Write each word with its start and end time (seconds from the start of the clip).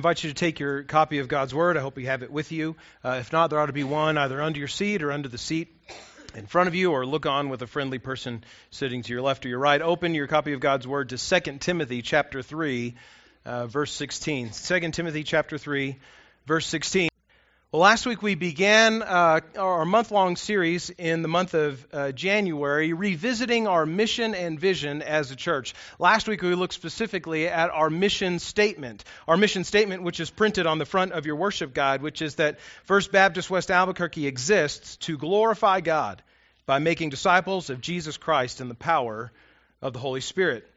Invite 0.00 0.24
you 0.24 0.30
to 0.30 0.34
take 0.34 0.60
your 0.60 0.82
copy 0.82 1.18
of 1.18 1.28
God's 1.28 1.54
Word. 1.54 1.76
I 1.76 1.80
hope 1.80 1.98
you 1.98 2.06
have 2.06 2.22
it 2.22 2.32
with 2.32 2.52
you. 2.52 2.74
Uh, 3.04 3.18
if 3.20 3.34
not, 3.34 3.50
there 3.50 3.60
ought 3.60 3.66
to 3.66 3.74
be 3.74 3.84
one 3.84 4.16
either 4.16 4.40
under 4.40 4.58
your 4.58 4.66
seat 4.66 5.02
or 5.02 5.12
under 5.12 5.28
the 5.28 5.36
seat 5.36 5.76
in 6.34 6.46
front 6.46 6.68
of 6.68 6.74
you, 6.74 6.92
or 6.92 7.04
look 7.04 7.26
on 7.26 7.50
with 7.50 7.60
a 7.60 7.66
friendly 7.66 7.98
person 7.98 8.42
sitting 8.70 9.02
to 9.02 9.12
your 9.12 9.20
left 9.20 9.44
or 9.44 9.50
your 9.50 9.58
right. 9.58 9.82
Open 9.82 10.14
your 10.14 10.26
copy 10.26 10.54
of 10.54 10.60
God's 10.60 10.86
Word 10.86 11.10
to 11.10 11.18
2 11.18 11.58
Timothy 11.58 12.00
chapter 12.00 12.40
3, 12.40 12.94
uh, 13.44 13.66
verse 13.66 13.92
16. 13.92 14.52
2 14.52 14.90
Timothy 14.92 15.22
chapter 15.22 15.58
3, 15.58 15.98
verse 16.46 16.64
16. 16.64 17.09
Well, 17.72 17.82
last 17.82 18.04
week 18.04 18.20
we 18.20 18.34
began 18.34 19.00
uh, 19.00 19.42
our 19.56 19.84
month 19.84 20.10
long 20.10 20.34
series 20.34 20.90
in 20.90 21.22
the 21.22 21.28
month 21.28 21.54
of 21.54 21.86
uh, 21.92 22.10
January, 22.10 22.94
revisiting 22.94 23.68
our 23.68 23.86
mission 23.86 24.34
and 24.34 24.58
vision 24.58 25.02
as 25.02 25.30
a 25.30 25.36
church. 25.36 25.74
Last 26.00 26.26
week 26.26 26.42
we 26.42 26.52
looked 26.56 26.74
specifically 26.74 27.46
at 27.46 27.70
our 27.70 27.88
mission 27.88 28.40
statement. 28.40 29.04
Our 29.28 29.36
mission 29.36 29.62
statement, 29.62 30.02
which 30.02 30.18
is 30.18 30.30
printed 30.30 30.66
on 30.66 30.78
the 30.78 30.84
front 30.84 31.12
of 31.12 31.26
your 31.26 31.36
worship 31.36 31.72
guide, 31.72 32.02
which 32.02 32.22
is 32.22 32.34
that 32.34 32.58
First 32.86 33.12
Baptist 33.12 33.50
West 33.50 33.70
Albuquerque 33.70 34.26
exists 34.26 34.96
to 35.06 35.16
glorify 35.16 35.80
God 35.80 36.24
by 36.66 36.80
making 36.80 37.10
disciples 37.10 37.70
of 37.70 37.80
Jesus 37.80 38.16
Christ 38.16 38.60
in 38.60 38.66
the 38.66 38.74
power 38.74 39.30
of 39.80 39.92
the 39.92 40.00
Holy 40.00 40.22
Spirit. 40.22 40.68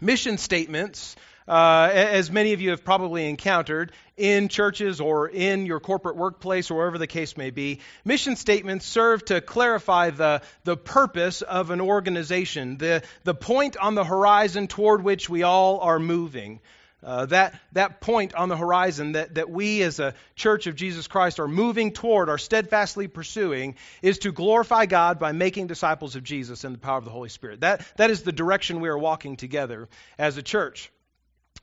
Mission 0.00 0.38
statements 0.38 1.16
uh, 1.46 1.90
as 1.92 2.30
many 2.30 2.52
of 2.52 2.60
you 2.60 2.70
have 2.70 2.84
probably 2.84 3.28
encountered 3.28 3.92
in 4.16 4.48
churches 4.48 5.00
or 5.00 5.28
in 5.28 5.66
your 5.66 5.80
corporate 5.80 6.16
workplace 6.16 6.70
or 6.70 6.76
wherever 6.76 6.98
the 6.98 7.06
case 7.06 7.36
may 7.36 7.50
be, 7.50 7.80
mission 8.04 8.36
statements 8.36 8.86
serve 8.86 9.24
to 9.26 9.40
clarify 9.40 10.10
the, 10.10 10.42
the 10.64 10.76
purpose 10.76 11.42
of 11.42 11.70
an 11.70 11.80
organization, 11.80 12.78
the, 12.78 13.02
the 13.24 13.34
point 13.34 13.76
on 13.76 13.94
the 13.94 14.04
horizon 14.04 14.68
toward 14.68 15.02
which 15.02 15.28
we 15.28 15.42
all 15.42 15.80
are 15.80 15.98
moving. 15.98 16.60
Uh, 17.02 17.26
that, 17.26 17.60
that 17.72 18.00
point 18.00 18.34
on 18.34 18.48
the 18.48 18.56
horizon 18.56 19.12
that, 19.12 19.34
that 19.34 19.50
we 19.50 19.82
as 19.82 20.00
a 20.00 20.14
church 20.36 20.66
of 20.66 20.74
Jesus 20.74 21.06
Christ 21.06 21.38
are 21.38 21.48
moving 21.48 21.92
toward, 21.92 22.30
are 22.30 22.38
steadfastly 22.38 23.08
pursuing, 23.08 23.74
is 24.00 24.20
to 24.20 24.32
glorify 24.32 24.86
God 24.86 25.18
by 25.18 25.32
making 25.32 25.66
disciples 25.66 26.16
of 26.16 26.24
Jesus 26.24 26.64
in 26.64 26.72
the 26.72 26.78
power 26.78 26.96
of 26.96 27.04
the 27.04 27.10
Holy 27.10 27.28
Spirit. 27.28 27.60
That, 27.60 27.86
that 27.96 28.08
is 28.08 28.22
the 28.22 28.32
direction 28.32 28.80
we 28.80 28.88
are 28.88 28.96
walking 28.96 29.36
together 29.36 29.90
as 30.18 30.38
a 30.38 30.42
church. 30.42 30.90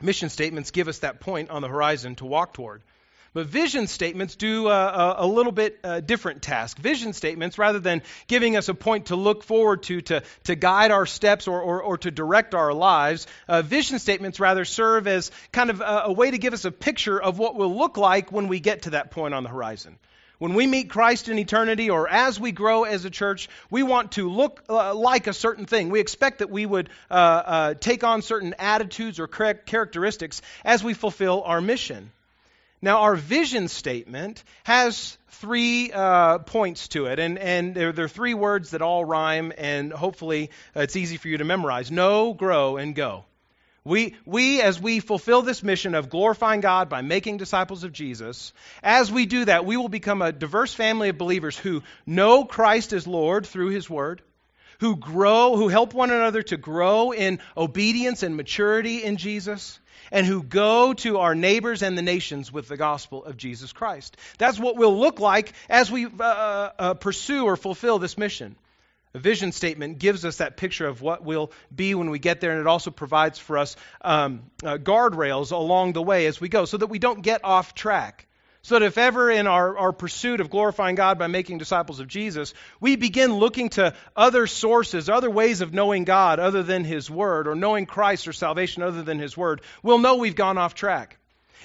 Mission 0.04 0.30
statements 0.30 0.72
give 0.72 0.88
us 0.88 1.00
that 1.00 1.20
point 1.20 1.50
on 1.50 1.62
the 1.62 1.68
horizon 1.68 2.16
to 2.16 2.26
walk 2.26 2.54
toward. 2.54 2.82
But 3.34 3.46
vision 3.46 3.88
statements 3.88 4.36
do 4.36 4.68
a, 4.68 4.72
a, 4.72 5.16
a 5.20 5.28
little 5.28 5.54
bit 5.54 5.80
uh, 5.86 6.02
different 6.02 6.42
task. 6.42 6.78
Vision 6.78 7.14
statements, 7.14 7.58
rather 7.58 7.80
than 7.80 8.02
giving 8.28 8.58
us 8.58 8.68
a 8.68 8.74
point 8.74 9.06
to 9.06 9.16
look 9.16 9.44
forward 9.44 9.84
to, 9.84 10.02
to, 10.02 10.24
to 10.46 10.56
guide 10.56 10.92
our 10.92 11.06
steps 11.06 11.48
or, 11.48 11.62
or, 11.62 11.82
or 11.82 11.98
to 12.00 12.12
direct 12.12 12.54
our 12.54 12.74
lives, 12.74 13.28
uh, 13.48 13.62
vision 13.62 14.00
statements 14.00 14.42
rather 14.42 14.66
serve 14.66 15.08
as 15.08 15.32
kind 15.54 15.70
of 15.70 15.80
a, 15.80 16.04
a 16.06 16.12
way 16.12 16.30
to 16.30 16.38
give 16.38 16.54
us 16.54 16.66
a 16.66 16.72
picture 16.72 17.22
of 17.22 17.40
what 17.40 17.56
will 17.56 17.74
look 17.74 17.96
like 17.96 18.34
when 18.34 18.50
we 18.50 18.60
get 18.60 18.82
to 18.82 18.90
that 18.90 19.12
point 19.12 19.34
on 19.34 19.44
the 19.44 19.50
horizon. 19.50 19.98
When 20.42 20.56
we 20.56 20.66
meet 20.66 20.90
Christ 20.90 21.30
in 21.30 21.38
eternity 21.38 21.92
or 21.92 22.10
as 22.10 22.40
we 22.40 22.52
grow 22.52 22.84
as 22.84 23.06
a 23.06 23.12
church, 23.12 23.48
we 23.70 23.84
want 23.84 24.14
to 24.14 24.28
look 24.28 24.64
uh, 24.68 24.96
like 24.96 25.28
a 25.28 25.34
certain 25.34 25.68
thing. 25.68 25.92
We 25.92 26.00
expect 26.00 26.40
that 26.40 26.50
we 26.50 26.66
would 26.66 26.90
uh, 27.12 27.14
uh, 27.14 27.74
take 27.76 28.04
on 28.04 28.24
certain 28.24 28.56
attitudes 28.58 29.20
or 29.20 29.28
characteristics 29.28 30.42
as 30.66 30.84
we 30.84 30.96
fulfill 30.96 31.44
our 31.44 31.62
mission. 31.62 32.12
Now, 32.82 33.02
our 33.02 33.16
vision 33.16 33.68
statement 33.68 34.44
has 34.64 35.16
three 35.30 35.92
uh, 35.92 36.40
points 36.40 36.88
to 36.88 37.06
it, 37.06 37.20
and, 37.20 37.38
and 37.38 37.76
there, 37.76 37.94
are 38.00 38.08
three 38.08 38.34
words 38.34 38.72
that 38.72 38.82
all 38.82 39.06
rhyme, 39.06 39.54
and 39.56 39.94
hopefully 39.94 40.50
uh, 40.76 40.80
it's 40.80 40.96
easy 40.96 41.18
for 41.18 41.28
you 41.28 41.38
to 41.38 41.46
memorize 41.46 41.92
know, 41.92 42.34
grow, 42.34 42.78
and 42.78 42.96
go. 42.96 43.26
We, 43.84 44.16
we, 44.26 44.62
as 44.62 44.80
we 44.80 45.00
fulfill 45.00 45.42
this 45.42 45.64
mission 45.64 45.96
of 45.96 46.10
glorifying 46.10 46.62
God 46.62 46.88
by 46.88 47.02
making 47.02 47.38
disciples 47.38 47.84
of 47.84 47.92
Jesus, 47.92 48.54
as 48.84 49.12
we 49.12 49.26
do 49.26 49.46
that, 49.46 49.66
we 49.66 49.76
will 49.76 49.90
become 49.90 50.22
a 50.22 50.32
diverse 50.32 50.74
family 50.74 51.10
of 51.10 51.18
believers 51.18 51.58
who 51.58 51.82
know 52.06 52.46
Christ 52.46 52.94
as 52.94 53.08
Lord 53.08 53.48
through 53.48 53.70
His 53.70 53.90
Word, 53.90 54.22
who 54.80 54.98
grow, 54.98 55.56
who 55.56 55.68
help 55.68 55.96
one 55.96 56.12
another 56.12 56.44
to 56.44 56.58
grow 56.58 57.12
in 57.12 57.40
obedience 57.58 58.22
and 58.22 58.38
maturity 58.38 59.04
in 59.04 59.18
Jesus, 59.18 59.80
and 60.12 60.28
who 60.28 60.44
go 60.44 60.94
to 60.94 61.18
our 61.18 61.34
neighbors 61.34 61.82
and 61.82 61.98
the 61.98 62.04
nations 62.04 62.52
with 62.52 62.68
the 62.68 62.78
gospel 62.78 63.26
of 63.26 63.36
Jesus 63.36 63.74
Christ. 63.74 64.16
That's 64.38 64.60
what 64.60 64.76
we'll 64.76 65.00
look 65.00 65.20
like 65.20 65.54
as 65.70 65.90
we 65.90 66.06
uh, 66.06 66.10
uh, 66.20 66.72
uh 66.78 66.94
pursue 66.96 67.46
or 67.46 67.56
fulfill 67.56 67.98
this 67.98 68.18
mission. 68.18 68.56
A 69.14 69.20
vision 69.20 69.52
statement 69.52 70.00
gives 70.00 70.24
us 70.24 70.38
that 70.38 70.56
picture 70.56 70.88
of 70.88 71.02
what 71.02 71.24
we'll 71.24 71.52
be 71.74 71.96
when 71.96 72.10
we 72.10 72.20
get 72.20 72.40
there, 72.40 72.52
and 72.52 72.62
it 72.62 72.68
also 72.68 72.92
provides 72.92 73.38
for 73.38 73.58
us 73.58 73.76
um, 74.02 74.44
uh, 74.64 74.78
guardrails 74.78 75.52
along 75.52 75.94
the 75.94 76.02
way 76.02 76.28
as 76.28 76.40
we 76.40 76.48
go 76.48 76.64
so 76.64 76.78
that 76.78 76.88
we 76.88 76.98
don't 76.98 77.22
get 77.22 77.44
off 77.44 77.76
track. 77.76 78.28
So 78.64 78.78
that 78.78 78.86
if 78.86 78.98
ever 78.98 79.32
in 79.32 79.48
our, 79.48 79.76
our 79.76 79.92
pursuit 79.92 80.40
of 80.40 80.52
glorifying 80.52 80.96
God 80.96 81.18
by 81.18 81.28
making 81.28 81.58
disciples 81.58 82.00
of 82.00 82.08
Jesus, 82.08 82.54
we 82.80 82.96
begin 82.96 83.34
looking 83.34 83.70
to 83.70 83.96
other 84.16 84.46
sources, 84.46 85.10
other 85.10 85.32
ways 85.32 85.62
of 85.62 85.74
knowing 85.74 86.04
God 86.04 86.40
other 86.40 86.62
than 86.62 86.84
His 86.84 87.10
Word, 87.10 87.48
or 87.48 87.56
knowing 87.56 87.88
Christ 87.88 88.28
or 88.28 88.34
salvation 88.34 88.84
other 88.84 89.02
than 89.02 89.18
His 89.18 89.36
Word, 89.36 89.62
we'll 89.82 89.98
know 89.98 90.18
we've 90.18 90.36
gone 90.36 90.60
off 90.60 90.76
track. 90.76 91.18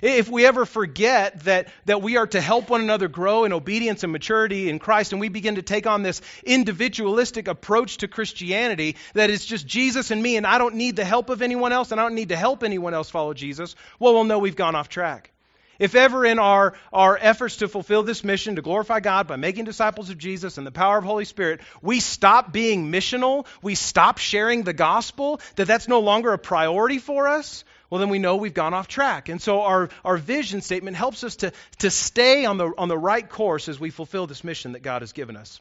If 0.03 0.29
we 0.29 0.45
ever 0.47 0.67
forget 0.67 1.41
that, 1.45 1.69
that 1.87 2.03
we 2.03 2.17
are 2.17 2.27
to 2.27 2.41
help 2.41 2.69
one 2.69 2.81
another 2.81 3.09
grow 3.09 3.45
in 3.45 3.53
obedience 3.53 4.03
and 4.03 4.13
maturity 4.13 4.69
in 4.69 4.79
Christ, 4.79 5.13
and 5.13 5.21
we 5.21 5.29
begin 5.29 5.55
to 5.55 5.63
take 5.63 5.87
on 5.87 6.03
this 6.03 6.21
individualistic 6.45 7.49
approach 7.49 7.99
to 7.99 8.09
Christianity, 8.09 8.97
that 9.15 9.31
it's 9.31 9.47
just 9.47 9.67
Jesus 9.67 10.11
and 10.11 10.23
me, 10.23 10.37
and 10.37 10.47
I 10.47 10.59
don't 10.59 10.75
need 10.75 10.97
the 10.97 11.05
help 11.05 11.31
of 11.31 11.43
anyone 11.43 11.73
else, 11.73 11.93
and 11.93 12.01
I 12.01 12.05
don't 12.05 12.15
need 12.15 12.29
to 12.29 12.37
help 12.37 12.63
anyone 12.63 12.95
else 12.95 13.09
follow 13.09 13.35
Jesus, 13.35 13.75
well, 13.99 14.15
we'll 14.15 14.25
know 14.25 14.39
we've 14.39 14.57
gone 14.57 14.75
off 14.75 14.89
track. 14.89 15.33
If 15.79 15.95
ever 15.95 16.25
in 16.25 16.39
our, 16.39 16.75
our 16.93 17.19
efforts 17.21 17.57
to 17.57 17.69
fulfill 17.69 18.03
this 18.03 18.25
mission, 18.25 18.57
to 18.57 18.63
glorify 18.63 19.01
God 19.01 19.27
by 19.27 19.37
making 19.37 19.67
disciples 19.67 20.09
of 20.09 20.17
Jesus 20.17 20.57
and 20.57 20.67
the 20.67 20.71
power 20.71 20.97
of 20.97 21.05
the 21.05 21.11
Holy 21.11 21.27
Spirit, 21.27 21.61
we 21.83 22.01
stop 22.01 22.51
being 22.51 22.91
missional, 22.91 23.47
we 23.63 23.75
stop 23.75 24.19
sharing 24.19 24.63
the 24.63 24.73
gospel, 24.73 25.41
that 25.57 25.67
that's 25.67 25.89
no 25.89 26.01
longer 26.01 26.33
a 26.33 26.39
priority 26.39 26.99
for 26.99 27.29
us, 27.29 27.65
well, 27.91 28.01
then 28.01 28.09
we 28.09 28.19
know 28.19 28.37
we've 28.37 28.55
gone 28.55 28.75
off 28.75 28.89
track. 28.89 29.29
And 29.29 29.41
so 29.41 29.63
our, 29.63 29.91
our 30.05 30.17
vision 30.17 30.61
statement 30.61 30.97
helps 30.97 31.25
us 31.25 31.37
to, 31.37 31.53
to 31.79 31.91
stay 31.91 32.45
on 32.45 32.59
the, 32.59 32.73
on 32.77 32.89
the 32.89 32.99
right 32.99 33.29
course 33.29 33.69
as 33.69 33.79
we 33.79 33.91
fulfill 33.91 34.27
this 34.27 34.45
mission 34.45 34.73
that 34.73 34.83
God 34.83 35.03
has 35.03 35.13
given 35.13 35.37
us. 35.37 35.61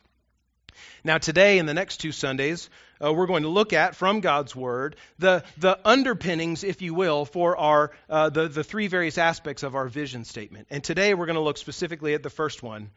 Now, 1.03 1.17
today 1.17 1.59
and 1.59 1.69
the 1.69 1.73
next 1.73 1.97
two 1.97 2.11
Sundays, 2.11 2.69
uh, 3.03 3.13
we're 3.13 3.27
going 3.27 3.43
to 3.43 3.49
look 3.49 3.73
at 3.73 3.95
from 3.95 4.19
God's 4.19 4.55
Word 4.55 4.95
the, 5.19 5.43
the 5.57 5.79
underpinnings, 5.85 6.63
if 6.63 6.81
you 6.81 6.93
will, 6.93 7.25
for 7.25 7.55
our, 7.57 7.91
uh, 8.09 8.29
the, 8.29 8.47
the 8.47 8.63
three 8.63 8.87
various 8.87 9.17
aspects 9.17 9.63
of 9.63 9.75
our 9.75 9.87
vision 9.87 10.25
statement. 10.25 10.67
And 10.69 10.83
today 10.83 11.13
we're 11.13 11.27
going 11.27 11.37
to 11.37 11.41
look 11.41 11.57
specifically 11.57 12.13
at 12.13 12.23
the 12.23 12.29
first 12.29 12.63
one 12.63 12.89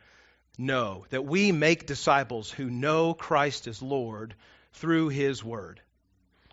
know, 0.59 1.07
that 1.11 1.25
we 1.25 1.53
make 1.53 1.87
disciples 1.87 2.51
who 2.51 2.69
know 2.69 3.15
Christ 3.15 3.69
as 3.69 3.81
Lord 3.81 4.35
through 4.73 5.09
His 5.09 5.45
Word. 5.45 5.81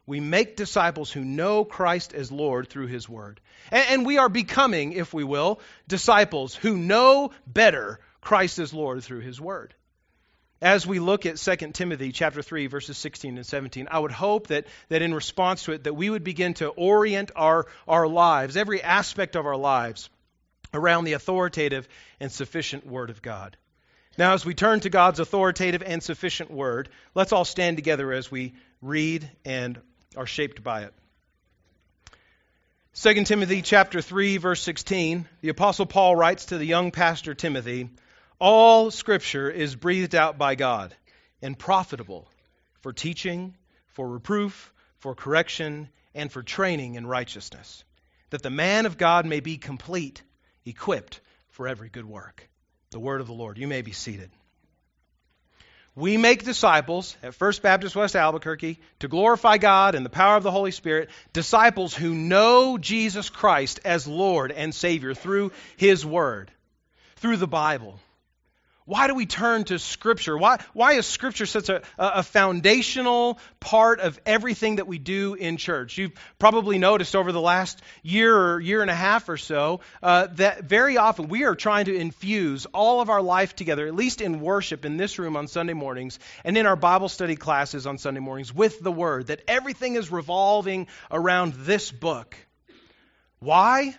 We 0.08 0.20
make 0.20 0.56
disciples 0.56 1.12
who 1.12 1.26
know 1.26 1.66
Christ 1.66 2.14
as 2.14 2.32
Lord 2.32 2.70
through 2.70 2.88
His 2.88 3.10
Word. 3.10 3.42
And, 3.72 3.86
and, 3.90 4.06
we 4.06 4.20
are 4.20 4.30
becoming, 4.30 4.94
if 4.94 5.14
we 5.14 5.24
will, 5.24 5.60
disciples 5.88 6.54
who 6.54 6.78
know 6.78 7.32
better 7.48 8.00
Christ 8.22 8.60
as 8.60 8.74
Lord 8.74 9.04
through 9.04 9.22
His 9.22 9.42
Word. 9.42 9.74
As 10.62 10.86
we 10.88 11.00
look 11.00 11.26
at 11.26 11.38
2 11.38 11.56
Timothy 11.74 12.12
chapter 12.12 12.42
3 12.42 12.68
verses 12.68 12.98
16 12.98 13.38
and 13.38 13.46
17, 13.46 13.88
I 13.92 14.00
would 14.00 14.12
hope 14.12 14.48
that, 14.48 14.68
that 14.90 15.02
in 15.02 15.14
response 15.14 15.64
to 15.64 15.74
it 15.74 15.84
that 15.84 15.96
we 15.96 16.10
would 16.10 16.24
begin 16.24 16.54
to 16.56 16.70
orient 16.70 17.32
our, 17.36 17.66
our 17.88 18.08
lives, 18.08 18.56
every 18.56 18.82
aspect 18.82 19.36
of 19.36 19.46
our 19.46 19.58
lives, 19.58 20.10
around 20.74 21.06
the 21.06 21.14
authoritative 21.14 21.88
and 22.20 22.32
sufficient 22.32 22.86
Word 22.86 23.10
of 23.10 23.22
God. 23.22 23.58
Now, 24.18 24.34
as 24.34 24.46
we 24.46 24.54
turn 24.54 24.80
to 24.82 24.90
God's 24.90 25.20
authoritative 25.20 25.84
and 25.84 26.02
sufficient 26.02 26.52
Word, 26.52 26.90
let's 27.16 27.34
all 27.34 27.46
stand 27.46 27.78
together 27.78 28.14
as 28.14 28.32
we 28.32 28.54
read 28.82 29.30
and 29.44 29.80
are 30.16 30.26
shaped 30.26 30.64
by 30.64 30.84
it. 30.84 30.94
2 32.96 33.26
Timothy 33.26 33.62
chapter 33.62 34.02
3 34.02 34.38
verse 34.38 34.62
16, 34.62 35.28
the 35.42 35.50
apostle 35.50 35.86
Paul 35.86 36.16
writes 36.16 36.46
to 36.46 36.58
the 36.58 36.66
young 36.66 36.92
pastor 36.92 37.34
Timothy, 37.34 37.90
all 38.40 38.92
scripture 38.92 39.50
is 39.50 39.76
breathed 39.76 40.16
out 40.16 40.38
by 40.38 40.56
God 40.56 40.96
and 41.42 41.58
profitable 41.58 42.28
for 42.82 42.94
teaching, 42.94 43.56
for 43.90 44.08
reproof, 44.08 44.74
for 45.00 45.16
correction, 45.16 45.90
and 46.14 46.32
for 46.32 46.42
training 46.42 46.96
in 46.96 47.06
righteousness, 47.06 47.84
that 48.30 48.42
the 48.42 48.50
man 48.50 48.86
of 48.86 48.98
God 48.98 49.26
may 49.26 49.40
be 49.42 49.58
complete, 49.58 50.22
equipped 50.66 51.20
for 51.50 51.68
every 51.68 51.90
good 51.90 52.06
work. 52.06 52.50
The 52.92 53.00
word 53.00 53.22
of 53.22 53.28
the 53.28 53.34
Lord. 53.34 53.58
You 53.58 53.68
may 53.68 53.82
be 53.82 53.92
seated. 53.92 54.32
We 55.98 56.18
make 56.18 56.44
disciples 56.44 57.16
at 57.24 57.36
First 57.36 57.62
Baptist 57.62 57.96
West 57.96 58.18
Albuquerque 58.18 58.80
to 59.00 59.08
glorify 59.08 59.58
God 59.58 59.96
and 59.96 60.06
the 60.06 60.10
power 60.10 60.36
of 60.36 60.44
the 60.44 60.52
Holy 60.52 60.72
Spirit, 60.72 61.10
disciples 61.32 61.94
who 61.94 62.14
know 62.14 62.78
Jesus 62.78 63.30
Christ 63.30 63.80
as 63.86 64.06
Lord 64.06 64.52
and 64.52 64.76
Savior 64.76 65.14
through 65.14 65.54
His 65.78 66.06
Word, 66.06 66.52
through 67.16 67.38
the 67.38 67.48
Bible. 67.48 67.98
Why 68.88 69.08
do 69.08 69.16
we 69.16 69.26
turn 69.26 69.64
to 69.66 69.80
Scripture? 69.80 70.38
Why, 70.38 70.60
why 70.74 70.94
is 70.94 71.08
Scripture 71.08 71.48
such 71.48 71.70
a, 71.70 71.82
a 71.98 72.22
foundational 72.22 73.40
part 73.60 74.00
of 74.00 74.20
everything 74.28 74.76
that 74.76 74.86
we 74.86 75.00
do 75.00 75.34
in 75.34 75.58
church? 75.58 75.98
You've 75.98 76.12
probably 76.38 76.78
noticed 76.78 77.16
over 77.16 77.32
the 77.32 77.42
last 77.42 77.82
year 78.04 78.38
or 78.38 78.60
year 78.60 78.84
and 78.84 78.92
a 78.92 78.96
half 78.96 79.28
or 79.28 79.38
so 79.38 79.80
uh, 80.04 80.28
that 80.34 80.66
very 80.66 80.98
often 80.98 81.30
we 81.30 81.46
are 81.46 81.56
trying 81.56 81.86
to 81.86 81.96
infuse 81.96 82.68
all 82.68 83.02
of 83.02 83.10
our 83.10 83.24
life 83.24 83.56
together, 83.56 83.88
at 83.88 83.96
least 83.96 84.22
in 84.22 84.40
worship 84.40 84.86
in 84.86 84.98
this 84.98 85.18
room 85.18 85.36
on 85.36 85.48
Sunday 85.48 85.74
mornings 85.74 86.20
and 86.44 86.56
in 86.56 86.68
our 86.68 86.76
Bible 86.76 87.10
study 87.10 87.36
classes 87.36 87.88
on 87.88 87.98
Sunday 87.98 88.20
mornings, 88.20 88.54
with 88.54 88.80
the 88.82 88.92
Word, 88.92 89.28
that 89.28 89.42
everything 89.48 89.96
is 89.96 90.12
revolving 90.12 90.86
around 91.10 91.54
this 91.54 91.92
book. 91.92 92.38
Why? 93.40 93.96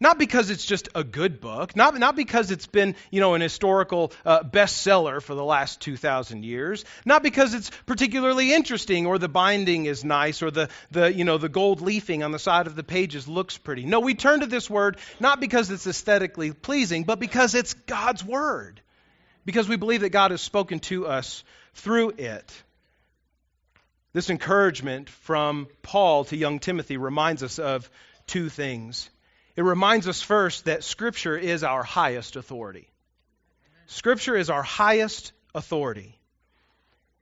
Not 0.00 0.18
because 0.18 0.50
it's 0.50 0.64
just 0.64 0.88
a 0.96 1.04
good 1.04 1.40
book, 1.40 1.76
not, 1.76 1.96
not 1.96 2.16
because 2.16 2.50
it's 2.50 2.66
been, 2.66 2.96
you 3.12 3.20
know, 3.20 3.34
an 3.34 3.40
historical 3.40 4.12
uh, 4.26 4.42
bestseller 4.42 5.22
for 5.22 5.36
the 5.36 5.44
last 5.44 5.80
2,000 5.82 6.44
years, 6.44 6.84
not 7.04 7.22
because 7.22 7.54
it's 7.54 7.70
particularly 7.86 8.52
interesting 8.52 9.06
or 9.06 9.18
the 9.18 9.28
binding 9.28 9.86
is 9.86 10.04
nice 10.04 10.42
or 10.42 10.50
the, 10.50 10.68
the, 10.90 11.12
you 11.12 11.24
know, 11.24 11.38
the 11.38 11.48
gold 11.48 11.80
leafing 11.80 12.24
on 12.24 12.32
the 12.32 12.40
side 12.40 12.66
of 12.66 12.74
the 12.74 12.82
pages 12.82 13.28
looks 13.28 13.56
pretty. 13.56 13.86
No, 13.86 14.00
we 14.00 14.14
turn 14.14 14.40
to 14.40 14.46
this 14.46 14.68
word 14.68 14.98
not 15.20 15.38
because 15.38 15.70
it's 15.70 15.86
aesthetically 15.86 16.50
pleasing, 16.52 17.04
but 17.04 17.20
because 17.20 17.54
it's 17.54 17.74
God's 17.74 18.24
word. 18.24 18.80
Because 19.44 19.68
we 19.68 19.76
believe 19.76 20.00
that 20.00 20.10
God 20.10 20.32
has 20.32 20.40
spoken 20.40 20.80
to 20.80 21.06
us 21.06 21.44
through 21.74 22.10
it. 22.18 22.52
This 24.12 24.30
encouragement 24.30 25.08
from 25.08 25.68
Paul 25.82 26.24
to 26.26 26.36
young 26.36 26.58
Timothy 26.58 26.96
reminds 26.96 27.42
us 27.42 27.58
of 27.58 27.88
two 28.26 28.48
things. 28.48 29.10
It 29.56 29.62
reminds 29.62 30.08
us 30.08 30.20
first 30.20 30.64
that 30.64 30.84
Scripture 30.84 31.36
is 31.36 31.62
our 31.62 31.82
highest 31.82 32.36
authority. 32.36 32.88
Scripture 33.86 34.36
is 34.36 34.50
our 34.50 34.62
highest 34.62 35.32
authority. 35.54 36.18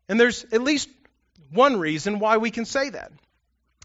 And 0.09 0.19
there's 0.19 0.45
at 0.53 0.63
least 0.63 0.89
one 1.51 1.79
reason 1.79 2.19
why 2.19 2.39
we 2.39 2.51
can 2.51 2.65
say 2.65 2.91
that. 2.91 3.13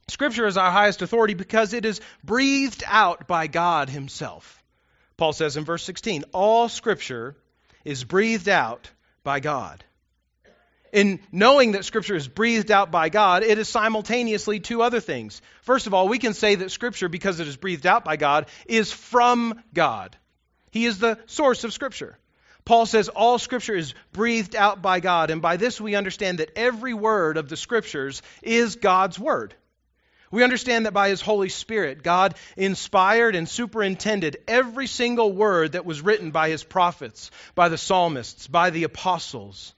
Scripture 0.07 0.47
is 0.47 0.55
our 0.55 0.71
highest 0.71 1.01
authority 1.01 1.33
because 1.33 1.73
it 1.73 1.83
is 1.83 1.99
breathed 2.23 2.83
out 2.88 3.27
by 3.27 3.47
God 3.47 3.89
Himself. 3.89 4.63
Paul 5.17 5.33
says 5.33 5.57
in 5.57 5.65
verse 5.65 5.83
16, 5.83 6.23
all 6.31 6.69
Scripture 6.69 7.35
is 7.83 8.03
breathed 8.03 8.47
out 8.47 8.89
by 9.23 9.39
God 9.41 9.83
in 10.91 11.19
knowing 11.31 11.73
that 11.73 11.85
Scripture 11.85 12.15
is 12.15 12.27
breathed 12.27 12.71
out 12.71 12.91
by 12.91 13.09
God, 13.09 13.43
it 13.43 13.57
is 13.57 13.69
simultaneously 13.69 14.59
two 14.59 14.81
other 14.81 14.99
things. 14.99 15.41
First 15.61 15.87
of 15.87 15.93
all, 15.93 16.07
we 16.07 16.19
can 16.19 16.33
say 16.33 16.55
that 16.55 16.71
Scripture, 16.71 17.09
because 17.09 17.39
it 17.39 17.47
is 17.47 17.57
breathed 17.57 17.85
out 17.85 18.05
by 18.05 18.17
God, 18.17 18.47
is 18.65 18.91
from 18.91 19.61
God. 19.73 20.15
He 20.71 20.85
is 20.85 20.99
the 20.99 21.17
source 21.25 21.63
of 21.63 21.73
Scripture. 21.73 22.17
Paul 22.65 22.85
says 22.85 23.07
all 23.07 23.39
Scripture 23.39 23.75
is 23.75 23.93
breathed 24.11 24.55
out 24.55 24.81
by 24.81 24.99
God, 24.99 25.29
and 25.31 25.41
by 25.41 25.55
this 25.55 25.79
we 25.79 25.95
understand 25.95 26.39
that 26.39 26.51
every 26.57 26.93
word 26.93 27.37
of 27.37 27.47
the 27.47 27.55
Scriptures 27.55 28.21
is 28.43 28.75
God's 28.75 29.17
Word. 29.17 29.55
We 30.31 30.43
understand 30.43 30.85
that 30.85 30.93
by 30.93 31.07
His 31.07 31.21
Holy 31.21 31.47
Spirit, 31.47 32.03
God 32.03 32.35
inspired 32.57 33.35
and 33.35 33.47
superintended 33.47 34.37
every 34.47 34.87
single 34.87 35.31
word 35.31 35.71
that 35.71 35.85
was 35.85 36.01
written 36.01 36.31
by 36.31 36.49
His 36.49 36.65
prophets, 36.65 37.31
by 37.55 37.69
the 37.69 37.77
psalmists, 37.77 38.47
by 38.47 38.69
the 38.69 38.83
apostles. 38.83 39.73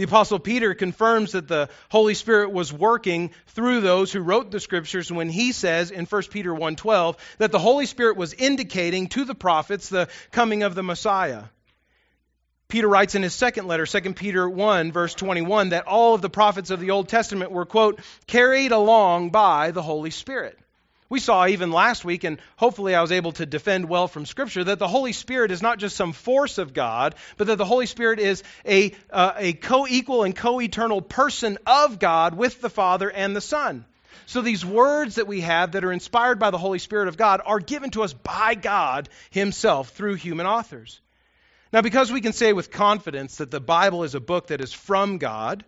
The 0.00 0.06
apostle 0.06 0.38
Peter 0.38 0.72
confirms 0.72 1.32
that 1.32 1.46
the 1.46 1.68
Holy 1.90 2.14
Spirit 2.14 2.52
was 2.52 2.72
working 2.72 3.32
through 3.48 3.82
those 3.82 4.10
who 4.10 4.20
wrote 4.20 4.50
the 4.50 4.58
scriptures 4.58 5.12
when 5.12 5.28
he 5.28 5.52
says 5.52 5.90
in 5.90 6.06
1 6.06 6.22
Peter 6.30 6.54
1:12 6.54 7.18
that 7.36 7.52
the 7.52 7.58
Holy 7.58 7.84
Spirit 7.84 8.16
was 8.16 8.32
indicating 8.32 9.08
to 9.08 9.26
the 9.26 9.34
prophets 9.34 9.90
the 9.90 10.08
coming 10.32 10.62
of 10.62 10.74
the 10.74 10.82
Messiah. 10.82 11.42
Peter 12.68 12.88
writes 12.88 13.14
in 13.14 13.22
his 13.22 13.34
second 13.34 13.66
letter, 13.66 13.84
2 13.84 14.14
Peter 14.14 14.48
1, 14.48 14.90
verse 14.90 15.12
21, 15.12 15.68
that 15.68 15.86
all 15.86 16.14
of 16.14 16.22
the 16.22 16.30
prophets 16.30 16.70
of 16.70 16.80
the 16.80 16.92
Old 16.92 17.10
Testament 17.10 17.52
were, 17.52 17.66
quote, 17.66 18.00
carried 18.26 18.72
along 18.72 19.28
by 19.28 19.70
the 19.70 19.82
Holy 19.82 20.10
Spirit. 20.10 20.58
We 21.10 21.18
saw 21.18 21.46
even 21.48 21.72
last 21.72 22.04
week, 22.04 22.22
and 22.22 22.38
hopefully 22.56 22.94
I 22.94 23.02
was 23.02 23.10
able 23.10 23.32
to 23.32 23.44
defend 23.44 23.88
well 23.88 24.06
from 24.06 24.26
Scripture, 24.26 24.62
that 24.62 24.78
the 24.78 24.86
Holy 24.86 25.12
Spirit 25.12 25.50
is 25.50 25.60
not 25.60 25.78
just 25.80 25.96
some 25.96 26.12
force 26.12 26.56
of 26.58 26.72
God, 26.72 27.16
but 27.36 27.48
that 27.48 27.56
the 27.56 27.64
Holy 27.64 27.86
Spirit 27.86 28.20
is 28.20 28.44
a, 28.64 28.92
uh, 29.10 29.32
a 29.36 29.52
co 29.52 29.88
equal 29.88 30.22
and 30.22 30.36
co 30.36 30.60
eternal 30.60 31.02
person 31.02 31.58
of 31.66 31.98
God 31.98 32.36
with 32.36 32.60
the 32.60 32.70
Father 32.70 33.10
and 33.10 33.34
the 33.34 33.40
Son. 33.40 33.84
So 34.26 34.40
these 34.40 34.64
words 34.64 35.16
that 35.16 35.26
we 35.26 35.40
have 35.40 35.72
that 35.72 35.82
are 35.82 35.90
inspired 35.90 36.38
by 36.38 36.52
the 36.52 36.58
Holy 36.58 36.78
Spirit 36.78 37.08
of 37.08 37.16
God 37.16 37.40
are 37.44 37.58
given 37.58 37.90
to 37.90 38.04
us 38.04 38.12
by 38.12 38.54
God 38.54 39.08
Himself 39.30 39.88
through 39.88 40.14
human 40.14 40.46
authors. 40.46 41.00
Now, 41.72 41.82
because 41.82 42.12
we 42.12 42.20
can 42.20 42.32
say 42.32 42.52
with 42.52 42.70
confidence 42.70 43.38
that 43.38 43.50
the 43.50 43.60
Bible 43.60 44.04
is 44.04 44.14
a 44.14 44.20
book 44.20 44.46
that 44.48 44.60
is 44.60 44.72
from 44.72 45.18
God, 45.18 45.64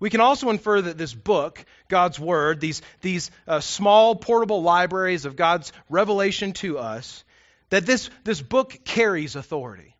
we 0.00 0.10
can 0.10 0.20
also 0.20 0.48
infer 0.48 0.80
that 0.80 0.98
this 0.98 1.14
book, 1.14 1.64
God's 1.88 2.18
Word, 2.18 2.58
these, 2.58 2.80
these 3.02 3.30
uh, 3.46 3.60
small 3.60 4.16
portable 4.16 4.62
libraries 4.62 5.26
of 5.26 5.36
God's 5.36 5.72
revelation 5.90 6.54
to 6.54 6.78
us, 6.78 7.22
that 7.68 7.86
this, 7.86 8.08
this 8.24 8.40
book 8.40 8.80
carries 8.84 9.36
authority. 9.36 9.94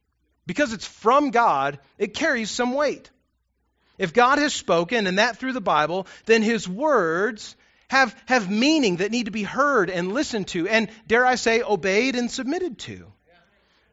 Because 0.46 0.72
it's 0.72 0.86
from 0.86 1.30
God, 1.30 1.78
it 1.98 2.14
carries 2.14 2.50
some 2.50 2.72
weight. 2.72 3.10
If 3.98 4.14
God 4.14 4.38
has 4.38 4.54
spoken, 4.54 5.06
and 5.06 5.18
that 5.18 5.36
through 5.36 5.52
the 5.52 5.60
Bible, 5.60 6.06
then 6.24 6.42
His 6.42 6.66
words 6.66 7.54
have, 7.88 8.16
have 8.26 8.50
meaning 8.50 8.96
that 8.96 9.10
need 9.10 9.26
to 9.26 9.30
be 9.30 9.42
heard 9.42 9.90
and 9.90 10.12
listened 10.12 10.48
to, 10.48 10.66
and 10.66 10.88
dare 11.06 11.26
I 11.26 11.34
say, 11.34 11.62
obeyed 11.62 12.16
and 12.16 12.30
submitted 12.30 12.78
to. 12.80 13.12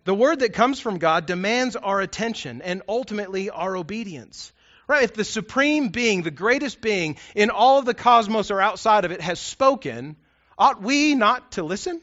The 0.06 0.16
word 0.16 0.40
that 0.40 0.54
comes 0.54 0.80
from 0.80 1.00
God 1.00 1.26
demands 1.26 1.76
our 1.76 2.00
attention 2.00 2.62
and 2.62 2.82
ultimately 2.88 3.50
our 3.50 3.76
obedience. 3.76 4.54
Right? 4.88 5.04
If 5.04 5.14
the 5.14 5.26
supreme 5.26 5.90
being, 5.90 6.24
the 6.24 6.32
greatest 6.32 6.80
being 6.80 7.18
in 7.36 7.50
all 7.50 7.80
of 7.80 7.86
the 7.86 7.94
cosmos 7.94 8.52
or 8.52 8.62
outside 8.62 9.04
of 9.04 9.12
it 9.12 9.20
has 9.20 9.40
spoken, 9.40 10.16
ought 10.58 10.82
we 10.82 11.14
not 11.14 11.52
to 11.54 11.64
listen? 11.64 12.02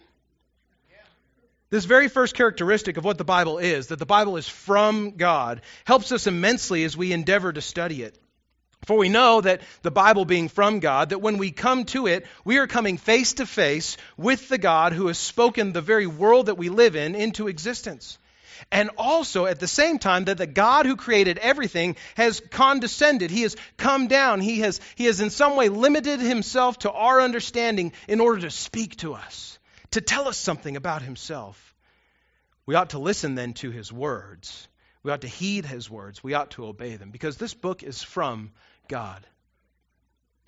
This 1.71 1.87
very 1.87 2.09
first 2.09 2.35
characteristic 2.35 2.99
of 2.99 3.05
what 3.05 3.19
the 3.19 3.25
Bible 3.25 3.59
is, 3.59 3.89
that 3.89 3.99
the 3.99 4.07
Bible 4.07 4.37
is 4.37 4.49
from 4.49 5.17
God, 5.17 5.63
helps 5.85 6.13
us 6.13 6.27
immensely 6.27 6.85
as 6.85 6.97
we 6.97 7.13
endeavor 7.13 7.53
to 7.53 7.61
study 7.61 8.03
it. 8.03 8.17
For 8.85 8.97
we 8.97 9.09
know 9.09 9.41
that 9.41 9.63
the 9.83 9.91
Bible 9.91 10.27
being 10.27 10.49
from 10.49 10.79
God, 10.79 11.09
that 11.09 11.23
when 11.23 11.39
we 11.39 11.51
come 11.51 11.85
to 11.87 12.07
it, 12.07 12.27
we 12.45 12.59
are 12.59 12.67
coming 12.67 12.99
face 12.99 13.33
to 13.35 13.47
face 13.47 13.97
with 14.19 14.49
the 14.49 14.59
God 14.59 14.93
who 14.93 15.07
has 15.07 15.19
spoken 15.19 15.73
the 15.73 15.81
very 15.81 16.07
world 16.07 16.47
that 16.47 16.59
we 16.59 16.69
live 16.69 16.95
in 16.95 17.15
into 17.15 17.49
existence 17.49 18.19
and 18.71 18.91
also 18.97 19.47
at 19.47 19.61
the 19.61 19.69
same 19.69 19.99
time 19.99 20.25
that 20.25 20.39
the 20.39 20.47
God 20.47 20.87
who 20.87 20.97
created 20.97 21.39
everything 21.39 21.97
has 22.17 22.41
condescended. 22.41 23.31
He 23.31 23.43
has 23.43 23.57
come 23.77 24.09
down. 24.09 24.41
He 24.41 24.61
has, 24.61 24.81
he 24.95 25.07
has 25.07 25.21
in 25.21 25.31
some 25.31 25.57
way 25.57 25.69
limited 25.69 26.21
himself 26.21 26.79
to 26.81 26.93
our 26.93 27.21
understanding 27.21 27.93
in 28.09 28.21
order 28.21 28.43
to 28.43 28.51
speak 28.51 28.97
to 28.99 29.15
us, 29.15 29.59
to 29.93 30.01
tell 30.01 30.29
us 30.29 30.37
something 30.37 30.77
about 30.77 31.03
himself. 31.03 31.75
We 32.67 32.75
ought 32.75 32.91
to 32.91 32.99
listen 32.99 33.35
then 33.35 33.53
to 33.55 33.71
his 33.71 33.93
words. 33.93 34.69
We 35.03 35.13
ought 35.13 35.21
to 35.21 35.29
heed 35.29 35.67
his 35.67 35.91
words. 35.91 36.25
We 36.25 36.35
ought 36.35 36.53
to 36.53 36.67
obey 36.67 36.97
them 36.97 37.11
because 37.11 37.37
this 37.37 37.55
book 37.55 37.83
is 37.83 38.03
from 38.03 38.53
God. 38.89 39.27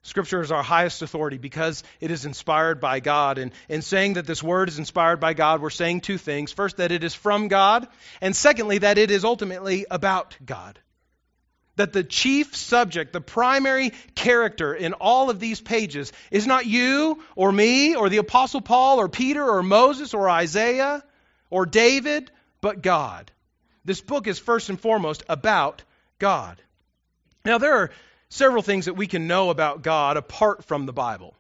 Scripture 0.07 0.41
is 0.41 0.53
our 0.53 0.63
highest 0.63 1.03
authority 1.03 1.37
because 1.37 1.83
it 1.99 2.13
is 2.13 2.27
inspired 2.27 2.81
by 2.81 3.01
God. 3.01 3.39
And 3.39 3.51
in 3.69 3.83
saying 3.83 4.15
that 4.15 4.27
this 4.27 4.41
word 4.41 4.69
is 4.69 4.79
inspired 4.79 5.19
by 5.19 5.35
God, 5.35 5.61
we're 5.61 5.71
saying 5.71 6.03
two 6.03 6.17
things. 6.17 6.53
First, 6.53 6.77
that 6.77 6.93
it 6.93 7.03
is 7.03 7.13
from 7.13 7.49
God, 7.49 7.89
and 8.21 8.35
secondly, 8.35 8.79
that 8.79 8.99
it 8.99 9.11
is 9.11 9.25
ultimately 9.25 9.85
about 9.91 10.37
God. 10.47 10.79
That 11.75 11.93
the 11.93 12.05
chief 12.05 12.55
subject, 12.55 13.13
the 13.13 13.21
primary 13.21 13.93
character 14.15 14.73
in 14.73 14.93
all 14.93 15.29
of 15.29 15.41
these 15.41 15.61
pages 15.61 16.13
is 16.31 16.47
not 16.47 16.67
you 16.67 17.21
or 17.35 17.51
me 17.51 17.97
or 17.97 18.09
the 18.09 18.19
Apostle 18.19 18.61
Paul 18.61 19.01
or 19.01 19.09
Peter 19.09 19.45
or 19.45 19.65
Moses 19.65 20.15
or 20.15 20.31
Isaiah 20.31 21.03
or 21.51 21.67
David, 21.67 22.31
but 22.61 22.81
God. 22.81 23.33
This 23.85 24.01
book 24.01 24.29
is 24.29 24.39
first 24.39 24.69
and 24.69 24.81
foremost 24.81 25.25
about 25.29 25.83
God. 26.21 26.63
Now, 27.45 27.59
there 27.59 27.75
are 27.75 27.91
several 28.37 28.63
things 28.63 28.85
that 28.85 28.95
we 28.95 29.07
can 29.07 29.27
know 29.27 29.51
about 29.51 29.83
God 29.83 30.17
apart 30.17 30.65
from 30.65 30.87
the 30.87 30.93
Bible. 30.93 31.35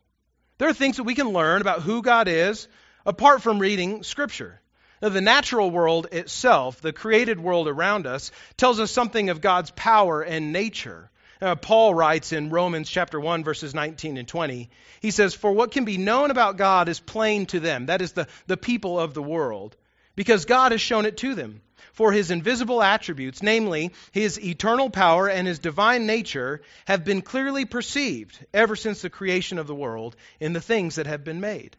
There 0.59 0.69
are 0.69 0.75
things 0.75 0.97
that 0.97 1.05
we 1.05 1.15
can 1.15 1.29
learn 1.29 1.61
about 1.61 1.83
who 1.83 2.03
God 2.03 2.29
is 2.29 2.67
apart 3.05 3.43
from 3.43 3.59
reading 3.59 4.03
Scripture. 4.03 4.61
Now, 5.03 5.11
the 5.11 5.21
natural 5.21 5.71
world 5.71 6.09
itself, 6.13 6.81
the 6.81 6.93
created 6.93 7.39
world 7.39 7.69
around 7.69 8.07
us, 8.07 8.31
tells 8.57 8.81
us 8.81 8.91
something 8.91 9.29
of 9.29 9.43
God's 9.43 9.71
power 9.73 10.23
and 10.23 10.53
nature. 10.53 11.11
Uh, 11.41 11.55
Paul 11.55 11.95
writes 11.95 12.33
in 12.33 12.49
Romans 12.49 12.89
chapter 12.89 13.21
1 13.21 13.45
verses 13.45 13.75
19 13.75 14.17
and 14.17 14.27
20. 14.27 14.71
He 15.01 15.11
says, 15.11 15.35
"For 15.35 15.53
what 15.53 15.71
can 15.71 15.85
be 15.85 15.99
known 15.99 16.31
about 16.31 16.57
God 16.57 16.89
is 16.89 16.99
plain 16.99 17.45
to 17.47 17.61
them, 17.61 17.87
that 17.87 18.01
is 18.01 18.13
the, 18.13 18.27
the 18.47 18.57
people 18.57 18.99
of 18.99 19.13
the 19.13 19.23
world, 19.23 19.77
because 20.15 20.47
God 20.47 20.73
has 20.73 20.81
shown 20.81 21.05
it 21.05 21.19
to 21.19 21.35
them." 21.35 21.61
For 21.97 22.13
his 22.13 22.31
invisible 22.31 22.83
attributes, 22.83 23.43
namely 23.43 23.91
his 24.13 24.39
eternal 24.39 24.91
power 24.91 25.31
and 25.31 25.49
his 25.49 25.59
divine 25.59 26.05
nature, 26.05 26.61
have 26.85 27.07
been 27.07 27.23
clearly 27.23 27.65
perceived 27.65 28.39
ever 28.53 28.77
since 28.77 29.01
the 29.01 29.09
creation 29.09 29.57
of 29.59 29.67
the 29.67 29.75
world 29.75 30.15
in 30.39 30.53
the 30.53 30.61
things 30.61 30.97
that 30.97 31.07
have 31.07 31.25
been 31.25 31.41
made. 31.41 31.75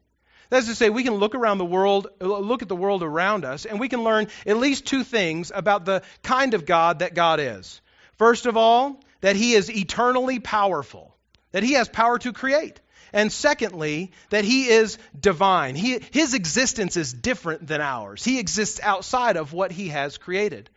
That's 0.50 0.66
to 0.66 0.74
say, 0.74 0.90
we 0.90 1.04
can 1.04 1.14
look 1.14 1.36
around 1.36 1.60
the 1.60 1.66
world, 1.66 2.08
look 2.20 2.64
at 2.64 2.68
the 2.68 2.76
world 2.76 3.04
around 3.04 3.46
us, 3.46 3.66
and 3.66 3.80
we 3.80 3.90
can 3.90 4.04
learn 4.04 4.28
at 4.48 4.58
least 4.58 4.88
two 4.88 5.04
things 5.04 5.52
about 5.54 5.86
the 5.86 6.02
kind 6.24 6.56
of 6.56 6.66
God 6.66 7.00
that 7.00 7.14
God 7.14 7.40
is. 7.40 7.80
First 8.18 8.48
of 8.48 8.58
all, 8.58 9.00
that 9.22 9.36
He 9.36 9.54
is 9.54 9.70
eternally 9.70 10.40
powerful, 10.40 11.16
that 11.52 11.62
He 11.62 11.74
has 11.74 11.90
power 11.90 12.18
to 12.18 12.34
create. 12.34 12.82
And 13.18 13.32
secondly, 13.32 14.12
that 14.30 14.46
He 14.46 14.68
is 14.68 15.00
divine. 15.20 15.74
He, 15.74 16.04
his 16.12 16.36
existence 16.36 16.98
is 16.98 17.12
different 17.12 17.66
than 17.66 17.82
ours, 17.82 18.24
He 18.24 18.38
exists 18.38 18.80
outside 18.84 19.38
of 19.38 19.54
what 19.54 19.72
He 19.72 19.88
has 19.88 20.20
created. 20.20 20.70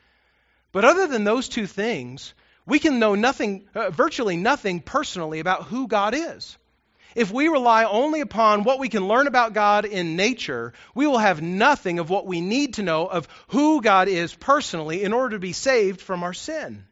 But 0.72 0.86
other 0.86 1.06
than 1.06 1.24
those 1.24 1.50
two 1.50 1.66
things, 1.66 2.32
we 2.64 2.78
can 2.78 2.98
know 2.98 3.14
nothing, 3.14 3.68
uh, 3.74 3.90
virtually 3.90 4.38
nothing 4.38 4.80
personally 4.80 5.40
about 5.40 5.64
who 5.64 5.86
God 5.86 6.14
is. 6.14 6.56
If 7.14 7.30
we 7.30 7.48
rely 7.48 7.84
only 7.84 8.22
upon 8.22 8.64
what 8.64 8.78
we 8.78 8.88
can 8.88 9.06
learn 9.06 9.26
about 9.26 9.52
God 9.52 9.84
in 9.84 10.16
nature, 10.16 10.72
we 10.94 11.06
will 11.06 11.18
have 11.18 11.42
nothing 11.42 11.98
of 11.98 12.08
what 12.08 12.24
we 12.26 12.40
need 12.40 12.74
to 12.74 12.82
know 12.82 13.06
of 13.06 13.28
who 13.48 13.82
God 13.82 14.08
is 14.08 14.34
personally 14.34 15.02
in 15.02 15.12
order 15.12 15.36
to 15.36 15.40
be 15.40 15.52
saved 15.52 16.00
from 16.00 16.22
our 16.22 16.32
sin. 16.32 16.86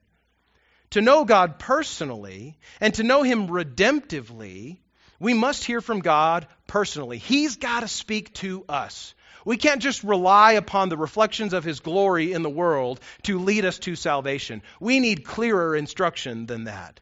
To 0.90 1.00
know 1.00 1.24
God 1.24 1.58
personally 1.58 2.58
and 2.82 2.92
to 2.94 3.02
know 3.02 3.22
Him 3.22 3.48
redemptively, 3.48 4.80
we 5.20 5.34
must 5.34 5.64
hear 5.64 5.80
from 5.80 6.00
God 6.00 6.46
personally. 6.66 7.18
He's 7.18 7.56
got 7.56 7.80
to 7.80 7.88
speak 7.88 8.32
to 8.34 8.64
us. 8.68 9.14
We 9.44 9.56
can't 9.56 9.82
just 9.82 10.04
rely 10.04 10.52
upon 10.52 10.88
the 10.88 10.96
reflections 10.96 11.52
of 11.52 11.64
His 11.64 11.80
glory 11.80 12.32
in 12.32 12.42
the 12.42 12.50
world 12.50 13.00
to 13.22 13.38
lead 13.38 13.64
us 13.64 13.78
to 13.80 13.96
salvation. 13.96 14.62
We 14.80 15.00
need 15.00 15.24
clearer 15.24 15.74
instruction 15.74 16.46
than 16.46 16.64
that. 16.64 17.00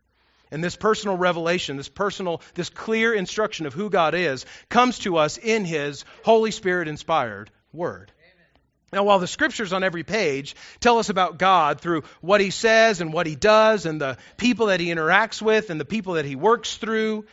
And 0.50 0.62
this 0.62 0.76
personal 0.76 1.16
revelation, 1.16 1.76
this 1.76 1.88
personal, 1.88 2.40
this 2.54 2.70
clear 2.70 3.12
instruction 3.12 3.66
of 3.66 3.74
who 3.74 3.90
God 3.90 4.14
is, 4.14 4.46
comes 4.68 5.00
to 5.00 5.16
us 5.16 5.38
in 5.38 5.64
His 5.64 6.04
Holy 6.24 6.52
Spirit 6.52 6.88
inspired 6.88 7.50
Word. 7.72 8.12
Now, 8.92 9.02
while 9.02 9.18
the 9.18 9.26
scriptures 9.26 9.72
on 9.72 9.82
every 9.82 10.04
page 10.04 10.54
tell 10.78 10.98
us 10.98 11.08
about 11.08 11.38
God 11.38 11.80
through 11.80 12.04
what 12.20 12.40
He 12.40 12.50
says 12.50 13.00
and 13.00 13.12
what 13.12 13.26
He 13.26 13.34
does 13.34 13.86
and 13.86 14.00
the 14.00 14.16
people 14.36 14.66
that 14.66 14.78
He 14.78 14.86
interacts 14.86 15.42
with 15.42 15.70
and 15.70 15.80
the 15.80 15.84
people 15.84 16.14
that 16.14 16.24
He 16.24 16.36
works 16.36 16.76
through, 16.76 17.26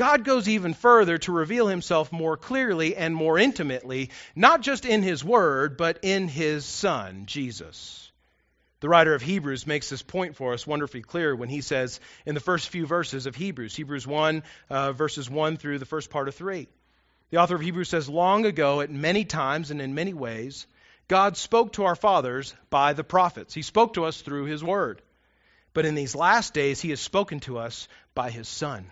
God 0.00 0.24
goes 0.24 0.48
even 0.48 0.72
further 0.72 1.18
to 1.18 1.30
reveal 1.30 1.66
Himself 1.66 2.10
more 2.10 2.38
clearly 2.38 2.96
and 2.96 3.14
more 3.14 3.38
intimately, 3.38 4.08
not 4.34 4.62
just 4.62 4.86
in 4.86 5.02
His 5.02 5.22
Word, 5.22 5.76
but 5.76 5.98
in 6.00 6.26
His 6.26 6.64
Son, 6.64 7.26
Jesus. 7.26 8.10
The 8.80 8.88
writer 8.88 9.12
of 9.12 9.20
Hebrews 9.20 9.66
makes 9.66 9.90
this 9.90 10.00
point 10.00 10.36
for 10.36 10.54
us 10.54 10.66
wonderfully 10.66 11.02
clear 11.02 11.36
when 11.36 11.50
he 11.50 11.60
says 11.60 12.00
in 12.24 12.34
the 12.34 12.40
first 12.40 12.70
few 12.70 12.86
verses 12.86 13.26
of 13.26 13.36
Hebrews, 13.36 13.76
Hebrews 13.76 14.06
1, 14.06 14.42
uh, 14.70 14.92
verses 14.92 15.28
1 15.28 15.58
through 15.58 15.78
the 15.78 15.84
first 15.84 16.08
part 16.08 16.28
of 16.28 16.34
3. 16.34 16.66
The 17.28 17.36
author 17.36 17.56
of 17.56 17.60
Hebrews 17.60 17.90
says, 17.90 18.08
Long 18.08 18.46
ago, 18.46 18.80
at 18.80 18.88
many 18.88 19.26
times 19.26 19.70
and 19.70 19.82
in 19.82 19.92
many 19.92 20.14
ways, 20.14 20.66
God 21.08 21.36
spoke 21.36 21.74
to 21.74 21.84
our 21.84 21.94
fathers 21.94 22.54
by 22.70 22.94
the 22.94 23.04
prophets. 23.04 23.52
He 23.52 23.60
spoke 23.60 23.92
to 23.92 24.06
us 24.06 24.22
through 24.22 24.46
his 24.46 24.64
word. 24.64 25.02
But 25.74 25.84
in 25.84 25.94
these 25.94 26.14
last 26.14 26.54
days, 26.54 26.80
he 26.80 26.88
has 26.88 27.00
spoken 27.00 27.40
to 27.40 27.58
us 27.58 27.86
by 28.14 28.30
his 28.30 28.48
Son, 28.48 28.90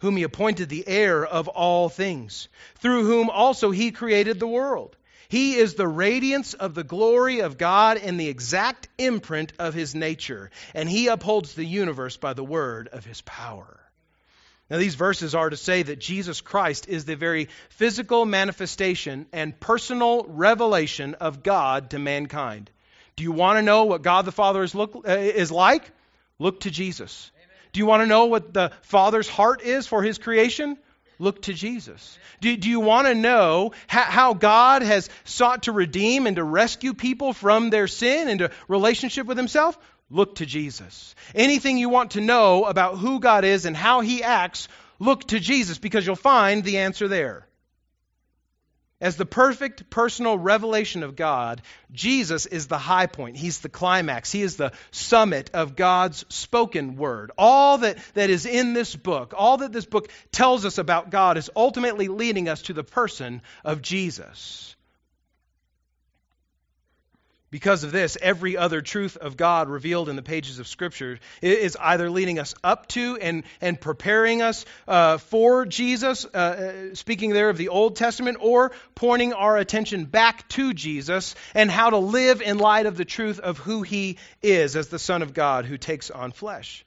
whom 0.00 0.16
he 0.16 0.22
appointed 0.22 0.68
the 0.68 0.86
heir 0.86 1.24
of 1.24 1.48
all 1.48 1.88
things, 1.88 2.48
through 2.76 3.04
whom 3.04 3.30
also 3.30 3.70
he 3.70 3.90
created 3.90 4.38
the 4.38 4.46
world. 4.46 4.96
He 5.28 5.54
is 5.54 5.74
the 5.74 5.88
radiance 5.88 6.54
of 6.54 6.74
the 6.74 6.84
glory 6.84 7.40
of 7.40 7.58
God 7.58 7.96
and 7.96 8.20
the 8.20 8.28
exact 8.28 8.88
imprint 8.98 9.52
of 9.58 9.74
his 9.74 9.94
nature, 9.94 10.50
and 10.74 10.88
he 10.88 11.08
upholds 11.08 11.54
the 11.54 11.64
universe 11.64 12.16
by 12.16 12.34
the 12.34 12.44
word 12.44 12.88
of 12.92 13.04
his 13.04 13.20
power. 13.22 13.80
Now, 14.70 14.78
these 14.78 14.94
verses 14.94 15.34
are 15.34 15.50
to 15.50 15.56
say 15.56 15.82
that 15.82 15.98
Jesus 15.98 16.40
Christ 16.40 16.88
is 16.88 17.04
the 17.04 17.16
very 17.16 17.48
physical 17.68 18.24
manifestation 18.24 19.26
and 19.32 19.58
personal 19.58 20.24
revelation 20.26 21.14
of 21.14 21.42
God 21.42 21.90
to 21.90 21.98
mankind. 21.98 22.70
Do 23.16 23.24
you 23.24 23.32
want 23.32 23.58
to 23.58 23.62
know 23.62 23.84
what 23.84 24.02
God 24.02 24.24
the 24.24 24.32
Father 24.32 24.62
is, 24.62 24.74
look, 24.74 25.04
uh, 25.06 25.12
is 25.12 25.52
like? 25.52 25.90
Look 26.38 26.60
to 26.60 26.70
Jesus. 26.70 27.30
Do 27.74 27.80
you 27.80 27.86
want 27.86 28.02
to 28.02 28.06
know 28.06 28.26
what 28.26 28.54
the 28.54 28.70
Father's 28.82 29.28
heart 29.28 29.60
is 29.60 29.88
for 29.88 30.00
his 30.00 30.18
creation? 30.18 30.78
Look 31.18 31.42
to 31.42 31.52
Jesus. 31.52 32.16
Do, 32.40 32.56
do 32.56 32.70
you 32.70 32.78
want 32.78 33.08
to 33.08 33.14
know 33.14 33.72
how, 33.88 34.02
how, 34.02 34.34
God 34.34 34.82
has 34.82 35.10
sought 35.24 35.64
to 35.64 35.72
redeem 35.72 36.28
and 36.28 36.36
to 36.36 36.44
rescue 36.44 36.94
people 36.94 37.32
from 37.32 37.70
their 37.70 37.88
sin 37.88 38.28
and 38.28 38.38
to 38.38 38.50
relationship 38.68 39.26
with 39.26 39.36
Himself? 39.36 39.76
Look 40.08 40.36
to 40.36 40.46
Jesus. 40.46 41.14
Anything 41.34 41.78
you 41.78 41.88
want 41.88 42.12
to 42.12 42.20
know 42.20 42.64
about 42.64 42.98
who 42.98 43.18
God 43.20 43.44
is 43.44 43.64
and 43.64 43.76
how 43.76 44.00
He 44.00 44.22
acts, 44.22 44.68
look 45.00 45.24
to 45.28 45.40
Jesus 45.40 45.78
because 45.78 46.06
you'll 46.06 46.16
find 46.16 46.62
the 46.62 46.78
answer 46.78 47.08
there. 47.08 47.46
As 49.00 49.16
the 49.16 49.26
perfect 49.26 49.90
personal 49.90 50.38
revelation 50.38 51.02
of 51.02 51.16
God, 51.16 51.62
Jesus 51.92 52.46
is 52.46 52.68
the 52.68 52.78
high 52.78 53.06
point. 53.06 53.36
He's 53.36 53.58
the 53.58 53.68
climax. 53.68 54.30
He 54.30 54.42
is 54.42 54.56
the 54.56 54.72
summit 54.92 55.50
of 55.52 55.76
God's 55.76 56.24
spoken 56.28 56.96
word. 56.96 57.32
All 57.36 57.78
that, 57.78 57.98
that 58.14 58.30
is 58.30 58.46
in 58.46 58.72
this 58.72 58.94
book, 58.94 59.34
all 59.36 59.58
that 59.58 59.72
this 59.72 59.84
book 59.84 60.10
tells 60.30 60.64
us 60.64 60.78
about 60.78 61.10
God, 61.10 61.36
is 61.36 61.50
ultimately 61.56 62.08
leading 62.08 62.48
us 62.48 62.62
to 62.62 62.72
the 62.72 62.84
person 62.84 63.42
of 63.64 63.82
Jesus. 63.82 64.73
Because 67.54 67.84
of 67.84 67.92
this, 67.92 68.18
every 68.20 68.56
other 68.56 68.80
truth 68.80 69.16
of 69.16 69.36
God 69.36 69.68
revealed 69.68 70.08
in 70.08 70.16
the 70.16 70.22
pages 70.22 70.58
of 70.58 70.66
Scripture 70.66 71.20
is 71.40 71.76
either 71.80 72.10
leading 72.10 72.40
us 72.40 72.52
up 72.64 72.88
to 72.88 73.16
and, 73.16 73.44
and 73.60 73.80
preparing 73.80 74.42
us 74.42 74.64
uh, 74.88 75.18
for 75.18 75.64
Jesus, 75.64 76.26
uh, 76.34 76.36
uh, 76.36 76.94
speaking 76.96 77.30
there 77.30 77.48
of 77.48 77.56
the 77.56 77.68
Old 77.68 77.94
Testament, 77.94 78.38
or 78.40 78.72
pointing 78.96 79.34
our 79.34 79.56
attention 79.56 80.04
back 80.06 80.48
to 80.48 80.74
Jesus 80.74 81.36
and 81.54 81.70
how 81.70 81.90
to 81.90 81.98
live 81.98 82.42
in 82.42 82.58
light 82.58 82.86
of 82.86 82.96
the 82.96 83.04
truth 83.04 83.38
of 83.38 83.58
who 83.58 83.82
He 83.82 84.18
is 84.42 84.74
as 84.74 84.88
the 84.88 84.98
Son 84.98 85.22
of 85.22 85.32
God 85.32 85.64
who 85.64 85.78
takes 85.78 86.10
on 86.10 86.32
flesh 86.32 86.84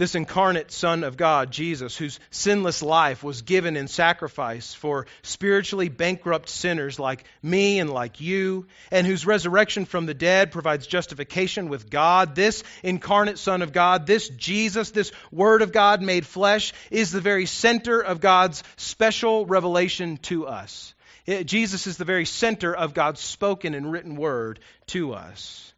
this 0.00 0.14
incarnate 0.14 0.72
Son 0.72 1.04
of 1.04 1.18
God, 1.18 1.50
Jesus, 1.50 1.94
whose 1.94 2.20
sinless 2.30 2.80
life 2.82 3.22
was 3.22 3.42
given 3.42 3.76
in 3.76 3.86
sacrifice 3.86 4.72
for 4.72 5.06
spiritually 5.20 5.90
bankrupt 5.90 6.48
sinners 6.48 6.98
like 6.98 7.24
me 7.42 7.78
and 7.78 7.90
like 7.90 8.18
you, 8.18 8.66
and 8.90 9.06
whose 9.06 9.26
resurrection 9.26 9.84
from 9.84 10.06
the 10.06 10.14
dead 10.14 10.52
provides 10.52 10.86
justification 10.86 11.68
with 11.68 11.90
God, 11.90 12.34
this 12.34 12.62
incarnate 12.82 13.38
Son 13.38 13.60
of 13.60 13.74
God, 13.74 14.06
this 14.06 14.30
Jesus, 14.30 14.90
this 14.90 15.12
Word 15.30 15.60
of 15.60 15.70
God 15.70 16.00
made 16.00 16.24
flesh, 16.24 16.72
is 16.90 17.12
the 17.12 17.20
very 17.20 17.44
center 17.44 18.00
of 18.00 18.22
God's 18.22 18.62
special 18.78 19.44
revelation 19.44 20.16
to 20.22 20.46
us. 20.46 20.94
It, 21.26 21.44
Jesus 21.44 21.86
is 21.86 21.98
the 21.98 22.06
very 22.06 22.24
center 22.24 22.74
of 22.74 22.94
God's 22.94 23.20
spoken 23.20 23.74
and 23.74 23.92
written 23.92 24.16
Word 24.16 24.60
to 24.86 25.12
us. 25.12 25.74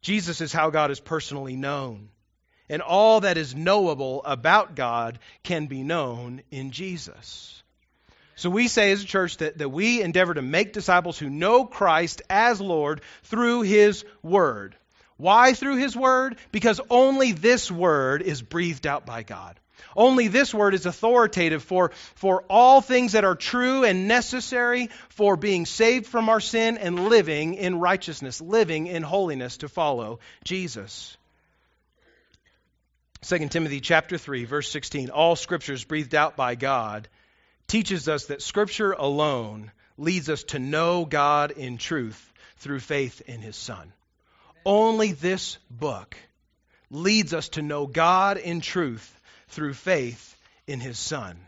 Jesus 0.00 0.40
is 0.40 0.54
how 0.54 0.70
God 0.70 0.90
is 0.90 1.00
personally 1.00 1.54
known 1.54 2.08
and 2.68 2.82
all 2.82 3.20
that 3.20 3.38
is 3.38 3.54
knowable 3.54 4.22
about 4.24 4.74
God 4.74 5.18
can 5.42 5.66
be 5.66 5.82
known 5.82 6.42
in 6.50 6.70
Jesus. 6.70 7.62
So 8.38 8.50
we 8.50 8.68
say 8.68 8.92
as 8.92 9.02
a 9.02 9.06
church 9.06 9.38
that, 9.38 9.58
that 9.58 9.68
we 9.68 10.00
endeavor 10.00 10.32
to 10.32 10.42
make 10.42 10.72
disciples 10.72 11.18
who 11.18 11.28
know 11.28 11.64
Christ 11.64 12.22
as 12.30 12.60
Lord 12.60 13.00
through 13.24 13.62
His 13.62 14.04
Word. 14.22 14.76
Why 15.16 15.54
through 15.54 15.76
His 15.76 15.96
Word? 15.96 16.36
Because 16.52 16.80
only 16.88 17.32
this 17.32 17.68
Word 17.68 18.22
is 18.22 18.40
breathed 18.40 18.86
out 18.86 19.04
by 19.04 19.24
God. 19.24 19.58
Only 19.96 20.28
this 20.28 20.54
Word 20.54 20.74
is 20.74 20.86
authoritative 20.86 21.64
for, 21.64 21.90
for 22.14 22.44
all 22.48 22.80
things 22.80 23.12
that 23.12 23.24
are 23.24 23.34
true 23.34 23.82
and 23.82 24.06
necessary 24.06 24.90
for 25.08 25.36
being 25.36 25.66
saved 25.66 26.06
from 26.06 26.28
our 26.28 26.38
sin 26.38 26.78
and 26.78 27.08
living 27.08 27.54
in 27.54 27.80
righteousness, 27.80 28.40
living 28.40 28.86
in 28.86 29.02
holiness 29.02 29.56
to 29.58 29.68
follow 29.68 30.20
Jesus. 30.44 31.17
2 33.22 33.48
Timothy 33.48 33.80
chapter 33.80 34.16
3 34.16 34.44
verse 34.44 34.70
16 34.70 35.10
all 35.10 35.34
scriptures 35.34 35.84
breathed 35.84 36.14
out 36.14 36.36
by 36.36 36.54
God 36.54 37.08
teaches 37.66 38.08
us 38.08 38.26
that 38.26 38.42
scripture 38.42 38.92
alone 38.92 39.72
leads 39.96 40.30
us 40.30 40.44
to 40.44 40.58
know 40.58 41.04
God 41.04 41.50
in 41.50 41.78
truth 41.78 42.32
through 42.58 42.80
faith 42.80 43.20
in 43.26 43.40
his 43.40 43.56
son. 43.56 43.92
Only 44.64 45.12
this 45.12 45.58
book 45.70 46.16
leads 46.90 47.34
us 47.34 47.50
to 47.50 47.62
know 47.62 47.86
God 47.86 48.38
in 48.38 48.60
truth 48.60 49.20
through 49.48 49.74
faith 49.74 50.36
in 50.66 50.80
his 50.80 50.98
son. 50.98 51.38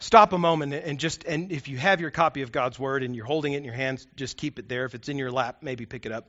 Stop 0.00 0.32
a 0.32 0.38
moment 0.38 0.72
and 0.74 0.98
just 0.98 1.24
and 1.24 1.52
if 1.52 1.68
you 1.68 1.76
have 1.76 2.00
your 2.00 2.10
copy 2.10 2.42
of 2.42 2.52
God's 2.52 2.78
word 2.78 3.02
and 3.02 3.14
you're 3.14 3.26
holding 3.26 3.52
it 3.52 3.58
in 3.58 3.64
your 3.64 3.74
hands 3.74 4.06
just 4.16 4.36
keep 4.36 4.58
it 4.58 4.68
there 4.68 4.84
if 4.84 4.94
it's 4.94 5.08
in 5.08 5.18
your 5.18 5.30
lap 5.30 5.58
maybe 5.62 5.86
pick 5.86 6.06
it 6.06 6.12
up. 6.12 6.28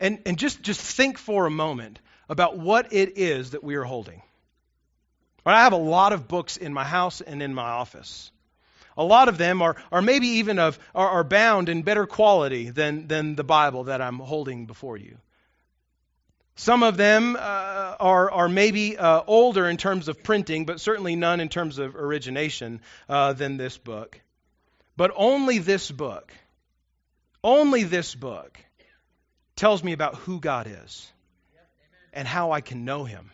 And 0.00 0.18
and 0.26 0.38
just 0.38 0.62
just 0.62 0.80
think 0.80 1.18
for 1.18 1.46
a 1.46 1.50
moment 1.50 1.98
about 2.28 2.58
what 2.58 2.92
it 2.92 3.18
is 3.18 3.50
that 3.50 3.64
we 3.64 3.74
are 3.76 3.84
holding. 3.84 4.22
I 5.46 5.62
have 5.62 5.72
a 5.72 5.76
lot 5.76 6.12
of 6.12 6.26
books 6.26 6.56
in 6.56 6.72
my 6.72 6.84
house 6.84 7.20
and 7.20 7.42
in 7.42 7.54
my 7.54 7.68
office. 7.68 8.30
A 8.96 9.04
lot 9.04 9.28
of 9.28 9.38
them 9.38 9.60
are, 9.60 9.76
are 9.90 10.00
maybe 10.00 10.26
even 10.38 10.58
of 10.58 10.78
are, 10.94 11.08
are 11.08 11.24
bound 11.24 11.68
in 11.68 11.82
better 11.82 12.06
quality 12.06 12.70
than, 12.70 13.08
than 13.08 13.34
the 13.34 13.44
Bible 13.44 13.84
that 13.84 14.00
I'm 14.00 14.18
holding 14.18 14.66
before 14.66 14.96
you. 14.96 15.18
Some 16.56 16.84
of 16.84 16.96
them 16.96 17.36
uh, 17.36 17.38
are, 17.98 18.30
are 18.30 18.48
maybe 18.48 18.96
uh, 18.96 19.22
older 19.26 19.68
in 19.68 19.76
terms 19.76 20.06
of 20.06 20.22
printing, 20.22 20.66
but 20.66 20.80
certainly 20.80 21.16
none 21.16 21.40
in 21.40 21.48
terms 21.48 21.78
of 21.78 21.96
origination 21.96 22.80
uh, 23.08 23.32
than 23.32 23.56
this 23.56 23.76
book. 23.76 24.20
But 24.96 25.10
only 25.16 25.58
this 25.58 25.90
book, 25.90 26.32
only 27.42 27.82
this 27.82 28.14
book 28.14 28.56
tells 29.56 29.82
me 29.82 29.92
about 29.92 30.14
who 30.14 30.38
God 30.38 30.68
is 30.68 31.10
and 32.14 32.26
how 32.26 32.52
I 32.52 32.60
can 32.60 32.84
know 32.84 33.04
Him 33.04 33.30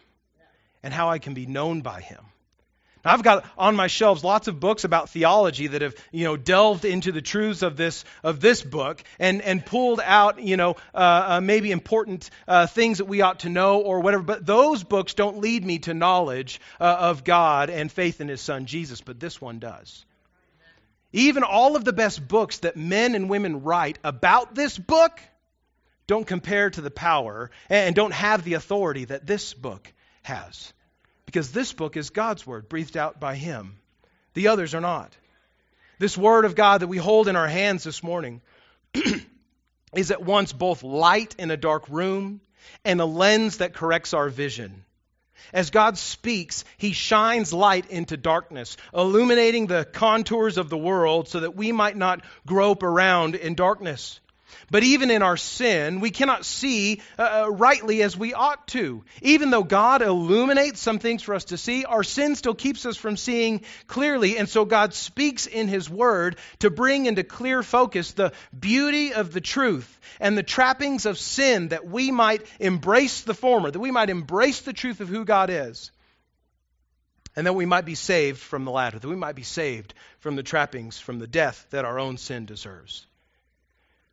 and 0.82 0.92
how 0.92 1.10
I 1.10 1.18
can 1.18 1.34
be 1.34 1.46
known 1.46 1.82
by 1.82 2.00
Him. 2.00 2.25
Now, 3.04 3.12
I've 3.12 3.22
got 3.22 3.46
on 3.56 3.76
my 3.76 3.87
shelves 3.87 4.22
lots 4.22 4.46
of 4.46 4.60
books 4.60 4.84
about 4.84 5.08
theology 5.08 5.68
that 5.68 5.80
have, 5.80 5.94
you 6.12 6.25
know, 6.25 6.37
delved 6.37 6.84
into 6.84 7.12
the 7.12 7.22
truths 7.22 7.62
of 7.62 7.76
this 7.76 8.04
of 8.22 8.40
this 8.40 8.60
book 8.62 9.02
and 9.18 9.40
and 9.40 9.64
pulled 9.64 10.00
out, 10.04 10.42
you 10.42 10.58
know, 10.58 10.76
uh, 10.94 11.25
uh, 11.28 11.40
maybe 11.40 11.70
important 11.70 12.28
uh, 12.46 12.66
things 12.66 12.99
that 12.99 13.06
we 13.06 13.22
ought 13.22 13.40
to 13.40 13.49
know 13.49 13.80
or 13.80 14.00
whatever. 14.00 14.22
But 14.22 14.44
those 14.44 14.84
books 14.84 15.14
don't 15.14 15.38
lead 15.38 15.64
me 15.64 15.78
to 15.80 15.94
knowledge 15.94 16.60
uh, 16.78 16.84
of 16.84 17.25
God 17.25 17.70
and 17.70 17.90
faith 17.90 18.20
in 18.20 18.28
His 18.28 18.42
Son 18.42 18.66
Jesus. 18.66 19.00
But 19.00 19.18
this 19.18 19.40
one 19.40 19.60
does. 19.60 20.04
Even 21.12 21.42
all 21.42 21.76
of 21.76 21.84
the 21.84 21.92
best 21.92 22.26
books 22.26 22.58
that 22.58 22.76
men 22.76 23.14
and 23.14 23.30
women 23.30 23.62
write 23.62 23.99
about 24.04 24.54
this 24.54 24.78
book 24.78 25.20
don't 26.10 26.26
compare 26.26 26.68
to 26.68 26.80
the 26.80 26.90
power 26.90 27.52
and 27.68 27.94
don't 27.94 28.12
have 28.12 28.42
the 28.42 28.54
authority 28.54 29.04
that 29.04 29.28
this 29.28 29.54
book 29.54 29.92
has 30.22 30.72
because 31.24 31.52
this 31.52 31.72
book 31.72 31.96
is 31.96 32.10
God's 32.10 32.44
word, 32.44 32.68
breathed 32.68 32.96
out 32.96 33.20
by 33.20 33.36
Him. 33.36 33.76
The 34.34 34.48
others 34.48 34.74
are 34.74 34.80
not. 34.80 35.16
This 36.00 36.18
word 36.18 36.46
of 36.46 36.56
God 36.56 36.80
that 36.80 36.88
we 36.88 36.96
hold 36.96 37.28
in 37.28 37.36
our 37.36 37.46
hands 37.46 37.84
this 37.84 38.02
morning 38.02 38.40
is 39.94 40.10
at 40.10 40.20
once 40.20 40.52
both 40.52 40.82
light 40.82 41.36
in 41.38 41.52
a 41.52 41.56
dark 41.56 41.88
room 41.88 42.40
and 42.84 43.00
a 43.00 43.04
lens 43.04 43.58
that 43.58 43.74
corrects 43.74 44.12
our 44.12 44.28
vision. 44.28 44.84
As 45.52 45.70
God 45.70 45.96
speaks, 45.96 46.64
He 46.76 46.90
shines 46.90 47.52
light 47.52 47.88
into 47.88 48.16
darkness, 48.16 48.76
illuminating 48.92 49.68
the 49.68 49.84
contours 49.84 50.58
of 50.58 50.70
the 50.70 50.76
world 50.76 51.28
so 51.28 51.38
that 51.38 51.54
we 51.54 51.70
might 51.70 51.96
not 51.96 52.24
grope 52.48 52.82
around 52.82 53.36
in 53.36 53.54
darkness. 53.54 54.18
But 54.71 54.85
even 54.85 55.11
in 55.11 55.23
our 55.23 55.37
sin, 55.37 56.00
we 56.00 56.11
cannot 56.11 56.45
see 56.45 57.00
uh, 57.19 57.45
uh, 57.45 57.50
rightly 57.50 58.02
as 58.02 58.16
we 58.16 58.35
ought 58.35 58.66
to. 58.69 59.04
Even 59.23 59.50
though 59.50 59.64
God 59.64 60.02
illuminates 60.02 60.80
some 60.80 60.99
things 60.99 61.23
for 61.23 61.35
us 61.35 61.45
to 61.47 61.57
see, 61.57 61.85
our 61.85 62.04
sin 62.04 62.37
still 62.37 62.54
keeps 62.54 62.87
us 62.87 62.97
from 62.97 63.16
seeing 63.16 63.62
clearly. 63.87 64.38
And 64.38 64.49
so 64.49 64.64
God 64.64 64.95
speaks 64.95 65.47
in 65.47 65.69
His 65.69 65.90
Word 65.90 66.37
to 66.61 66.71
bring 66.71 67.07
into 67.07 67.25
clear 67.25 67.62
focus 67.62 68.12
the 68.12 68.33
beauty 68.59 69.12
of 69.12 69.33
the 69.33 69.40
truth 69.40 70.00
and 70.21 70.37
the 70.37 70.42
trappings 70.42 71.07
of 71.07 71.19
sin 71.19 71.69
that 71.69 71.87
we 71.87 72.11
might 72.11 72.47
embrace 72.59 73.23
the 73.23 73.35
former, 73.35 73.71
that 73.71 73.80
we 73.80 73.90
might 73.90 74.11
embrace 74.11 74.61
the 74.61 74.73
truth 74.73 75.00
of 75.00 75.09
who 75.09 75.25
God 75.25 75.50
is. 75.50 75.90
And 77.37 77.47
that 77.47 77.54
we 77.54 77.64
might 77.64 77.85
be 77.85 77.95
saved 77.95 78.38
from 78.38 78.64
the 78.64 78.73
latter, 78.73 78.99
that 78.99 79.09
we 79.09 79.14
might 79.16 79.37
be 79.37 79.45
saved 79.45 79.95
from 80.19 80.35
the 80.35 80.42
trappings, 80.42 80.99
from 80.99 81.21
the 81.21 81.28
death 81.28 81.64
that 81.71 81.85
our 81.85 81.99
own 81.99 82.16
sin 82.16 82.45
deserves. 82.45 83.07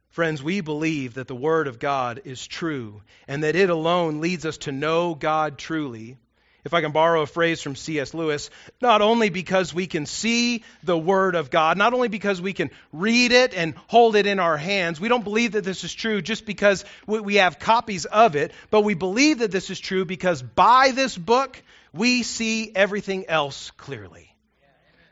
Friends, 0.09 0.41
we 0.41 0.61
believe 0.61 1.15
that 1.15 1.27
the 1.27 1.35
Word 1.35 1.67
of 1.67 1.79
God 1.79 2.21
is 2.25 2.45
true 2.45 3.01
and 3.27 3.43
that 3.43 3.55
it 3.55 3.69
alone 3.69 4.19
leads 4.19 4.45
us 4.45 4.57
to 4.59 4.71
know 4.71 5.13
God 5.13 5.57
truly. 5.57 6.17
If 6.65 6.73
I 6.73 6.81
can 6.81 6.91
borrow 6.91 7.21
a 7.21 7.27
phrase 7.27 7.61
from 7.61 7.77
C.S. 7.77 8.13
Lewis, 8.13 8.49
not 8.81 9.01
only 9.01 9.29
because 9.29 9.73
we 9.73 9.87
can 9.87 10.05
see 10.05 10.63
the 10.83 10.97
Word 10.97 11.35
of 11.35 11.49
God, 11.49 11.77
not 11.77 11.93
only 11.93 12.09
because 12.09 12.41
we 12.41 12.51
can 12.51 12.71
read 12.91 13.31
it 13.31 13.53
and 13.53 13.75
hold 13.87 14.17
it 14.17 14.25
in 14.25 14.39
our 14.39 14.57
hands, 14.57 14.99
we 14.99 15.07
don't 15.07 15.23
believe 15.23 15.53
that 15.53 15.63
this 15.63 15.85
is 15.85 15.93
true 15.93 16.21
just 16.21 16.45
because 16.45 16.83
we 17.05 17.35
have 17.35 17.59
copies 17.59 18.03
of 18.03 18.35
it, 18.35 18.51
but 18.69 18.81
we 18.81 18.95
believe 18.95 19.39
that 19.39 19.51
this 19.51 19.69
is 19.69 19.79
true 19.79 20.03
because 20.03 20.41
by 20.41 20.91
this 20.91 21.17
book 21.17 21.61
we 21.93 22.23
see 22.23 22.71
everything 22.75 23.27
else 23.29 23.71
clearly. 23.71 24.35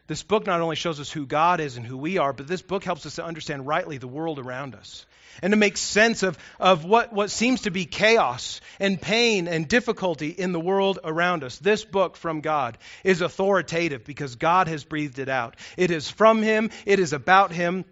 This 0.07 0.23
book 0.23 0.45
not 0.45 0.61
only 0.61 0.75
shows 0.75 0.99
us 0.99 1.11
who 1.11 1.25
God 1.25 1.59
is 1.59 1.77
and 1.77 1.85
who 1.85 1.97
we 1.97 2.19
are, 2.19 2.31
but 2.31 2.47
this 2.47 2.61
book 2.61 2.83
helps 2.83 3.05
us 3.05 3.15
to 3.15 3.25
understand 3.25 3.65
rightly 3.65 3.97
the 3.97 4.07
world 4.07 4.37
around 4.37 4.75
us 4.75 5.05
and 5.41 5.51
to 5.51 5.57
make 5.57 5.77
sense 5.77 6.23
of, 6.23 6.37
of 6.59 6.85
what, 6.85 7.11
what 7.11 7.31
seems 7.31 7.61
to 7.61 7.71
be 7.71 7.85
chaos 7.85 8.61
and 8.79 9.01
pain 9.01 9.47
and 9.47 9.67
difficulty 9.67 10.29
in 10.29 10.51
the 10.51 10.59
world 10.59 10.99
around 11.03 11.43
us. 11.43 11.57
This 11.57 11.83
book 11.83 12.17
from 12.17 12.41
God 12.41 12.77
is 13.03 13.21
authoritative 13.21 14.05
because 14.05 14.35
God 14.35 14.67
has 14.67 14.83
breathed 14.83 15.19
it 15.19 15.29
out. 15.29 15.55
It 15.75 15.91
is 15.91 16.09
from 16.09 16.41
Him, 16.41 16.69
it 16.85 16.99
is 16.99 17.13
about 17.13 17.51
Him, 17.51 17.83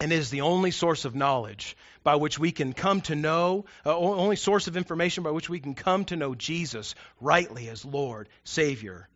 and 0.00 0.12
it 0.12 0.18
is 0.18 0.30
the 0.30 0.42
only 0.42 0.70
source 0.70 1.04
of 1.04 1.14
knowledge 1.14 1.76
by 2.04 2.14
which 2.14 2.38
we 2.38 2.52
can 2.52 2.72
come 2.72 3.00
to 3.02 3.16
know, 3.16 3.64
uh, 3.84 3.96
only 3.96 4.36
source 4.36 4.68
of 4.68 4.76
information 4.76 5.24
by 5.24 5.32
which 5.32 5.48
we 5.48 5.58
can 5.58 5.74
come 5.74 6.04
to 6.04 6.14
know 6.14 6.34
Jesus 6.36 6.94
rightly 7.20 7.68
as 7.68 7.84
Lord, 7.84 8.28
Savior, 8.44 9.08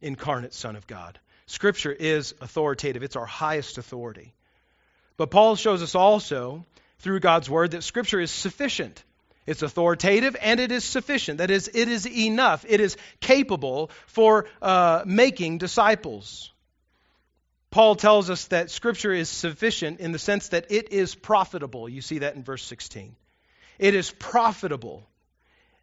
incarnate 0.00 0.54
Son 0.54 0.76
of 0.76 0.86
God. 0.86 1.18
Scripture 1.50 1.90
is 1.92 2.32
authoritative, 2.40 3.02
it's 3.02 3.16
our 3.16 3.26
highest 3.26 3.76
authority. 3.76 4.32
But 5.16 5.32
Paul 5.32 5.56
shows 5.56 5.82
us 5.82 5.96
also 5.96 6.64
through 7.00 7.18
God's 7.18 7.50
word 7.50 7.72
that 7.72 7.82
Scripture 7.82 8.20
is 8.20 8.30
sufficient. 8.30 9.02
It's 9.46 9.62
authoritative 9.62 10.36
and 10.40 10.60
it 10.60 10.70
is 10.70 10.84
sufficient. 10.84 11.38
That 11.38 11.50
is, 11.50 11.68
it 11.74 11.88
is 11.88 12.06
enough. 12.06 12.64
It 12.68 12.80
is 12.80 12.96
capable 13.18 13.90
for 14.06 14.46
uh, 14.62 15.02
making 15.04 15.58
disciples. 15.58 16.52
Paul 17.72 17.96
tells 17.96 18.30
us 18.30 18.46
that 18.46 18.70
Scripture 18.70 19.12
is 19.12 19.28
sufficient 19.28 19.98
in 19.98 20.12
the 20.12 20.20
sense 20.20 20.50
that 20.50 20.70
it 20.70 20.92
is 20.92 21.16
profitable. 21.16 21.88
You 21.88 22.00
see 22.00 22.20
that 22.20 22.36
in 22.36 22.44
verse 22.44 22.62
16. 22.62 23.16
It 23.80 23.96
is 23.96 24.12
profitable. 24.12 25.04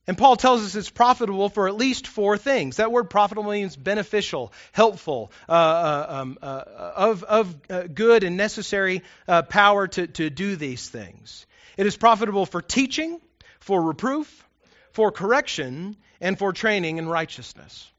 And 0.07 0.17
Paul 0.17 0.37
tells 0.37 0.63
us 0.63 0.73
it's 0.75 0.89
profitable 0.89 1.49
for 1.49 1.67
at 1.67 1.75
least 1.75 2.07
four 2.07 2.37
things. 2.37 2.77
That 2.77 2.93
word 2.93 3.09
profitable 3.09 3.51
means 3.51 3.75
beneficial, 3.75 4.53
helpful, 4.71 5.33
uh, 5.49 5.51
uh, 5.51 6.05
um, 6.09 6.37
uh, 6.41 6.63
of, 6.95 7.23
of 7.23 7.55
uh, 7.69 7.83
good 7.93 8.23
and 8.23 8.37
necessary 8.37 9.03
uh, 9.27 9.41
power 9.41 9.85
to, 9.87 10.07
to 10.07 10.29
do 10.29 10.55
these 10.55 10.87
things. 10.87 11.45
It 11.75 11.85
is 11.85 11.97
profitable 11.97 12.45
for 12.45 12.61
teaching, 12.61 13.19
for 13.59 13.81
reproof, 13.81 14.47
for 14.91 15.11
correction, 15.11 15.97
and 16.21 16.39
for 16.39 16.53
training 16.53 16.97
in 16.97 17.09
righteousness. 17.09 17.91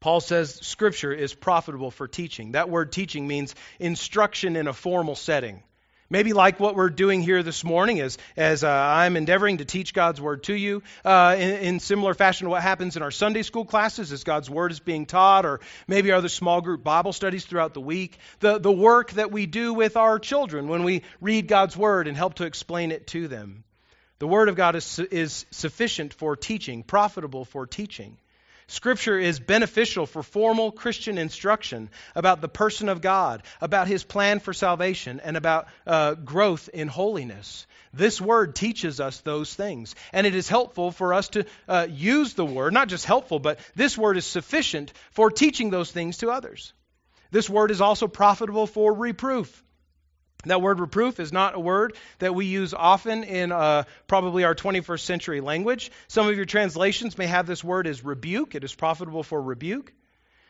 Paul 0.00 0.20
says 0.20 0.54
Scripture 0.54 1.14
is 1.14 1.32
profitable 1.32 1.90
for 1.90 2.06
teaching. 2.06 2.52
That 2.52 2.68
word 2.68 2.92
teaching 2.92 3.26
means 3.26 3.54
instruction 3.80 4.54
in 4.54 4.68
a 4.68 4.74
formal 4.74 5.14
setting. 5.14 5.62
Maybe 6.14 6.32
like 6.32 6.60
what 6.60 6.76
we're 6.76 6.90
doing 6.90 7.22
here 7.22 7.42
this 7.42 7.64
morning 7.64 7.98
as, 7.98 8.18
as 8.36 8.62
uh, 8.62 8.70
I'm 8.70 9.16
endeavoring 9.16 9.56
to 9.56 9.64
teach 9.64 9.92
God's 9.92 10.20
Word 10.20 10.44
to 10.44 10.54
you 10.54 10.84
uh, 11.04 11.34
in, 11.36 11.50
in, 11.54 11.80
similar 11.80 12.14
fashion 12.14 12.44
to 12.44 12.50
what 12.50 12.62
happens 12.62 12.96
in 12.96 13.02
our 13.02 13.10
Sunday 13.10 13.42
school 13.42 13.64
classes 13.64 14.12
as 14.12 14.22
God's 14.22 14.48
Word 14.48 14.70
is 14.70 14.78
being 14.78 15.06
taught, 15.06 15.44
or 15.44 15.58
maybe 15.88 16.12
other 16.12 16.28
small 16.28 16.60
group 16.60 16.84
Bible 16.84 17.12
studies 17.12 17.44
throughout 17.44 17.74
the 17.74 17.80
week. 17.80 18.16
The, 18.38 18.58
the 18.58 18.70
work 18.70 19.10
that 19.14 19.32
we 19.32 19.46
do 19.46 19.74
with 19.74 19.96
our 19.96 20.20
children 20.20 20.68
when 20.68 20.84
we 20.84 21.02
read 21.20 21.48
God's 21.48 21.76
Word 21.76 22.06
and 22.06 22.16
help 22.16 22.34
to 22.34 22.44
explain 22.44 22.92
it 22.92 23.08
to 23.08 23.26
them. 23.26 23.64
The 24.20 24.28
Word 24.28 24.48
of 24.48 24.54
God 24.54 24.76
is, 24.76 25.00
is 25.00 25.46
sufficient 25.50 26.14
for 26.14 26.36
teaching, 26.36 26.84
profitable 26.84 27.44
for 27.44 27.66
teaching. 27.66 28.18
Scripture 28.66 29.18
is 29.18 29.38
beneficial 29.38 30.06
for 30.06 30.22
formal 30.22 30.72
Christian 30.72 31.18
instruction 31.18 31.90
about 32.14 32.40
the 32.40 32.48
person 32.48 32.88
of 32.88 33.00
God, 33.00 33.42
about 33.60 33.88
his 33.88 34.04
plan 34.04 34.40
for 34.40 34.52
salvation, 34.52 35.20
and 35.22 35.36
about 35.36 35.68
uh, 35.86 36.14
growth 36.14 36.68
in 36.72 36.88
holiness. 36.88 37.66
This 37.92 38.20
word 38.20 38.56
teaches 38.56 39.00
us 39.00 39.20
those 39.20 39.54
things. 39.54 39.94
And 40.12 40.26
it 40.26 40.34
is 40.34 40.48
helpful 40.48 40.90
for 40.90 41.14
us 41.14 41.28
to 41.28 41.46
uh, 41.68 41.86
use 41.90 42.34
the 42.34 42.44
word, 42.44 42.72
not 42.72 42.88
just 42.88 43.04
helpful, 43.04 43.38
but 43.38 43.58
this 43.74 43.96
word 43.96 44.16
is 44.16 44.26
sufficient 44.26 44.92
for 45.12 45.30
teaching 45.30 45.70
those 45.70 45.90
things 45.90 46.18
to 46.18 46.30
others. 46.30 46.72
This 47.30 47.50
word 47.50 47.70
is 47.70 47.80
also 47.80 48.08
profitable 48.08 48.66
for 48.66 48.92
reproof. 48.92 49.63
That 50.46 50.62
word 50.62 50.80
reproof 50.80 51.20
is 51.20 51.32
not 51.32 51.54
a 51.54 51.60
word 51.60 51.96
that 52.18 52.34
we 52.34 52.46
use 52.46 52.74
often 52.74 53.24
in 53.24 53.52
uh, 53.52 53.84
probably 54.06 54.44
our 54.44 54.54
21st 54.54 55.00
century 55.00 55.40
language. 55.40 55.90
Some 56.08 56.28
of 56.28 56.36
your 56.36 56.44
translations 56.44 57.16
may 57.18 57.26
have 57.26 57.46
this 57.46 57.64
word 57.64 57.86
as 57.86 58.04
rebuke. 58.04 58.54
It 58.54 58.64
is 58.64 58.74
profitable 58.74 59.22
for 59.22 59.40
rebuke. 59.40 59.92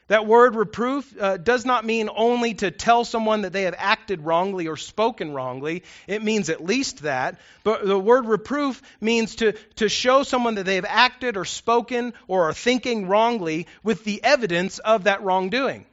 That 0.08 0.26
word 0.26 0.54
reproof 0.54 1.14
uh, 1.18 1.38
does 1.38 1.64
not 1.64 1.86
mean 1.86 2.10
only 2.14 2.52
to 2.54 2.70
tell 2.70 3.04
someone 3.04 3.42
that 3.42 3.54
they 3.54 3.62
have 3.62 3.74
acted 3.78 4.20
wrongly 4.20 4.68
or 4.68 4.76
spoken 4.76 5.32
wrongly. 5.32 5.82
It 6.06 6.22
means 6.22 6.50
at 6.50 6.62
least 6.62 7.04
that. 7.04 7.40
But 7.62 7.86
the 7.86 7.98
word 7.98 8.26
reproof 8.26 8.82
means 9.00 9.36
to, 9.36 9.52
to 9.76 9.88
show 9.88 10.22
someone 10.22 10.56
that 10.56 10.66
they 10.66 10.74
have 10.74 10.84
acted 10.86 11.38
or 11.38 11.46
spoken 11.46 12.12
or 12.28 12.50
are 12.50 12.52
thinking 12.52 13.08
wrongly 13.08 13.66
with 13.82 14.04
the 14.04 14.22
evidence 14.22 14.78
of 14.78 15.04
that 15.04 15.22
wrongdoing. 15.22 15.86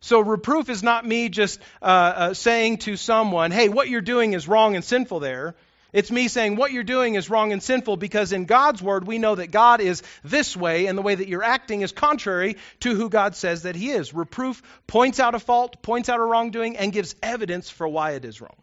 So, 0.00 0.20
reproof 0.20 0.68
is 0.68 0.82
not 0.82 1.04
me 1.04 1.28
just 1.28 1.60
uh, 1.82 1.84
uh, 1.84 2.34
saying 2.34 2.78
to 2.78 2.96
someone, 2.96 3.50
hey, 3.50 3.68
what 3.68 3.88
you're 3.88 4.00
doing 4.00 4.32
is 4.32 4.46
wrong 4.46 4.76
and 4.76 4.84
sinful 4.84 5.20
there. 5.20 5.56
It's 5.92 6.10
me 6.10 6.28
saying 6.28 6.56
what 6.56 6.70
you're 6.70 6.84
doing 6.84 7.14
is 7.14 7.30
wrong 7.30 7.52
and 7.52 7.62
sinful 7.62 7.96
because 7.96 8.32
in 8.32 8.44
God's 8.44 8.82
word 8.82 9.06
we 9.06 9.18
know 9.18 9.34
that 9.34 9.50
God 9.50 9.80
is 9.80 10.02
this 10.22 10.54
way 10.54 10.86
and 10.86 10.98
the 10.98 11.02
way 11.02 11.14
that 11.14 11.28
you're 11.28 11.42
acting 11.42 11.80
is 11.80 11.92
contrary 11.92 12.58
to 12.80 12.94
who 12.94 13.08
God 13.08 13.34
says 13.34 13.62
that 13.62 13.74
He 13.74 13.90
is. 13.90 14.12
Reproof 14.12 14.62
points 14.86 15.18
out 15.18 15.34
a 15.34 15.38
fault, 15.38 15.82
points 15.82 16.10
out 16.10 16.20
a 16.20 16.24
wrongdoing, 16.24 16.76
and 16.76 16.92
gives 16.92 17.14
evidence 17.22 17.70
for 17.70 17.88
why 17.88 18.12
it 18.12 18.26
is 18.26 18.40
wrong. 18.40 18.56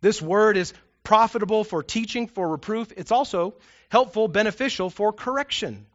This 0.00 0.22
word 0.22 0.56
is 0.56 0.72
profitable 1.02 1.64
for 1.64 1.82
teaching, 1.82 2.28
for 2.28 2.48
reproof. 2.48 2.92
It's 2.96 3.12
also 3.12 3.54
helpful, 3.88 4.28
beneficial 4.28 4.90
for 4.90 5.12
correction. 5.12 5.86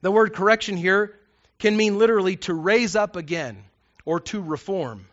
The 0.00 0.12
word 0.12 0.32
correction 0.32 0.76
here 0.76 1.18
can 1.62 1.76
mean 1.76 1.96
literally 1.96 2.34
to 2.34 2.52
raise 2.52 2.96
up 2.96 3.14
again 3.14 3.56
or 4.04 4.18
to 4.18 4.42
reform. 4.42 5.06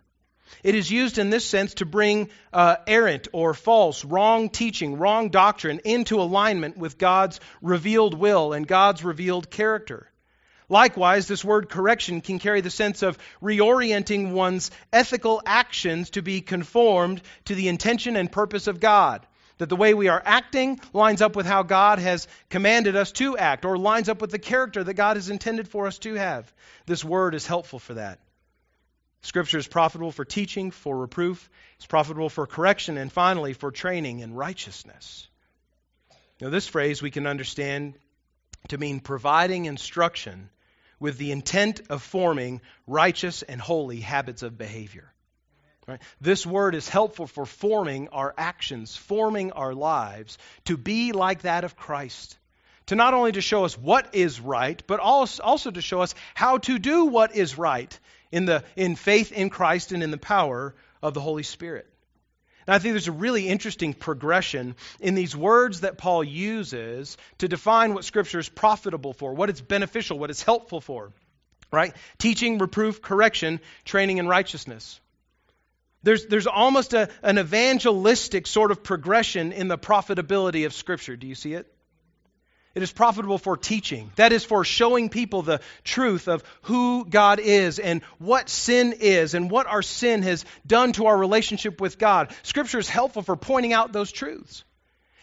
It 0.64 0.74
is 0.74 0.90
used 0.90 1.20
in 1.20 1.30
this 1.30 1.46
sense 1.46 1.76
to 1.76 1.86
bring 1.86 2.32
uh, 2.52 2.78
errant 2.88 3.28
or 3.34 3.54
false, 3.54 4.04
wrong 4.04 4.50
teaching, 4.50 4.98
wrong 4.98 5.30
doctrine 5.30 5.80
into 5.86 6.20
alignment 6.20 6.76
with 6.76 6.98
God's 6.98 7.40
revealed 7.62 8.16
will 8.16 8.54
and 8.54 8.66
God's 8.68 9.04
revealed 9.04 9.52
character. 9.52 10.10
Likewise, 10.70 11.28
this 11.28 11.46
word 11.46 11.70
correction 11.70 12.20
can 12.20 12.40
carry 12.40 12.62
the 12.62 12.72
sense 12.72 13.04
of 13.04 13.20
reorienting 13.44 14.32
one's 14.32 14.72
ethical 14.92 15.44
actions 15.46 16.10
to 16.12 16.24
be 16.24 16.42
conformed 16.42 17.22
to 17.46 17.54
the 17.54 17.68
intention 17.68 18.16
and 18.16 18.32
purpose 18.32 18.66
of 18.66 18.80
God. 18.80 19.24
That 19.60 19.70
the 19.70 19.76
way 19.76 19.94
we 19.94 20.08
are 20.08 20.22
acting 20.26 20.80
lines 20.94 21.22
up 21.22 21.36
with 21.36 21.46
how 21.46 21.64
God 21.64 22.00
has 22.00 22.28
commanded 22.50 22.96
us 22.96 23.12
to 23.14 23.38
act, 23.38 23.66
or 23.66 23.78
lines 23.78 24.10
up 24.10 24.22
with 24.22 24.32
the 24.32 24.40
character 24.40 24.84
that 24.84 24.96
God 24.96 25.18
has 25.18 25.30
intended 25.30 25.68
for 25.68 25.86
us 25.86 26.00
to 26.00 26.16
have. 26.16 26.52
This 26.86 27.06
word 27.06 27.36
is 27.36 27.46
helpful 27.46 27.78
for 27.78 27.94
that. 27.96 28.20
Scripture 29.22 29.58
is 29.58 29.68
profitable 29.68 30.12
for 30.12 30.24
teaching, 30.24 30.72
for 30.72 30.98
reproof, 30.98 31.50
it's 31.76 31.86
profitable 31.86 32.30
for 32.30 32.48
correction, 32.48 32.98
and 32.98 33.12
finally 33.12 33.54
for 33.54 33.70
training 33.70 34.20
in 34.20 34.34
righteousness. 34.34 35.28
Now, 36.42 36.50
this 36.50 36.68
phrase 36.68 37.02
we 37.02 37.12
can 37.12 37.28
understand 37.28 37.96
to 38.70 38.78
mean 38.78 39.02
providing 39.02 39.66
instruction 39.66 40.50
with 41.02 41.18
the 41.18 41.32
intent 41.32 41.82
of 41.90 42.02
forming 42.02 42.62
righteous 42.88 43.42
and 43.42 43.60
holy 43.60 44.00
habits 44.00 44.42
of 44.42 44.58
behavior. 44.58 45.12
Right? 45.90 46.02
This 46.22 46.46
word 46.46 46.76
is 46.76 46.88
helpful 46.88 47.26
for 47.26 47.48
forming 47.48 48.10
our 48.10 48.32
actions, 48.38 48.96
forming 48.96 49.52
our 49.54 49.74
lives 49.74 50.38
to 50.66 50.78
be 50.78 51.14
like 51.14 51.42
that 51.42 51.64
of 51.64 51.76
Christ. 51.76 52.38
To 52.88 52.96
not 52.96 53.16
only 53.16 53.32
to 53.32 53.42
show 53.42 53.66
us 53.66 53.76
what 53.76 54.14
is 54.14 54.40
right, 54.40 54.82
but 54.86 55.00
also 55.00 55.72
to 55.72 55.82
show 55.82 56.02
us 56.02 56.14
how 56.36 56.60
to 56.60 56.78
do 56.78 57.06
what 57.06 57.36
is 57.36 57.58
right 57.58 58.00
in, 58.32 58.46
the, 58.46 58.64
in 58.76 58.96
faith 58.96 59.32
in 59.32 59.50
Christ 59.50 59.92
and 59.92 60.04
in 60.04 60.12
the 60.12 60.18
power 60.18 60.76
of 61.02 61.16
the 61.16 61.22
Holy 61.22 61.44
Spirit. 61.44 61.88
And 62.68 62.76
I 62.76 62.78
think 62.78 62.94
there's 62.94 63.08
a 63.08 63.12
really 63.12 63.48
interesting 63.48 63.96
progression 63.96 64.76
in 65.00 65.16
these 65.16 65.36
words 65.36 65.82
that 65.82 65.98
Paul 65.98 66.24
uses 66.24 67.18
to 67.40 67.48
define 67.48 67.96
what 67.96 68.06
Scripture 68.06 68.38
is 68.38 68.48
profitable 68.48 69.14
for, 69.14 69.34
what 69.34 69.50
it's 69.50 69.62
beneficial, 69.62 70.20
what 70.20 70.30
it's 70.30 70.44
helpful 70.44 70.82
for. 70.82 71.12
Right? 71.72 71.96
Teaching, 72.20 72.60
reproof, 72.60 73.02
correction, 73.02 73.60
training 73.86 74.20
in 74.20 74.28
righteousness. 74.28 75.00
There's, 76.04 76.26
there's 76.28 76.48
almost 76.48 76.94
a, 76.94 77.10
an 77.22 77.38
evangelistic 77.38 78.48
sort 78.48 78.72
of 78.72 78.84
progression 78.84 79.52
in 79.52 79.68
the 79.68 79.78
profitability 79.78 80.66
of 80.66 80.74
Scripture. 80.74 81.16
Do 81.16 81.28
you 81.28 81.36
see 81.36 81.54
it? 81.54 81.68
It 82.76 82.84
is 82.84 82.92
profitable 82.92 83.40
for 83.40 83.58
teaching. 83.58 84.12
That 84.16 84.32
is 84.32 84.46
for 84.46 84.64
showing 84.64 85.10
people 85.10 85.42
the 85.42 85.60
truth 85.84 86.28
of 86.28 86.44
who 86.62 87.04
God 87.04 87.40
is 87.40 87.80
and 87.80 88.04
what 88.20 88.48
sin 88.48 88.94
is 89.00 89.34
and 89.34 89.50
what 89.50 89.68
our 89.68 89.82
sin 89.82 90.22
has 90.22 90.46
done 90.66 90.94
to 90.94 91.08
our 91.08 91.18
relationship 91.18 91.82
with 91.82 91.98
God. 91.98 92.34
Scripture 92.44 92.80
is 92.80 92.88
helpful 92.88 93.24
for 93.24 93.36
pointing 93.36 93.74
out 93.74 93.92
those 93.92 94.12
truths. 94.12 94.64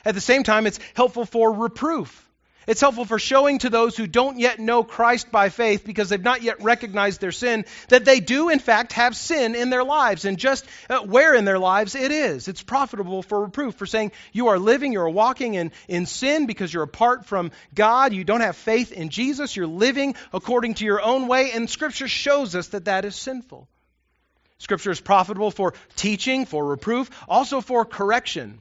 At 0.05 0.15
the 0.15 0.21
same 0.21 0.43
time, 0.43 0.67
it's 0.67 0.81
helpful 0.95 1.25
for 1.25 1.53
reproof. 1.53 2.26
It's 2.67 2.81
helpful 2.81 3.05
for 3.05 3.21
showing 3.21 3.59
to 3.59 3.71
those 3.71 3.97
who 3.97 4.09
don't 4.09 4.41
yet 4.41 4.59
know 4.59 4.83
Christ 4.83 5.31
by 5.31 5.51
faith 5.51 5.85
because 5.85 6.09
they've 6.09 6.23
not 6.23 6.43
yet 6.43 6.63
recognized 6.63 7.21
their 7.21 7.31
sin 7.31 7.65
that 7.89 8.05
they 8.05 8.19
do, 8.19 8.49
in 8.49 8.59
fact, 8.59 8.93
have 8.95 9.15
sin 9.15 9.55
in 9.55 9.71
their 9.71 9.85
lives 9.85 10.25
and 10.25 10.37
just 10.37 10.67
uh, 10.91 10.99
where 11.01 11.35
in 11.35 11.45
their 11.45 11.61
lives 11.61 11.95
it 11.95 12.11
is. 12.11 12.49
It's 12.49 12.63
profitable 12.63 13.23
for 13.23 13.43
reproof, 13.43 13.77
for 13.77 13.87
saying 13.87 14.11
you 14.33 14.49
are 14.49 14.59
living, 14.59 14.93
you're 14.93 15.09
walking 15.09 15.55
in, 15.55 15.71
in 15.87 16.07
sin 16.07 16.47
because 16.47 16.75
you're 16.75 16.83
apart 16.83 17.27
from 17.27 17.53
God, 17.73 18.13
you 18.13 18.25
don't 18.25 18.41
have 18.41 18.57
faith 18.57 18.91
in 18.91 19.11
Jesus, 19.11 19.55
you're 19.55 19.69
living 19.69 20.17
according 20.33 20.75
to 20.75 20.85
your 20.85 21.01
own 21.01 21.29
way, 21.29 21.53
and 21.53 21.71
Scripture 21.71 22.09
shows 22.09 22.57
us 22.57 22.69
that 22.69 22.87
that 22.87 23.05
is 23.05 23.15
sinful. 23.15 23.69
Scripture 24.59 24.91
is 24.91 25.01
profitable 25.01 25.51
for 25.51 25.75
teaching, 25.97 26.47
for 26.47 26.65
reproof, 26.65 27.11
also 27.29 27.61
for 27.61 27.85
correction. 27.85 28.61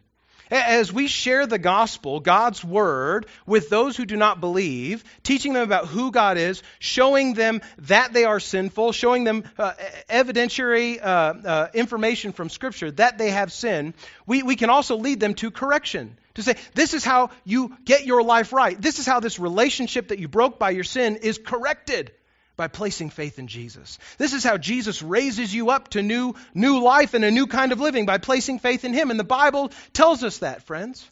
As 0.52 0.94
we 0.94 1.08
share 1.08 1.48
the 1.48 1.58
gospel, 1.58 2.20
God's 2.20 2.64
word, 2.64 3.26
with 3.46 3.70
those 3.70 3.98
who 3.98 4.06
do 4.06 4.16
not 4.16 4.40
believe, 4.40 5.04
teaching 5.24 5.54
them 5.54 5.64
about 5.64 5.88
who 5.88 6.12
God 6.12 6.38
is, 6.38 6.62
showing 6.80 7.34
them 7.34 7.62
that 7.80 8.14
they 8.14 8.26
are 8.26 8.40
sinful, 8.40 8.92
showing 8.92 9.24
them 9.24 9.44
uh, 9.58 9.74
evidentiary 10.10 11.02
uh, 11.02 11.06
uh, 11.06 11.68
information 11.74 12.32
from 12.32 12.50
Scripture 12.50 12.92
that 12.92 13.18
they 13.18 13.32
have 13.32 13.52
sin, 13.52 13.94
we, 14.28 14.44
we 14.44 14.56
can 14.56 14.70
also 14.70 14.98
lead 14.98 15.20
them 15.20 15.34
to 15.36 15.52
correction. 15.52 16.18
To 16.36 16.44
say, 16.44 16.56
this 16.74 16.94
is 16.94 17.06
how 17.06 17.32
you 17.46 17.76
get 17.86 18.06
your 18.06 18.22
life 18.22 18.52
right. 18.52 18.80
This 18.80 19.00
is 19.00 19.06
how 19.06 19.22
this 19.22 19.40
relationship 19.40 20.10
that 20.10 20.20
you 20.20 20.28
broke 20.28 20.60
by 20.60 20.72
your 20.72 20.84
sin 20.84 21.16
is 21.18 21.38
corrected 21.38 22.12
by 22.58 22.68
placing 22.68 23.10
faith 23.10 23.40
in 23.40 23.48
Jesus. 23.48 23.98
This 24.18 24.34
is 24.34 24.44
how 24.44 24.58
Jesus 24.58 25.02
raises 25.02 25.54
you 25.54 25.70
up 25.70 25.90
to 25.90 26.02
new, 26.02 26.36
new 26.54 26.82
life 26.82 27.14
and 27.14 27.24
a 27.24 27.32
new 27.32 27.48
kind 27.48 27.72
of 27.72 27.80
living 27.80 28.06
by 28.06 28.18
placing 28.18 28.60
faith 28.60 28.86
in 28.86 28.94
Him. 28.94 29.12
And 29.12 29.20
the 29.20 29.24
Bible 29.24 29.72
tells 29.94 30.24
us 30.24 30.40
that, 30.40 30.64
friends. 30.64 31.10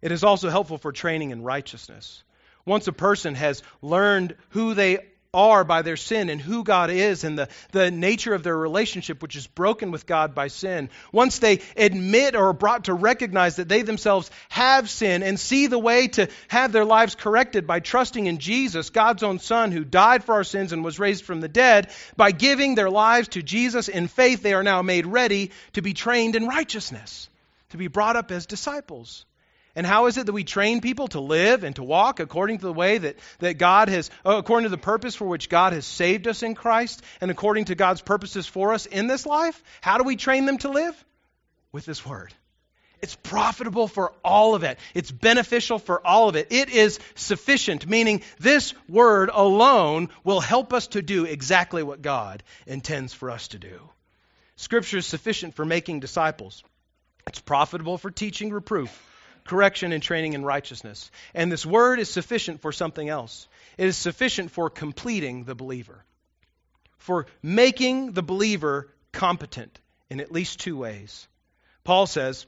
It 0.00 0.12
is 0.12 0.24
also 0.24 0.50
helpful 0.50 0.78
for 0.78 0.92
training 0.92 1.30
in 1.30 1.42
righteousness. 1.42 2.22
Once 2.66 2.86
a 2.88 2.92
person 2.92 3.34
has 3.34 3.62
learned 3.82 4.36
who 4.50 4.74
they 4.74 4.98
are 5.34 5.64
by 5.64 5.82
their 5.82 5.96
sin 5.96 6.30
and 6.30 6.40
who 6.40 6.64
God 6.64 6.90
is 6.90 7.24
and 7.24 7.38
the, 7.38 7.48
the 7.72 7.90
nature 7.90 8.32
of 8.32 8.42
their 8.42 8.56
relationship, 8.56 9.20
which 9.20 9.36
is 9.36 9.46
broken 9.46 9.90
with 9.90 10.06
God 10.06 10.34
by 10.34 10.48
sin. 10.48 10.88
Once 11.12 11.38
they 11.38 11.60
admit 11.76 12.34
or 12.34 12.48
are 12.48 12.52
brought 12.52 12.84
to 12.84 12.94
recognize 12.94 13.56
that 13.56 13.68
they 13.68 13.82
themselves 13.82 14.30
have 14.48 14.88
sin 14.88 15.22
and 15.22 15.38
see 15.38 15.66
the 15.66 15.78
way 15.78 16.08
to 16.08 16.28
have 16.48 16.72
their 16.72 16.84
lives 16.84 17.14
corrected 17.14 17.66
by 17.66 17.80
trusting 17.80 18.26
in 18.26 18.38
Jesus, 18.38 18.90
God's 18.90 19.22
own 19.22 19.38
Son, 19.38 19.72
who 19.72 19.84
died 19.84 20.24
for 20.24 20.34
our 20.34 20.44
sins 20.44 20.72
and 20.72 20.84
was 20.84 20.98
raised 20.98 21.24
from 21.24 21.40
the 21.40 21.48
dead, 21.48 21.90
by 22.16 22.30
giving 22.30 22.74
their 22.74 22.90
lives 22.90 23.28
to 23.28 23.42
Jesus 23.42 23.88
in 23.88 24.08
faith, 24.08 24.42
they 24.42 24.54
are 24.54 24.62
now 24.62 24.82
made 24.82 25.06
ready 25.06 25.50
to 25.72 25.82
be 25.82 25.92
trained 25.92 26.36
in 26.36 26.46
righteousness, 26.46 27.28
to 27.70 27.76
be 27.76 27.88
brought 27.88 28.16
up 28.16 28.30
as 28.30 28.46
disciples. 28.46 29.24
And 29.76 29.86
how 29.86 30.06
is 30.06 30.16
it 30.16 30.26
that 30.26 30.32
we 30.32 30.44
train 30.44 30.80
people 30.80 31.08
to 31.08 31.20
live 31.20 31.64
and 31.64 31.74
to 31.76 31.82
walk 31.82 32.20
according 32.20 32.58
to 32.58 32.66
the 32.66 32.72
way 32.72 32.98
that, 32.98 33.16
that 33.40 33.58
God 33.58 33.88
has, 33.88 34.08
uh, 34.24 34.36
according 34.36 34.64
to 34.64 34.70
the 34.70 34.78
purpose 34.78 35.16
for 35.16 35.26
which 35.26 35.48
God 35.48 35.72
has 35.72 35.84
saved 35.84 36.28
us 36.28 36.42
in 36.44 36.54
Christ 36.54 37.02
and 37.20 37.30
according 37.30 37.66
to 37.66 37.74
God's 37.74 38.00
purposes 38.00 38.46
for 38.46 38.72
us 38.72 38.86
in 38.86 39.08
this 39.08 39.26
life? 39.26 39.60
How 39.80 39.98
do 39.98 40.04
we 40.04 40.16
train 40.16 40.46
them 40.46 40.58
to 40.58 40.68
live? 40.68 41.04
With 41.72 41.84
this 41.86 42.06
word. 42.06 42.32
It's 43.02 43.16
profitable 43.16 43.88
for 43.88 44.12
all 44.24 44.54
of 44.54 44.62
it. 44.62 44.78
It's 44.94 45.10
beneficial 45.10 45.80
for 45.80 46.06
all 46.06 46.28
of 46.28 46.36
it. 46.36 46.46
It 46.50 46.70
is 46.70 47.00
sufficient, 47.16 47.86
meaning 47.86 48.22
this 48.38 48.72
word 48.88 49.28
alone 49.32 50.08
will 50.22 50.40
help 50.40 50.72
us 50.72 50.86
to 50.88 51.02
do 51.02 51.24
exactly 51.24 51.82
what 51.82 52.00
God 52.00 52.44
intends 52.66 53.12
for 53.12 53.30
us 53.30 53.48
to 53.48 53.58
do. 53.58 53.80
Scripture 54.56 54.98
is 54.98 55.06
sufficient 55.06 55.54
for 55.54 55.64
making 55.64 55.98
disciples. 55.98 56.62
It's 57.26 57.40
profitable 57.40 57.98
for 57.98 58.12
teaching 58.12 58.52
reproof 58.52 58.96
correction, 59.44 59.92
and 59.92 60.02
training 60.02 60.32
in 60.32 60.44
righteousness. 60.44 61.10
And 61.34 61.52
this 61.52 61.66
word 61.66 62.00
is 62.00 62.08
sufficient 62.08 62.60
for 62.60 62.72
something 62.72 63.08
else. 63.08 63.46
It 63.76 63.86
is 63.86 63.96
sufficient 63.96 64.50
for 64.50 64.70
completing 64.70 65.44
the 65.44 65.54
believer, 65.54 66.04
for 66.98 67.26
making 67.42 68.12
the 68.12 68.22
believer 68.22 68.88
competent 69.12 69.78
in 70.10 70.20
at 70.20 70.32
least 70.32 70.60
two 70.60 70.76
ways. 70.76 71.28
Paul 71.84 72.06
says 72.06 72.46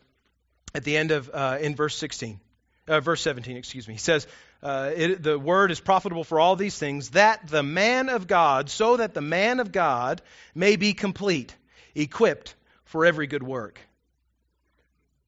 at 0.74 0.84
the 0.84 0.96
end 0.96 1.10
of, 1.10 1.30
uh, 1.32 1.58
in 1.60 1.74
verse 1.74 1.96
16, 1.96 2.40
uh, 2.88 3.00
verse 3.00 3.20
17, 3.22 3.56
excuse 3.56 3.86
me, 3.88 3.94
he 3.94 3.98
says, 3.98 4.26
uh, 4.62 4.90
it, 4.94 5.22
the 5.22 5.38
word 5.38 5.70
is 5.70 5.80
profitable 5.80 6.24
for 6.24 6.40
all 6.40 6.56
these 6.56 6.78
things, 6.78 7.10
that 7.10 7.46
the 7.48 7.62
man 7.62 8.08
of 8.08 8.26
God, 8.26 8.70
so 8.70 8.96
that 8.96 9.14
the 9.14 9.20
man 9.20 9.60
of 9.60 9.72
God 9.72 10.22
may 10.54 10.76
be 10.76 10.94
complete, 10.94 11.54
equipped 11.94 12.54
for 12.84 13.04
every 13.04 13.26
good 13.26 13.42
work. 13.42 13.80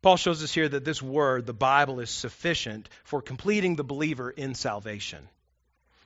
Paul 0.01 0.17
shows 0.17 0.43
us 0.43 0.55
here 0.55 0.69
that 0.69 0.85
this 0.85 1.03
word, 1.03 1.47
the 1.47 1.53
Bible, 1.53 2.01
is 2.01 2.11
sufficient 2.11 2.89
for 3.05 3.21
completing 3.21 3.75
the 3.75 3.85
believer 3.85 4.31
in 4.31 4.55
salvation. 4.55 5.29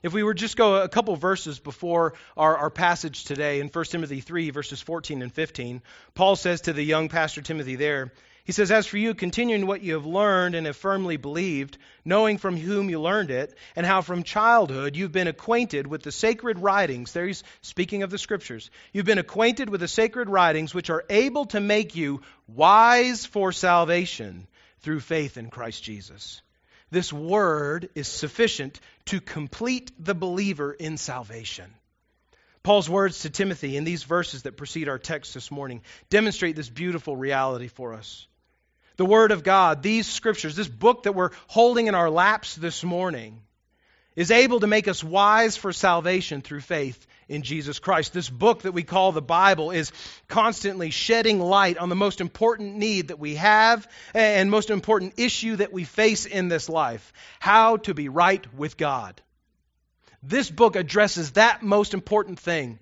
If 0.02 0.12
we 0.12 0.22
were 0.22 0.34
just 0.34 0.56
go 0.56 0.82
a 0.82 0.88
couple 0.88 1.14
verses 1.14 1.60
before 1.60 2.14
our, 2.36 2.56
our 2.56 2.70
passage 2.70 3.24
today 3.24 3.60
in 3.60 3.68
1 3.68 3.84
Timothy 3.84 4.20
3, 4.20 4.50
verses 4.50 4.80
14 4.80 5.22
and 5.22 5.32
15, 5.32 5.82
Paul 6.14 6.36
says 6.36 6.62
to 6.62 6.72
the 6.72 6.82
young 6.82 7.08
pastor 7.08 7.42
Timothy 7.42 7.76
there, 7.76 8.12
he 8.44 8.50
says, 8.50 8.72
As 8.72 8.86
for 8.86 8.98
you, 8.98 9.14
continue 9.14 9.54
in 9.54 9.68
what 9.68 9.82
you 9.82 9.94
have 9.94 10.04
learned 10.04 10.56
and 10.56 10.66
have 10.66 10.76
firmly 10.76 11.16
believed, 11.16 11.78
knowing 12.04 12.38
from 12.38 12.56
whom 12.56 12.90
you 12.90 13.00
learned 13.00 13.30
it, 13.30 13.56
and 13.76 13.86
how 13.86 14.02
from 14.02 14.24
childhood 14.24 14.96
you've 14.96 15.12
been 15.12 15.28
acquainted 15.28 15.86
with 15.86 16.02
the 16.02 16.10
sacred 16.10 16.58
writings. 16.58 17.12
There 17.12 17.26
he's 17.26 17.44
speaking 17.60 18.02
of 18.02 18.10
the 18.10 18.18
scriptures. 18.18 18.70
You've 18.92 19.06
been 19.06 19.18
acquainted 19.18 19.70
with 19.70 19.80
the 19.80 19.86
sacred 19.86 20.28
writings 20.28 20.74
which 20.74 20.90
are 20.90 21.04
able 21.08 21.46
to 21.46 21.60
make 21.60 21.94
you 21.94 22.22
wise 22.48 23.24
for 23.24 23.52
salvation 23.52 24.48
through 24.80 25.00
faith 25.00 25.36
in 25.36 25.48
Christ 25.48 25.84
Jesus. 25.84 26.42
This 26.90 27.12
word 27.12 27.90
is 27.94 28.08
sufficient 28.08 28.80
to 29.06 29.20
complete 29.20 29.92
the 30.04 30.14
believer 30.16 30.72
in 30.72 30.96
salvation. 30.96 31.72
Paul's 32.64 32.90
words 32.90 33.20
to 33.20 33.30
Timothy 33.30 33.76
in 33.76 33.84
these 33.84 34.02
verses 34.02 34.42
that 34.42 34.56
precede 34.56 34.88
our 34.88 34.98
text 34.98 35.32
this 35.32 35.50
morning 35.50 35.82
demonstrate 36.10 36.56
this 36.56 36.68
beautiful 36.68 37.16
reality 37.16 37.68
for 37.68 37.94
us. 37.94 38.26
The 39.02 39.06
Word 39.06 39.32
of 39.32 39.42
God, 39.42 39.82
these 39.82 40.06
scriptures, 40.06 40.54
this 40.54 40.68
book 40.68 41.02
that 41.02 41.12
we're 41.16 41.30
holding 41.48 41.88
in 41.88 41.96
our 41.96 42.08
laps 42.08 42.54
this 42.54 42.84
morning, 42.84 43.42
is 44.14 44.30
able 44.30 44.60
to 44.60 44.68
make 44.68 44.86
us 44.86 45.02
wise 45.02 45.56
for 45.56 45.72
salvation 45.72 46.40
through 46.40 46.60
faith 46.60 47.04
in 47.28 47.42
Jesus 47.42 47.80
Christ. 47.80 48.12
This 48.12 48.30
book 48.30 48.62
that 48.62 48.70
we 48.70 48.84
call 48.84 49.10
the 49.10 49.20
Bible 49.20 49.72
is 49.72 49.90
constantly 50.28 50.90
shedding 50.90 51.40
light 51.40 51.78
on 51.78 51.88
the 51.88 51.96
most 51.96 52.20
important 52.20 52.76
need 52.76 53.08
that 53.08 53.18
we 53.18 53.34
have 53.34 53.88
and 54.14 54.48
most 54.52 54.70
important 54.70 55.14
issue 55.16 55.56
that 55.56 55.72
we 55.72 55.82
face 55.82 56.24
in 56.24 56.46
this 56.46 56.68
life 56.68 57.12
how 57.40 57.78
to 57.78 57.94
be 57.94 58.08
right 58.08 58.54
with 58.54 58.76
God. 58.76 59.20
This 60.22 60.48
book 60.48 60.76
addresses 60.76 61.32
that 61.32 61.64
most 61.64 61.92
important 61.92 62.38
thing. 62.38 62.78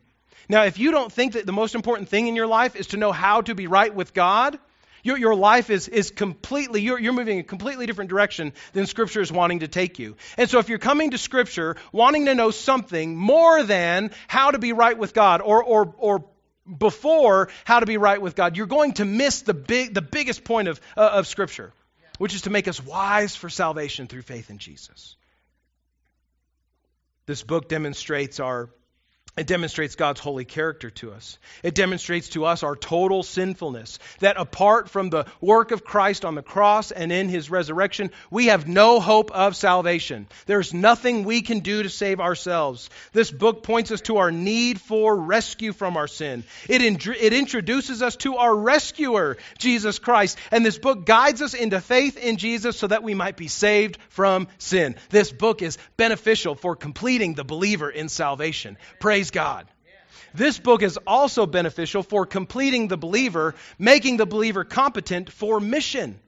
Now, 0.50 0.64
if 0.64 0.78
you 0.78 0.90
don't 0.90 1.10
think 1.10 1.32
that 1.32 1.46
the 1.46 1.52
most 1.52 1.74
important 1.74 2.10
thing 2.10 2.26
in 2.26 2.36
your 2.36 2.46
life 2.46 2.76
is 2.76 2.88
to 2.88 2.98
know 2.98 3.10
how 3.10 3.40
to 3.40 3.54
be 3.54 3.68
right 3.68 3.94
with 3.94 4.12
God, 4.12 4.58
your, 5.02 5.18
your 5.18 5.34
life 5.34 5.70
is, 5.70 5.88
is 5.88 6.10
completely, 6.10 6.82
you're, 6.82 6.98
you're 6.98 7.12
moving 7.12 7.38
in 7.38 7.40
a 7.40 7.46
completely 7.46 7.86
different 7.86 8.10
direction 8.10 8.52
than 8.72 8.86
Scripture 8.86 9.20
is 9.20 9.32
wanting 9.32 9.60
to 9.60 9.68
take 9.68 9.98
you. 9.98 10.16
And 10.36 10.48
so 10.48 10.58
if 10.58 10.68
you're 10.68 10.78
coming 10.78 11.10
to 11.12 11.18
Scripture 11.18 11.76
wanting 11.92 12.26
to 12.26 12.34
know 12.34 12.50
something 12.50 13.16
more 13.16 13.62
than 13.62 14.10
how 14.28 14.50
to 14.50 14.58
be 14.58 14.72
right 14.72 14.96
with 14.96 15.14
God 15.14 15.40
or, 15.40 15.62
or, 15.62 15.94
or 15.98 16.24
before 16.78 17.48
how 17.64 17.80
to 17.80 17.86
be 17.86 17.96
right 17.96 18.20
with 18.20 18.36
God, 18.36 18.56
you're 18.56 18.66
going 18.66 18.92
to 18.94 19.04
miss 19.04 19.42
the, 19.42 19.54
big, 19.54 19.94
the 19.94 20.02
biggest 20.02 20.44
point 20.44 20.68
of, 20.68 20.80
uh, 20.96 21.10
of 21.14 21.26
Scripture, 21.26 21.72
which 22.18 22.34
is 22.34 22.42
to 22.42 22.50
make 22.50 22.68
us 22.68 22.82
wise 22.82 23.34
for 23.36 23.48
salvation 23.48 24.06
through 24.06 24.22
faith 24.22 24.50
in 24.50 24.58
Jesus. 24.58 25.16
This 27.26 27.42
book 27.42 27.68
demonstrates 27.68 28.40
our 28.40 28.70
it 29.36 29.46
demonstrates 29.46 29.94
God's 29.94 30.18
holy 30.18 30.44
character 30.44 30.90
to 30.90 31.12
us. 31.12 31.38
It 31.62 31.76
demonstrates 31.76 32.30
to 32.30 32.46
us 32.46 32.64
our 32.64 32.74
total 32.74 33.22
sinfulness. 33.22 34.00
That 34.18 34.36
apart 34.36 34.90
from 34.90 35.08
the 35.08 35.24
work 35.40 35.70
of 35.70 35.84
Christ 35.84 36.24
on 36.24 36.34
the 36.34 36.42
cross 36.42 36.90
and 36.90 37.12
in 37.12 37.28
his 37.28 37.48
resurrection, 37.48 38.10
we 38.30 38.46
have 38.46 38.66
no 38.66 38.98
hope 38.98 39.30
of 39.30 39.54
salvation. 39.54 40.26
There's 40.46 40.74
nothing 40.74 41.22
we 41.22 41.42
can 41.42 41.60
do 41.60 41.84
to 41.84 41.88
save 41.88 42.18
ourselves. 42.18 42.90
This 43.12 43.30
book 43.30 43.62
points 43.62 43.92
us 43.92 44.00
to 44.02 44.16
our 44.16 44.32
need 44.32 44.80
for 44.80 45.16
rescue 45.16 45.72
from 45.72 45.96
our 45.96 46.08
sin. 46.08 46.42
It, 46.68 46.82
in, 46.82 46.98
it 47.18 47.32
introduces 47.32 48.02
us 48.02 48.16
to 48.16 48.36
our 48.36 48.54
rescuer, 48.54 49.38
Jesus 49.58 50.00
Christ. 50.00 50.38
And 50.50 50.66
this 50.66 50.78
book 50.78 51.06
guides 51.06 51.40
us 51.40 51.54
into 51.54 51.80
faith 51.80 52.16
in 52.16 52.36
Jesus 52.36 52.76
so 52.76 52.88
that 52.88 53.04
we 53.04 53.14
might 53.14 53.36
be 53.36 53.48
saved 53.48 53.96
from 54.08 54.48
sin. 54.58 54.96
This 55.08 55.30
book 55.30 55.62
is 55.62 55.78
beneficial 55.96 56.56
for 56.56 56.74
completing 56.74 57.34
the 57.34 57.44
believer 57.44 57.88
in 57.88 58.08
salvation. 58.08 58.76
Praise 58.98 59.19
Praise 59.20 59.32
God. 59.32 59.66
This 60.32 60.58
book 60.58 60.82
is 60.82 60.98
also 61.06 61.44
beneficial 61.44 62.02
for 62.02 62.24
completing 62.24 62.88
the 62.88 62.96
believer, 62.96 63.54
making 63.78 64.16
the 64.16 64.24
believer 64.24 64.64
competent 64.64 65.30
for 65.30 65.60
mission. 65.60 66.18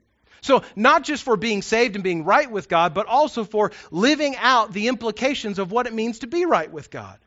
So, 0.43 0.63
not 0.77 1.03
just 1.03 1.23
for 1.23 1.39
being 1.39 1.63
saved 1.63 1.95
and 1.95 2.05
being 2.05 2.27
right 2.27 2.51
with 2.51 2.69
God, 2.69 2.93
but 2.93 3.07
also 3.07 3.45
for 3.45 3.73
living 3.91 4.37
out 4.37 4.75
the 4.75 4.89
implications 4.89 5.59
of 5.59 5.73
what 5.73 5.87
it 5.87 5.95
means 5.95 6.19
to 6.19 6.27
be 6.27 6.45
right 6.45 6.71
with 6.71 6.91
God. 6.91 7.19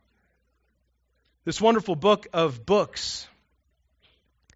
This 1.45 1.59
wonderful 1.59 1.95
book 1.95 2.27
of 2.31 2.63
books 2.63 3.27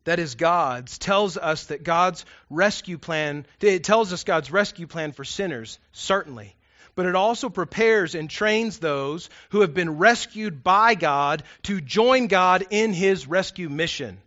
that 0.03 0.19
is 0.19 0.35
God's 0.35 0.99
tells 0.99 1.37
us 1.37 1.65
that 1.65 1.81
God's 1.81 2.23
rescue 2.51 2.99
plan 2.99 3.47
it 3.61 3.83
tells 3.83 4.13
us 4.13 4.23
God's 4.23 4.51
rescue 4.51 4.85
plan 4.85 5.11
for 5.11 5.23
sinners 5.23 5.79
certainly 5.91 6.55
but 6.99 7.05
it 7.05 7.15
also 7.15 7.47
prepares 7.47 8.13
and 8.13 8.29
trains 8.29 8.77
those 8.77 9.29
who 9.51 9.61
have 9.61 9.73
been 9.73 9.99
rescued 9.99 10.65
by 10.65 10.95
God 10.95 11.43
to 11.63 11.79
join 11.79 12.27
God 12.27 12.65
in 12.71 12.91
his 12.91 13.25
rescue 13.25 13.69
mission. 13.69 14.17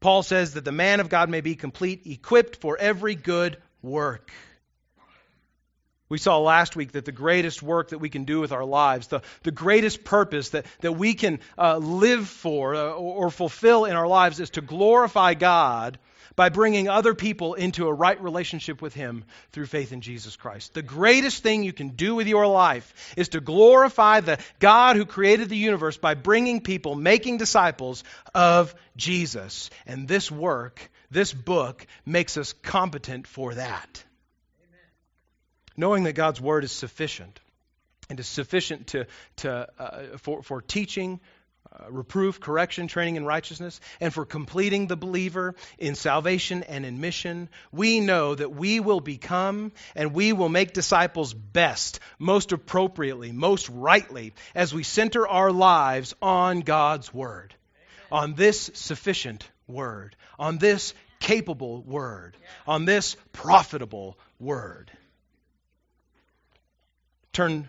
Paul 0.00 0.22
says 0.22 0.54
that 0.54 0.64
the 0.64 0.72
man 0.72 1.00
of 1.00 1.10
God 1.10 1.28
may 1.28 1.42
be 1.42 1.56
complete, 1.56 2.06
equipped 2.06 2.56
for 2.56 2.78
every 2.78 3.16
good 3.16 3.58
work. 3.82 4.30
We 6.08 6.16
saw 6.16 6.38
last 6.38 6.74
week 6.74 6.92
that 6.92 7.04
the 7.04 7.12
greatest 7.12 7.62
work 7.62 7.90
that 7.90 7.98
we 7.98 8.08
can 8.08 8.24
do 8.24 8.40
with 8.40 8.50
our 8.50 8.64
lives, 8.64 9.08
the, 9.08 9.20
the 9.42 9.50
greatest 9.50 10.02
purpose 10.02 10.48
that, 10.48 10.64
that 10.80 10.92
we 10.92 11.12
can 11.12 11.40
uh, 11.58 11.76
live 11.76 12.26
for 12.26 12.74
uh, 12.74 12.92
or, 12.92 13.26
or 13.26 13.30
fulfill 13.30 13.84
in 13.84 13.94
our 13.94 14.08
lives 14.08 14.40
is 14.40 14.48
to 14.52 14.62
glorify 14.62 15.34
God 15.34 15.98
by 16.34 16.48
bringing 16.48 16.88
other 16.88 17.14
people 17.14 17.54
into 17.54 17.86
a 17.86 17.92
right 17.92 18.20
relationship 18.20 18.82
with 18.82 18.94
Him 18.94 19.24
through 19.52 19.66
faith 19.66 19.92
in 19.92 20.00
Jesus 20.00 20.36
Christ. 20.36 20.74
The 20.74 20.82
greatest 20.82 21.42
thing 21.42 21.62
you 21.62 21.72
can 21.72 21.90
do 21.90 22.14
with 22.14 22.26
your 22.26 22.46
life 22.46 23.14
is 23.16 23.30
to 23.30 23.40
glorify 23.40 24.20
the 24.20 24.38
God 24.58 24.96
who 24.96 25.06
created 25.06 25.48
the 25.48 25.56
universe 25.56 25.96
by 25.96 26.14
bringing 26.14 26.60
people, 26.60 26.94
making 26.94 27.36
disciples 27.36 28.02
of 28.34 28.74
Jesus. 28.96 29.70
And 29.86 30.08
this 30.08 30.30
work, 30.30 30.90
this 31.10 31.32
book, 31.32 31.86
makes 32.04 32.36
us 32.36 32.52
competent 32.52 33.26
for 33.26 33.54
that. 33.54 34.04
Amen. 34.60 34.80
Knowing 35.76 36.04
that 36.04 36.14
God's 36.14 36.40
Word 36.40 36.64
is 36.64 36.72
sufficient 36.72 37.40
and 38.08 38.20
is 38.20 38.26
sufficient 38.26 38.88
to, 38.88 39.06
to, 39.36 39.68
uh, 39.78 40.18
for, 40.18 40.42
for 40.42 40.62
teaching, 40.62 41.20
uh, 41.78 41.90
reproof, 41.90 42.40
correction, 42.40 42.88
training 42.88 43.16
in 43.16 43.24
righteousness, 43.24 43.80
and 44.00 44.12
for 44.12 44.24
completing 44.24 44.86
the 44.86 44.96
believer 44.96 45.54
in 45.78 45.94
salvation 45.94 46.62
and 46.62 46.86
in 46.86 47.00
mission, 47.00 47.48
we 47.72 48.00
know 48.00 48.34
that 48.34 48.52
we 48.54 48.80
will 48.80 49.00
become 49.00 49.72
and 49.94 50.14
we 50.14 50.32
will 50.32 50.48
make 50.48 50.72
disciples 50.72 51.34
best, 51.34 52.00
most 52.18 52.52
appropriately, 52.52 53.32
most 53.32 53.68
rightly, 53.68 54.32
as 54.54 54.72
we 54.72 54.82
center 54.82 55.26
our 55.28 55.52
lives 55.52 56.14
on 56.22 56.60
God's 56.60 57.12
Word, 57.12 57.54
on 58.10 58.34
this 58.34 58.70
sufficient 58.74 59.48
Word, 59.66 60.16
on 60.38 60.58
this 60.58 60.94
capable 61.20 61.82
Word, 61.82 62.36
on 62.66 62.84
this 62.84 63.16
profitable 63.32 64.18
Word. 64.38 64.90
Turn 67.32 67.68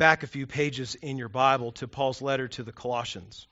back 0.00 0.22
a 0.22 0.26
few 0.26 0.46
pages 0.46 0.94
in 0.94 1.18
your 1.18 1.28
Bible 1.28 1.72
to 1.72 1.86
Paul's 1.86 2.22
letter 2.22 2.48
to 2.48 2.62
the 2.62 2.72
Colossians. 2.72 3.46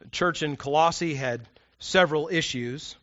The 0.00 0.10
church 0.10 0.44
in 0.44 0.56
Colossae 0.56 1.14
had 1.14 1.40
several 1.80 2.28
issues, 2.28 2.94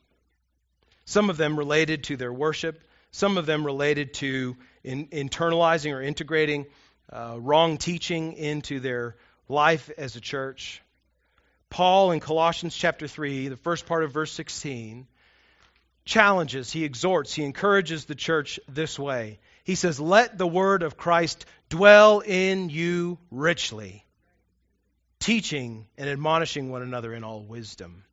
some 1.03 1.29
of 1.29 1.35
them 1.35 1.59
related 1.59 2.05
to 2.05 2.15
their 2.15 2.31
worship, 2.31 2.81
some 3.11 3.37
of 3.37 3.45
them 3.45 3.65
related 3.65 4.13
to 4.13 4.55
in, 4.81 5.07
internalizing 5.07 5.93
or 5.93 6.01
integrating 6.01 6.67
uh, 7.11 7.35
wrong 7.37 7.75
teaching 7.77 8.31
into 8.31 8.79
their 8.79 9.17
life 9.49 9.91
as 9.97 10.15
a 10.15 10.21
church. 10.21 10.81
Paul 11.69 12.13
in 12.13 12.21
Colossians 12.21 12.73
chapter 12.73 13.09
3, 13.09 13.49
the 13.49 13.57
first 13.57 13.87
part 13.87 14.05
of 14.05 14.13
verse 14.13 14.31
16, 14.31 15.05
challenges, 16.05 16.71
he 16.71 16.85
exhorts, 16.85 17.33
he 17.33 17.43
encourages 17.43 18.05
the 18.05 18.15
church 18.15 18.57
this 18.69 18.97
way. 18.97 19.37
He 19.65 19.75
says, 19.75 19.99
Let 19.99 20.37
the 20.37 20.47
word 20.47 20.83
of 20.83 20.95
Christ 20.95 21.45
dwell 21.69 22.19
in 22.19 22.69
you 22.69 23.17
richly, 23.31 24.05
teaching 25.19 25.87
and 25.97 26.07
admonishing 26.07 26.69
one 26.69 26.83
another 26.83 27.13
in 27.13 27.23
all 27.23 27.41
wisdom. 27.41 28.03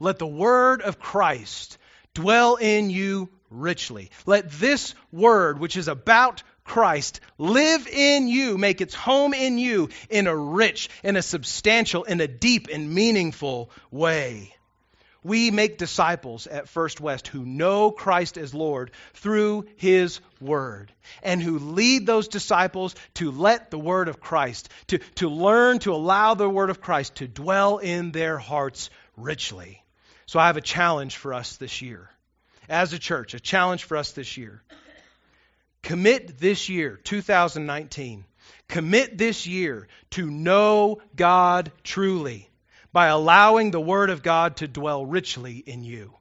Let 0.00 0.18
the 0.18 0.26
word 0.26 0.82
of 0.82 0.98
Christ 0.98 1.78
dwell 2.12 2.56
in 2.56 2.90
you 2.90 3.30
richly. 3.50 4.10
Let 4.26 4.50
this 4.50 4.94
word, 5.12 5.60
which 5.60 5.76
is 5.76 5.86
about 5.86 6.42
Christ, 6.64 7.20
live 7.38 7.86
in 7.86 8.26
you, 8.26 8.58
make 8.58 8.80
its 8.80 8.94
home 8.94 9.32
in 9.32 9.58
you 9.58 9.90
in 10.10 10.26
a 10.26 10.36
rich, 10.36 10.90
in 11.04 11.14
a 11.14 11.22
substantial, 11.22 12.02
in 12.02 12.20
a 12.20 12.26
deep 12.26 12.66
and 12.72 12.92
meaningful 12.92 13.70
way 13.92 14.55
we 15.26 15.50
make 15.50 15.76
disciples 15.76 16.46
at 16.46 16.68
First 16.68 17.00
West 17.00 17.28
who 17.28 17.44
know 17.44 17.90
Christ 17.90 18.38
as 18.38 18.54
Lord 18.54 18.92
through 19.14 19.66
His 19.76 20.20
Word 20.40 20.92
and 21.22 21.42
who 21.42 21.58
lead 21.58 22.06
those 22.06 22.28
disciples 22.28 22.94
to 23.14 23.30
let 23.30 23.70
the 23.70 23.78
Word 23.78 24.08
of 24.08 24.20
Christ, 24.20 24.68
to, 24.88 24.98
to 25.16 25.28
learn 25.28 25.80
to 25.80 25.94
allow 25.94 26.34
the 26.34 26.48
Word 26.48 26.70
of 26.70 26.80
Christ 26.80 27.16
to 27.16 27.28
dwell 27.28 27.78
in 27.78 28.12
their 28.12 28.38
hearts 28.38 28.88
richly. 29.16 29.82
So 30.26 30.38
I 30.38 30.46
have 30.46 30.56
a 30.56 30.62
challenge 30.62 31.16
for 31.16 31.34
us 31.34 31.56
this 31.56 31.82
year. 31.82 32.08
As 32.68 32.92
a 32.92 32.98
church, 32.98 33.34
a 33.34 33.40
challenge 33.40 33.84
for 33.84 33.96
us 33.96 34.12
this 34.12 34.36
year. 34.36 34.62
Commit 35.82 36.38
this 36.38 36.68
year, 36.68 36.98
2019, 37.04 38.24
commit 38.68 39.18
this 39.18 39.46
year 39.46 39.86
to 40.10 40.28
know 40.28 41.00
God 41.14 41.70
truly 41.84 42.48
by 42.96 43.08
allowing 43.08 43.72
the 43.72 43.78
Word 43.78 44.08
of 44.08 44.22
God 44.22 44.56
to 44.56 44.66
dwell 44.66 45.04
richly 45.04 45.58
in 45.58 45.84
you. 45.84 46.14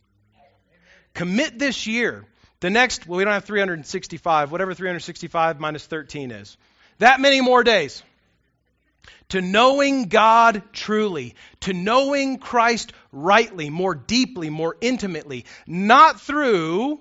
Commit 1.13 1.57
this 1.57 1.87
year, 1.87 2.25
the 2.59 2.69
next, 2.69 3.07
well, 3.07 3.17
we 3.17 3.23
don't 3.23 3.31
have 3.31 3.45
365, 3.45 4.51
whatever 4.51 4.73
365 4.73 5.57
minus 5.61 5.85
13 5.85 6.31
is, 6.31 6.57
that 6.99 7.21
many 7.21 7.39
more 7.39 7.63
days, 7.63 8.03
to 9.29 9.39
knowing 9.39 10.09
God 10.09 10.63
truly, 10.73 11.35
to 11.61 11.71
knowing 11.71 12.39
Christ 12.39 12.91
rightly, 13.13 13.69
more 13.69 13.95
deeply, 13.95 14.49
more 14.49 14.75
intimately, 14.81 15.45
not 15.65 16.19
through 16.19 16.99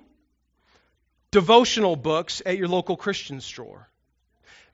devotional 1.33 1.97
books 1.97 2.43
at 2.47 2.57
your 2.57 2.69
local 2.69 2.97
Christian 2.97 3.41
store, 3.41 3.89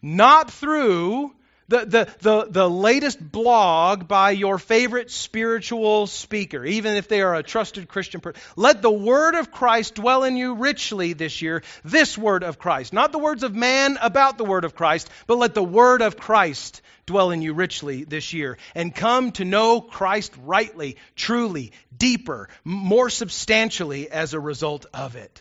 not 0.02 0.50
through 0.50 1.32
the, 1.70 1.86
the, 1.86 2.08
the, 2.18 2.46
the 2.50 2.68
latest 2.68 3.20
blog 3.20 4.08
by 4.08 4.32
your 4.32 4.58
favorite 4.58 5.08
spiritual 5.10 6.08
speaker, 6.08 6.64
even 6.64 6.96
if 6.96 7.06
they 7.06 7.22
are 7.22 7.36
a 7.36 7.44
trusted 7.44 7.86
Christian 7.86 8.20
person. 8.20 8.42
Let 8.56 8.82
the 8.82 8.90
word 8.90 9.36
of 9.36 9.52
Christ 9.52 9.94
dwell 9.94 10.24
in 10.24 10.36
you 10.36 10.54
richly 10.54 11.12
this 11.12 11.40
year. 11.40 11.62
This 11.84 12.18
word 12.18 12.42
of 12.42 12.58
Christ. 12.58 12.92
Not 12.92 13.12
the 13.12 13.20
words 13.20 13.44
of 13.44 13.54
man 13.54 13.98
about 14.02 14.36
the 14.36 14.44
word 14.44 14.64
of 14.64 14.74
Christ, 14.74 15.08
but 15.28 15.38
let 15.38 15.54
the 15.54 15.62
word 15.62 16.02
of 16.02 16.16
Christ 16.16 16.82
dwell 17.06 17.30
in 17.30 17.40
you 17.40 17.54
richly 17.54 18.02
this 18.02 18.32
year. 18.32 18.58
And 18.74 18.92
come 18.92 19.30
to 19.32 19.44
know 19.44 19.80
Christ 19.80 20.32
rightly, 20.42 20.96
truly, 21.14 21.70
deeper, 21.96 22.48
more 22.64 23.10
substantially 23.10 24.10
as 24.10 24.34
a 24.34 24.40
result 24.40 24.86
of 24.92 25.14
it. 25.14 25.40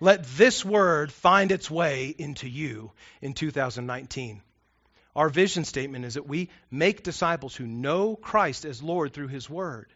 Let 0.00 0.24
this 0.24 0.64
word 0.64 1.12
find 1.12 1.52
its 1.52 1.70
way 1.70 2.12
into 2.18 2.48
you 2.48 2.90
in 3.22 3.34
2019. 3.34 4.42
Our 5.16 5.28
vision 5.28 5.64
statement 5.64 6.04
is 6.04 6.14
that 6.14 6.28
we 6.28 6.50
make 6.70 7.02
disciples 7.02 7.56
who 7.56 7.66
know 7.66 8.16
Christ 8.16 8.64
as 8.64 8.82
Lord 8.82 9.12
through 9.12 9.28
His 9.28 9.50
Word. 9.50 9.92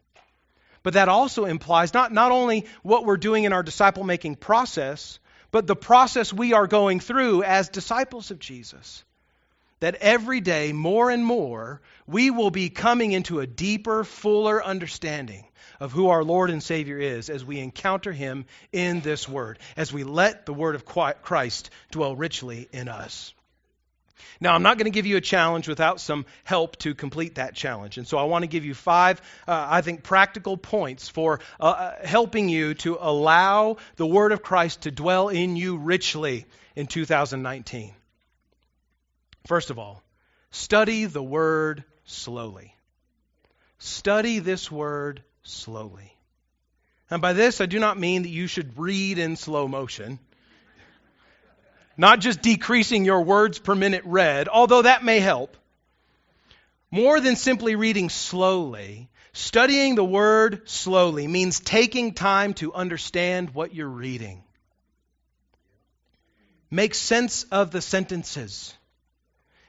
But 0.83 0.95
that 0.95 1.09
also 1.09 1.45
implies 1.45 1.95
not, 1.95 2.13
not 2.13 2.31
only 2.31 2.67
what 2.83 3.07
we're 3.07 3.17
doing 3.17 3.45
in 3.45 3.53
our 3.53 3.63
disciple 3.63 4.05
making 4.05 4.37
process, 4.37 5.19
but 5.51 5.67
the 5.67 5.77
process 5.77 6.33
we 6.33 6.53
are 6.53 6.67
going 6.67 7.01
through 7.01 7.43
as 7.43 7.69
disciples 7.69 8.31
of 8.31 8.39
Jesus. 8.39 9.05
That 9.81 9.95
every 9.97 10.41
day, 10.41 10.73
more 10.73 11.11
and 11.11 11.25
more, 11.25 11.81
we 12.07 12.31
will 12.31 12.51
be 12.51 12.71
coming 12.71 13.13
into 13.13 13.41
a 13.41 13.47
deeper, 13.47 14.05
fuller 14.05 14.63
understanding 14.63 15.45
of 15.81 15.93
who 15.93 16.09
our 16.09 16.25
Lord 16.25 16.51
and 16.51 16.63
Savior 16.63 16.99
is 16.99 17.31
as 17.31 17.45
we 17.45 17.61
encounter 17.61 18.13
Him 18.13 18.47
in 18.73 19.01
this 19.01 19.29
Word, 19.29 19.59
as 19.77 19.93
we 19.93 20.05
let 20.05 20.45
the 20.45 20.55
Word 20.55 20.75
of 20.75 20.85
Christ 20.85 21.71
dwell 21.91 22.17
richly 22.17 22.69
in 22.73 22.89
us. 22.89 23.33
Now, 24.41 24.55
I'm 24.55 24.63
not 24.63 24.79
going 24.79 24.87
to 24.87 24.91
give 24.91 25.07
you 25.07 25.17
a 25.17 25.21
challenge 25.21 25.69
without 25.69 26.01
some 26.01 26.27
help 26.45 26.77
to 26.79 26.95
complete 26.95 27.37
that 27.37 27.55
challenge. 27.55 27.99
And 27.99 28.07
so 28.07 28.19
I 28.19 28.25
want 28.25 28.43
to 28.43 28.47
give 28.47 28.65
you 28.65 28.75
five, 28.75 29.21
uh, 29.47 29.67
I 29.69 29.81
think, 29.81 30.03
practical 30.03 30.57
points 30.57 31.09
for 31.09 31.41
uh, 31.61 31.65
uh, 31.65 32.07
helping 32.07 32.49
you 32.49 32.75
to 32.75 32.99
allow 33.01 33.77
the 33.97 34.07
Word 34.07 34.33
of 34.33 34.43
Christ 34.43 34.83
to 34.83 34.91
dwell 34.91 35.29
in 35.29 35.57
you 35.57 35.77
richly 35.77 36.47
in 36.77 36.87
2019. 36.87 37.93
First 39.47 39.71
of 39.71 39.79
all, 39.79 40.03
study 40.51 41.05
the 41.05 41.23
Word 41.23 41.85
slowly. 42.05 42.75
Study 43.79 44.39
this 44.39 44.71
Word 44.71 45.23
slowly. 45.43 46.15
And 47.11 47.21
by 47.21 47.35
this, 47.35 47.61
I 47.61 47.67
do 47.67 47.79
not 47.79 47.99
mean 47.99 48.23
that 48.23 48.31
you 48.31 48.47
should 48.47 48.79
read 48.79 49.19
in 49.19 49.37
slow 49.37 49.69
motion. 49.69 50.19
Not 51.97 52.21
just 52.21 52.43
decreasing 52.43 53.05
your 53.05 53.23
words 53.23 53.59
per 53.59 53.75
minute 53.75 54.03
read, 54.05 54.49
although 54.49 54.83
that 54.83 55.05
may 55.05 55.21
help. 55.21 55.57
More 56.91 57.21
than 57.21 57.37
simply 57.37 57.77
reading 57.77 58.09
slowly, 58.09 59.09
studying 59.33 59.95
the 59.95 60.05
word 60.05 60.69
slowly 60.69 61.27
means 61.27 61.61
taking 61.61 62.15
time 62.15 62.55
to 62.55 62.73
understand 62.73 63.55
what 63.55 63.75
you're 63.75 63.89
reading. 63.89 64.43
Make 66.71 66.95
sense 66.95 67.45
of 67.53 67.71
the 67.71 67.81
sentences. 67.81 68.75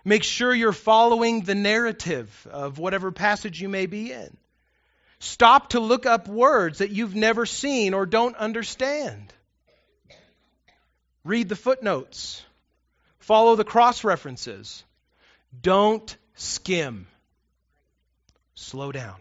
Make 0.03 0.23
sure 0.23 0.53
you're 0.53 0.71
following 0.71 1.41
the 1.41 1.55
narrative 1.55 2.47
of 2.51 2.79
whatever 2.79 3.11
passage 3.11 3.61
you 3.61 3.69
may 3.69 3.85
be 3.85 4.11
in. 4.11 4.37
Stop 5.19 5.69
to 5.69 5.79
look 5.79 6.05
up 6.05 6.27
words 6.27 6.79
that 6.79 6.91
you've 6.91 7.15
never 7.15 7.45
seen 7.45 7.93
or 7.93 8.05
don't 8.05 8.35
understand. 8.35 9.33
Read 11.25 11.49
the 11.49 11.55
footnotes. 11.55 12.43
Follow 13.17 13.55
the 13.55 13.63
cross 13.63 14.03
references. 14.03 14.83
Don't 15.59 16.15
skim. 16.35 17.07
Slow 18.53 18.91
down. 18.91 19.15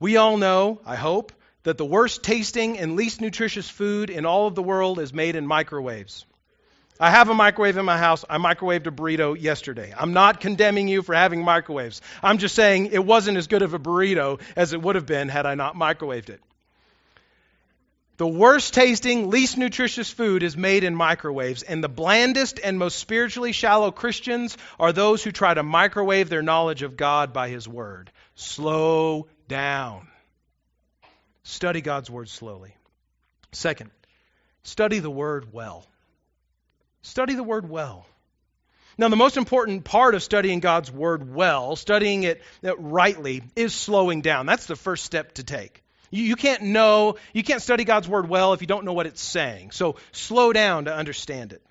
We 0.00 0.16
all 0.16 0.38
know, 0.38 0.80
I 0.86 0.96
hope, 0.96 1.32
that 1.64 1.76
the 1.76 1.84
worst 1.84 2.24
tasting 2.24 2.78
and 2.78 2.96
least 2.96 3.20
nutritious 3.20 3.68
food 3.68 4.08
in 4.08 4.24
all 4.24 4.46
of 4.46 4.54
the 4.54 4.62
world 4.62 4.98
is 4.98 5.12
made 5.12 5.36
in 5.36 5.46
microwaves. 5.46 6.24
I 6.98 7.10
have 7.10 7.28
a 7.28 7.34
microwave 7.34 7.76
in 7.76 7.84
my 7.84 7.98
house. 7.98 8.24
I 8.28 8.38
microwaved 8.38 8.86
a 8.86 8.90
burrito 8.90 9.38
yesterday. 9.38 9.92
I'm 9.96 10.14
not 10.14 10.40
condemning 10.40 10.88
you 10.88 11.02
for 11.02 11.14
having 11.14 11.44
microwaves. 11.44 12.00
I'm 12.22 12.38
just 12.38 12.54
saying 12.54 12.86
it 12.86 13.04
wasn't 13.04 13.36
as 13.36 13.48
good 13.48 13.62
of 13.62 13.74
a 13.74 13.78
burrito 13.78 14.40
as 14.56 14.72
it 14.72 14.80
would 14.80 14.94
have 14.94 15.06
been 15.06 15.28
had 15.28 15.44
I 15.44 15.56
not 15.56 15.74
microwaved 15.74 16.30
it. 16.30 16.40
The 18.22 18.28
worst 18.28 18.72
tasting, 18.72 19.30
least 19.30 19.58
nutritious 19.58 20.08
food 20.08 20.44
is 20.44 20.56
made 20.56 20.84
in 20.84 20.94
microwaves, 20.94 21.64
and 21.64 21.82
the 21.82 21.88
blandest 21.88 22.60
and 22.62 22.78
most 22.78 23.00
spiritually 23.00 23.50
shallow 23.50 23.90
Christians 23.90 24.56
are 24.78 24.92
those 24.92 25.24
who 25.24 25.32
try 25.32 25.52
to 25.52 25.64
microwave 25.64 26.28
their 26.28 26.40
knowledge 26.40 26.82
of 26.82 26.96
God 26.96 27.32
by 27.32 27.48
His 27.48 27.66
Word. 27.66 28.12
Slow 28.36 29.26
down. 29.48 30.06
Study 31.42 31.80
God's 31.80 32.08
Word 32.08 32.28
slowly. 32.28 32.76
Second, 33.50 33.90
study 34.62 35.00
the 35.00 35.10
Word 35.10 35.52
well. 35.52 35.84
Study 37.02 37.34
the 37.34 37.42
Word 37.42 37.68
well. 37.68 38.06
Now, 38.96 39.08
the 39.08 39.16
most 39.16 39.36
important 39.36 39.82
part 39.82 40.14
of 40.14 40.22
studying 40.22 40.60
God's 40.60 40.92
Word 40.92 41.34
well, 41.34 41.74
studying 41.74 42.22
it 42.22 42.40
rightly, 42.62 43.42
is 43.56 43.74
slowing 43.74 44.20
down. 44.20 44.46
That's 44.46 44.66
the 44.66 44.76
first 44.76 45.04
step 45.04 45.34
to 45.34 45.42
take. 45.42 45.81
You, 46.12 46.24
you 46.24 46.36
can't 46.36 46.62
know, 46.62 47.16
you 47.32 47.42
can't 47.42 47.62
study 47.62 47.84
God's 47.84 48.06
word 48.06 48.28
well 48.28 48.52
if 48.52 48.60
you 48.60 48.68
don't 48.68 48.84
know 48.84 48.92
what 48.92 49.06
it's 49.06 49.22
saying. 49.22 49.72
So 49.72 49.96
slow 50.12 50.52
down 50.52 50.84
to 50.84 50.94
understand 50.94 51.52
it. 51.52 51.62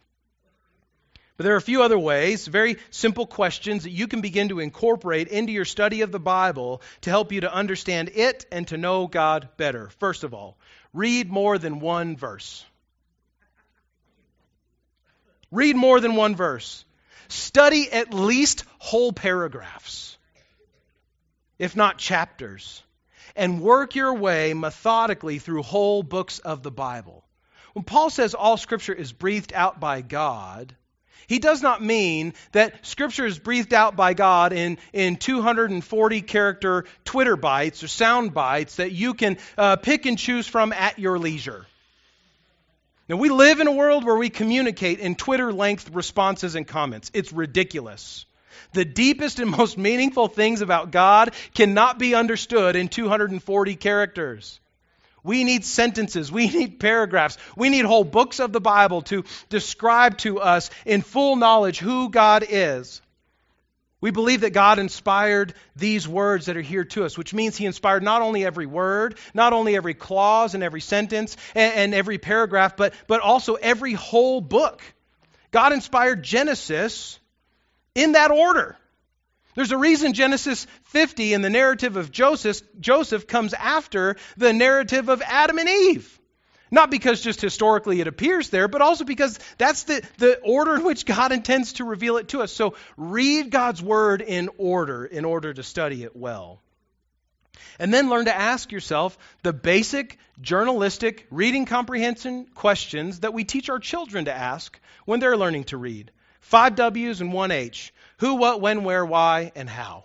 But 1.37 1.45
there 1.45 1.53
are 1.53 1.57
a 1.57 1.61
few 1.61 1.83
other 1.83 1.97
ways, 1.97 2.47
very 2.47 2.77
simple 2.89 3.25
questions 3.25 3.83
that 3.83 3.91
you 3.91 4.07
can 4.07 4.21
begin 4.21 4.49
to 4.49 4.59
incorporate 4.59 5.27
into 5.27 5.53
your 5.53 5.65
study 5.65 6.01
of 6.01 6.11
the 6.11 6.19
Bible 6.19 6.81
to 7.01 7.09
help 7.09 7.31
you 7.31 7.41
to 7.41 7.53
understand 7.53 8.11
it 8.13 8.45
and 8.51 8.67
to 8.67 8.77
know 8.77 9.07
God 9.07 9.47
better. 9.57 9.89
First 9.99 10.23
of 10.23 10.33
all, 10.33 10.57
read 10.91 11.31
more 11.31 11.57
than 11.57 11.79
one 11.79 12.17
verse. 12.17 12.65
Read 15.51 15.75
more 15.75 15.99
than 15.99 16.15
one 16.15 16.35
verse. 16.35 16.83
Study 17.27 17.91
at 17.91 18.13
least 18.13 18.65
whole 18.79 19.13
paragraphs, 19.13 20.17
if 21.59 21.75
not 21.75 21.97
chapters 21.97 22.83
and 23.35 23.61
work 23.61 23.95
your 23.95 24.13
way 24.13 24.53
methodically 24.53 25.39
through 25.39 25.63
whole 25.63 26.03
books 26.03 26.39
of 26.39 26.63
the 26.63 26.71
Bible. 26.71 27.23
When 27.73 27.83
Paul 27.83 28.09
says 28.09 28.33
all 28.33 28.57
Scripture 28.57 28.93
is 28.93 29.11
breathed 29.11 29.53
out 29.53 29.79
by 29.79 30.01
God, 30.01 30.75
he 31.27 31.39
does 31.39 31.61
not 31.61 31.81
mean 31.81 32.33
that 32.51 32.85
Scripture 32.85 33.25
is 33.25 33.39
breathed 33.39 33.73
out 33.73 33.95
by 33.95 34.13
God 34.13 34.51
in, 34.51 34.77
in 34.91 35.15
240 35.15 36.21
character 36.23 36.85
Twitter 37.05 37.37
bites 37.37 37.83
or 37.83 37.87
sound 37.87 38.33
bites 38.33 38.75
that 38.75 38.91
you 38.91 39.13
can 39.13 39.37
uh, 39.57 39.77
pick 39.77 40.05
and 40.05 40.17
choose 40.17 40.45
from 40.45 40.73
at 40.73 40.99
your 40.99 41.17
leisure. 41.17 41.65
Now, 43.07 43.15
we 43.15 43.29
live 43.29 43.59
in 43.59 43.67
a 43.67 43.71
world 43.71 44.05
where 44.05 44.15
we 44.15 44.29
communicate 44.29 44.99
in 44.99 45.15
Twitter 45.15 45.51
length 45.51 45.89
responses 45.93 46.55
and 46.55 46.67
comments. 46.67 47.11
It's 47.13 47.31
ridiculous. 47.31 48.25
The 48.73 48.85
deepest 48.85 49.39
and 49.39 49.51
most 49.51 49.77
meaningful 49.77 50.27
things 50.27 50.61
about 50.61 50.91
God 50.91 51.33
cannot 51.53 51.99
be 51.99 52.15
understood 52.15 52.75
in 52.75 52.87
240 52.87 53.75
characters. 53.75 54.59
We 55.23 55.43
need 55.43 55.65
sentences. 55.65 56.31
We 56.31 56.47
need 56.49 56.79
paragraphs. 56.79 57.37
We 57.55 57.69
need 57.69 57.85
whole 57.85 58.03
books 58.03 58.39
of 58.39 58.51
the 58.51 58.61
Bible 58.61 59.03
to 59.03 59.23
describe 59.49 60.17
to 60.19 60.39
us 60.39 60.69
in 60.85 61.01
full 61.01 61.35
knowledge 61.35 61.79
who 61.79 62.09
God 62.09 62.45
is. 62.49 63.01
We 64.01 64.09
believe 64.09 64.41
that 64.41 64.49
God 64.49 64.79
inspired 64.79 65.53
these 65.75 66.07
words 66.07 66.47
that 66.47 66.57
are 66.57 66.61
here 66.61 66.85
to 66.85 67.05
us, 67.05 67.19
which 67.19 67.35
means 67.35 67.55
He 67.55 67.67
inspired 67.67 68.01
not 68.01 68.23
only 68.23 68.43
every 68.43 68.65
word, 68.65 69.15
not 69.35 69.53
only 69.53 69.75
every 69.75 69.93
clause 69.93 70.55
and 70.55 70.63
every 70.63 70.81
sentence 70.81 71.37
and, 71.53 71.75
and 71.75 71.93
every 71.93 72.17
paragraph, 72.17 72.75
but, 72.75 72.95
but 73.05 73.21
also 73.21 73.53
every 73.55 73.93
whole 73.93 74.41
book. 74.41 74.81
God 75.51 75.71
inspired 75.71 76.23
Genesis 76.23 77.19
in 77.95 78.13
that 78.13 78.31
order. 78.31 78.77
There's 79.55 79.71
a 79.71 79.77
reason 79.77 80.13
Genesis 80.13 80.65
50 80.85 81.33
in 81.33 81.41
the 81.41 81.49
narrative 81.49 81.97
of 81.97 82.11
Joseph, 82.11 82.61
Joseph 82.79 83.27
comes 83.27 83.53
after 83.53 84.15
the 84.37 84.53
narrative 84.53 85.09
of 85.09 85.21
Adam 85.21 85.57
and 85.57 85.69
Eve. 85.69 86.17
Not 86.73 86.89
because 86.89 87.19
just 87.19 87.41
historically 87.41 87.99
it 87.99 88.07
appears 88.07 88.49
there, 88.49 88.69
but 88.69 88.81
also 88.81 89.03
because 89.03 89.37
that's 89.57 89.83
the, 89.83 90.01
the 90.19 90.39
order 90.39 90.75
in 90.75 90.85
which 90.85 91.05
God 91.05 91.33
intends 91.33 91.73
to 91.73 91.83
reveal 91.83 92.15
it 92.15 92.29
to 92.29 92.41
us. 92.41 92.53
So 92.53 92.75
read 92.95 93.49
God's 93.49 93.83
word 93.83 94.21
in 94.21 94.49
order 94.57 95.03
in 95.03 95.25
order 95.25 95.53
to 95.53 95.63
study 95.63 96.03
it 96.03 96.15
well. 96.15 96.61
And 97.77 97.93
then 97.93 98.09
learn 98.09 98.25
to 98.25 98.35
ask 98.35 98.71
yourself 98.71 99.17
the 99.43 99.51
basic 99.51 100.17
journalistic 100.39 101.27
reading 101.29 101.65
comprehension 101.65 102.45
questions 102.55 103.19
that 103.19 103.33
we 103.33 103.43
teach 103.43 103.69
our 103.69 103.79
children 103.79 104.25
to 104.25 104.33
ask 104.33 104.79
when 105.03 105.19
they're 105.19 105.37
learning 105.37 105.65
to 105.65 105.77
read. 105.77 106.11
Five 106.41 106.75
W's 106.75 107.21
and 107.21 107.31
one 107.33 107.51
H. 107.51 107.93
Who, 108.17 108.35
what, 108.35 108.61
when, 108.61 108.83
where, 108.83 109.05
why, 109.05 109.51
and 109.55 109.69
how. 109.69 110.03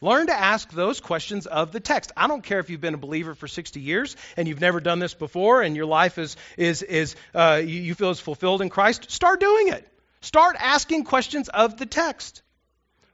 Learn 0.00 0.26
to 0.26 0.38
ask 0.38 0.70
those 0.70 1.00
questions 1.00 1.46
of 1.46 1.72
the 1.72 1.80
text. 1.80 2.12
I 2.16 2.26
don't 2.26 2.42
care 2.42 2.58
if 2.58 2.68
you've 2.68 2.80
been 2.80 2.94
a 2.94 2.98
believer 2.98 3.34
for 3.34 3.48
60 3.48 3.80
years 3.80 4.16
and 4.36 4.46
you've 4.46 4.60
never 4.60 4.80
done 4.80 4.98
this 4.98 5.14
before 5.14 5.62
and 5.62 5.74
your 5.74 5.86
life 5.86 6.18
is, 6.18 6.36
is, 6.58 6.82
is 6.82 7.16
uh, 7.34 7.62
you, 7.64 7.80
you 7.80 7.94
feel 7.94 8.10
is 8.10 8.20
fulfilled 8.20 8.60
in 8.60 8.68
Christ. 8.68 9.10
Start 9.10 9.40
doing 9.40 9.68
it. 9.68 9.88
Start 10.20 10.56
asking 10.58 11.04
questions 11.04 11.48
of 11.48 11.78
the 11.78 11.86
text. 11.86 12.42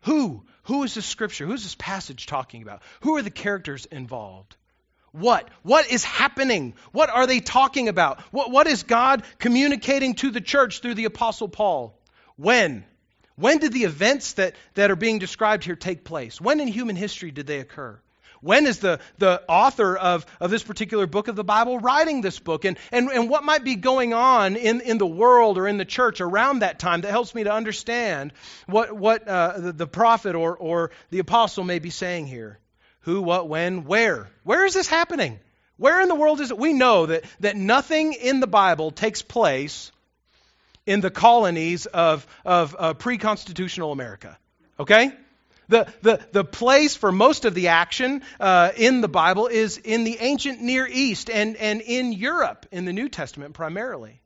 Who? 0.02 0.42
Who 0.64 0.82
is 0.82 0.94
this 0.94 1.06
scripture? 1.06 1.46
Who 1.46 1.52
is 1.52 1.62
this 1.62 1.76
passage 1.76 2.26
talking 2.26 2.62
about? 2.62 2.82
Who 3.02 3.16
are 3.16 3.22
the 3.22 3.30
characters 3.30 3.86
involved? 3.86 4.56
What? 5.12 5.48
What 5.62 5.90
is 5.90 6.02
happening? 6.02 6.74
What 6.92 7.10
are 7.10 7.26
they 7.26 7.40
talking 7.40 7.88
about? 7.88 8.20
What, 8.32 8.50
what 8.50 8.66
is 8.66 8.82
God 8.82 9.22
communicating 9.38 10.14
to 10.16 10.30
the 10.30 10.40
church 10.40 10.80
through 10.80 10.94
the 10.94 11.04
Apostle 11.04 11.48
Paul? 11.48 11.99
When? 12.40 12.84
When 13.36 13.58
did 13.58 13.72
the 13.72 13.84
events 13.84 14.34
that, 14.34 14.54
that 14.74 14.90
are 14.90 14.96
being 14.96 15.18
described 15.18 15.64
here 15.64 15.76
take 15.76 16.04
place? 16.04 16.40
When 16.40 16.58
in 16.60 16.68
human 16.68 16.96
history 16.96 17.30
did 17.30 17.46
they 17.46 17.60
occur? 17.60 18.00
When 18.40 18.66
is 18.66 18.78
the, 18.78 19.00
the 19.18 19.42
author 19.46 19.94
of, 19.94 20.24
of 20.40 20.50
this 20.50 20.62
particular 20.62 21.06
book 21.06 21.28
of 21.28 21.36
the 21.36 21.44
Bible 21.44 21.78
writing 21.78 22.22
this 22.22 22.38
book? 22.38 22.64
And, 22.64 22.78
and, 22.90 23.10
and 23.10 23.28
what 23.28 23.44
might 23.44 23.62
be 23.62 23.76
going 23.76 24.14
on 24.14 24.56
in, 24.56 24.80
in 24.80 24.96
the 24.96 25.06
world 25.06 25.58
or 25.58 25.68
in 25.68 25.76
the 25.76 25.84
church 25.84 26.22
around 26.22 26.60
that 26.60 26.78
time 26.78 27.02
that 27.02 27.10
helps 27.10 27.34
me 27.34 27.44
to 27.44 27.52
understand 27.52 28.32
what, 28.66 28.90
what 28.90 29.28
uh, 29.28 29.58
the, 29.58 29.72
the 29.72 29.86
prophet 29.86 30.34
or, 30.34 30.56
or 30.56 30.92
the 31.10 31.18
apostle 31.18 31.64
may 31.64 31.78
be 31.78 31.90
saying 31.90 32.26
here? 32.26 32.58
Who, 33.00 33.20
what, 33.20 33.48
when, 33.48 33.84
where? 33.84 34.30
Where 34.44 34.64
is 34.64 34.72
this 34.72 34.88
happening? 34.88 35.38
Where 35.76 36.00
in 36.00 36.08
the 36.08 36.14
world 36.14 36.40
is 36.40 36.50
it? 36.50 36.58
We 36.58 36.72
know 36.72 37.04
that, 37.06 37.24
that 37.40 37.56
nothing 37.56 38.14
in 38.14 38.40
the 38.40 38.46
Bible 38.46 38.90
takes 38.92 39.20
place 39.20 39.92
in 40.86 41.00
the 41.00 41.10
colonies 41.10 41.86
of, 41.86 42.26
of 42.44 42.76
uh, 42.78 42.94
pre 42.94 43.18
constitutional 43.18 43.92
America. 43.92 44.38
Okay? 44.78 45.12
The, 45.68 45.86
the, 46.02 46.20
the 46.32 46.44
place 46.44 46.96
for 46.96 47.12
most 47.12 47.44
of 47.44 47.54
the 47.54 47.68
action 47.68 48.22
uh, 48.40 48.72
in 48.76 49.02
the 49.02 49.08
Bible 49.08 49.46
is 49.46 49.78
in 49.78 50.02
the 50.02 50.16
ancient 50.18 50.60
Near 50.60 50.88
East 50.90 51.30
and, 51.30 51.56
and 51.56 51.80
in 51.80 52.12
Europe 52.12 52.66
in 52.72 52.86
the 52.86 52.92
New 52.92 53.08
Testament 53.08 53.54
primarily. 53.54 54.20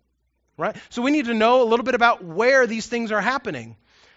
Right? 0.56 0.74
So 0.88 1.02
we 1.02 1.10
need 1.10 1.26
to 1.26 1.34
know 1.34 1.62
a 1.62 1.66
little 1.66 1.84
bit 1.84 1.94
about 1.94 2.24
where 2.24 2.66
these 2.66 2.86
things 2.86 3.12
are 3.12 3.20
happening. 3.20 3.76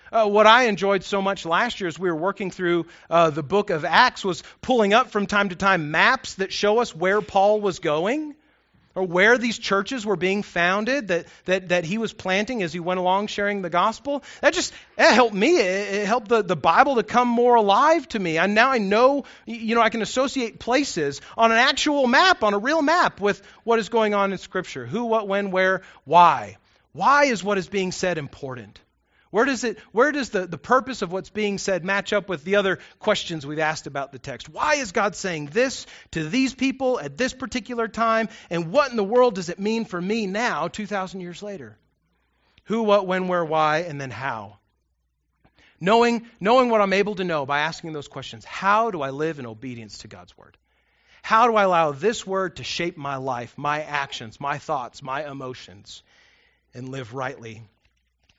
Uh, 0.10 0.26
what 0.28 0.48
I 0.48 0.68
enjoyed 0.68 1.04
so 1.04 1.22
much 1.22 1.46
last 1.46 1.82
year 1.82 1.90
as 1.90 2.00
we 2.00 2.10
were 2.10 2.16
working 2.16 2.50
through 2.50 2.86
uh, 3.10 3.30
the 3.30 3.44
book 3.44 3.72
of 3.72 3.84
Acts 3.84 4.24
was 4.24 4.42
pulling 4.62 4.94
up 4.94 5.12
from 5.12 5.26
time 5.26 5.50
to 5.50 5.56
time 5.56 5.92
maps 5.92 6.36
that 6.36 6.54
show 6.54 6.80
us 6.80 6.96
where 6.96 7.22
Paul 7.22 7.60
was 7.60 7.80
going 7.80 8.36
or 8.98 9.04
where 9.04 9.38
these 9.38 9.60
churches 9.60 10.08
were 10.08 10.16
being 10.16 10.42
founded 10.42 11.10
that, 11.10 11.28
that, 11.46 11.70
that 11.70 11.86
he 11.86 12.00
was 12.00 12.14
planting 12.14 12.64
as 12.64 12.74
he 12.74 12.80
went 12.80 13.00
along 13.00 13.28
sharing 13.28 13.62
the 13.62 13.70
gospel. 13.70 14.24
That 14.42 14.56
just 14.56 14.74
that 14.96 15.14
helped 15.14 15.36
me. 15.36 15.60
It, 15.60 15.94
it 15.94 16.08
helped 16.08 16.30
the, 16.30 16.42
the 16.42 16.56
Bible 16.56 16.96
to 16.96 17.04
come 17.04 17.28
more 17.28 17.54
alive 17.54 18.08
to 18.10 18.20
me. 18.20 18.40
And 18.40 18.56
now 18.56 18.72
I 18.72 18.80
know, 18.80 19.26
you 19.46 19.76
know, 19.76 19.84
I 19.84 19.90
can 19.90 20.02
associate 20.02 20.58
places 20.58 21.22
on 21.38 21.52
an 21.52 21.60
actual 21.60 22.08
map, 22.08 22.42
on 22.42 22.56
a 22.56 22.58
real 22.58 22.82
map, 22.82 23.22
with 23.22 23.40
what 23.64 23.78
is 23.78 23.90
going 23.90 24.16
on 24.16 24.32
in 24.32 24.40
Scripture. 24.40 24.88
Who, 24.88 25.06
what, 25.06 25.28
when, 25.28 25.52
where, 25.52 25.84
why. 26.04 26.58
Why 26.94 27.26
is 27.26 27.44
what 27.44 27.60
is 27.60 27.68
being 27.68 27.92
said 27.92 28.18
important? 28.18 28.80
Where 29.30 29.46
does, 29.46 29.64
it, 29.64 29.80
where 29.92 30.12
does 30.12 30.30
the, 30.30 30.48
the 30.48 30.58
purpose 30.58 31.02
of 31.02 31.12
what's 31.12 31.30
being 31.30 31.58
said 31.58 31.84
match 31.84 32.14
up 32.14 32.30
with 32.30 32.44
the 32.44 32.56
other 32.56 32.80
questions 33.00 33.46
we've 33.46 33.60
asked 33.60 33.88
about 33.88 34.12
the 34.12 34.20
text? 34.20 34.48
Why 34.48 34.76
is 34.76 34.94
God 34.94 35.16
saying 35.16 35.48
this 35.48 35.86
to 36.12 36.28
these 36.28 36.54
people 36.54 37.00
at 37.00 37.18
this 37.18 37.34
particular 37.34 37.88
time? 37.88 38.30
And 38.50 38.72
what 38.72 38.90
in 38.90 38.98
the 38.98 39.04
world 39.04 39.36
does 39.36 39.50
it 39.50 39.60
mean 39.60 39.86
for 39.86 40.02
me 40.02 40.28
now, 40.28 40.70
2,000 40.70 41.20
years 41.20 41.44
later? 41.44 41.78
Who, 42.66 42.84
what, 42.84 43.06
when, 43.06 43.28
where, 43.28 43.44
why, 43.44 43.80
and 43.80 44.00
then 44.00 44.12
how? 44.12 44.60
Knowing, 45.80 46.28
knowing 46.40 46.70
what 46.70 46.82
I'm 46.82 46.94
able 46.94 47.16
to 47.16 47.24
know 47.24 47.46
by 47.46 47.60
asking 47.60 47.94
those 47.94 48.08
questions, 48.08 48.46
how 48.46 48.92
do 48.92 49.02
I 49.02 49.10
live 49.10 49.40
in 49.40 49.46
obedience 49.46 50.00
to 50.00 50.08
God's 50.08 50.38
word? 50.38 50.58
How 51.22 51.48
do 51.48 51.56
I 51.56 51.64
allow 51.64 51.92
this 51.92 52.26
word 52.26 52.56
to 52.56 52.64
shape 52.64 52.96
my 52.96 53.18
life, 53.18 53.58
my 53.58 53.84
actions, 53.84 54.40
my 54.40 54.58
thoughts, 54.58 55.04
my 55.04 55.30
emotions, 55.30 56.02
and 56.74 56.90
live 56.90 57.14
rightly 57.14 57.64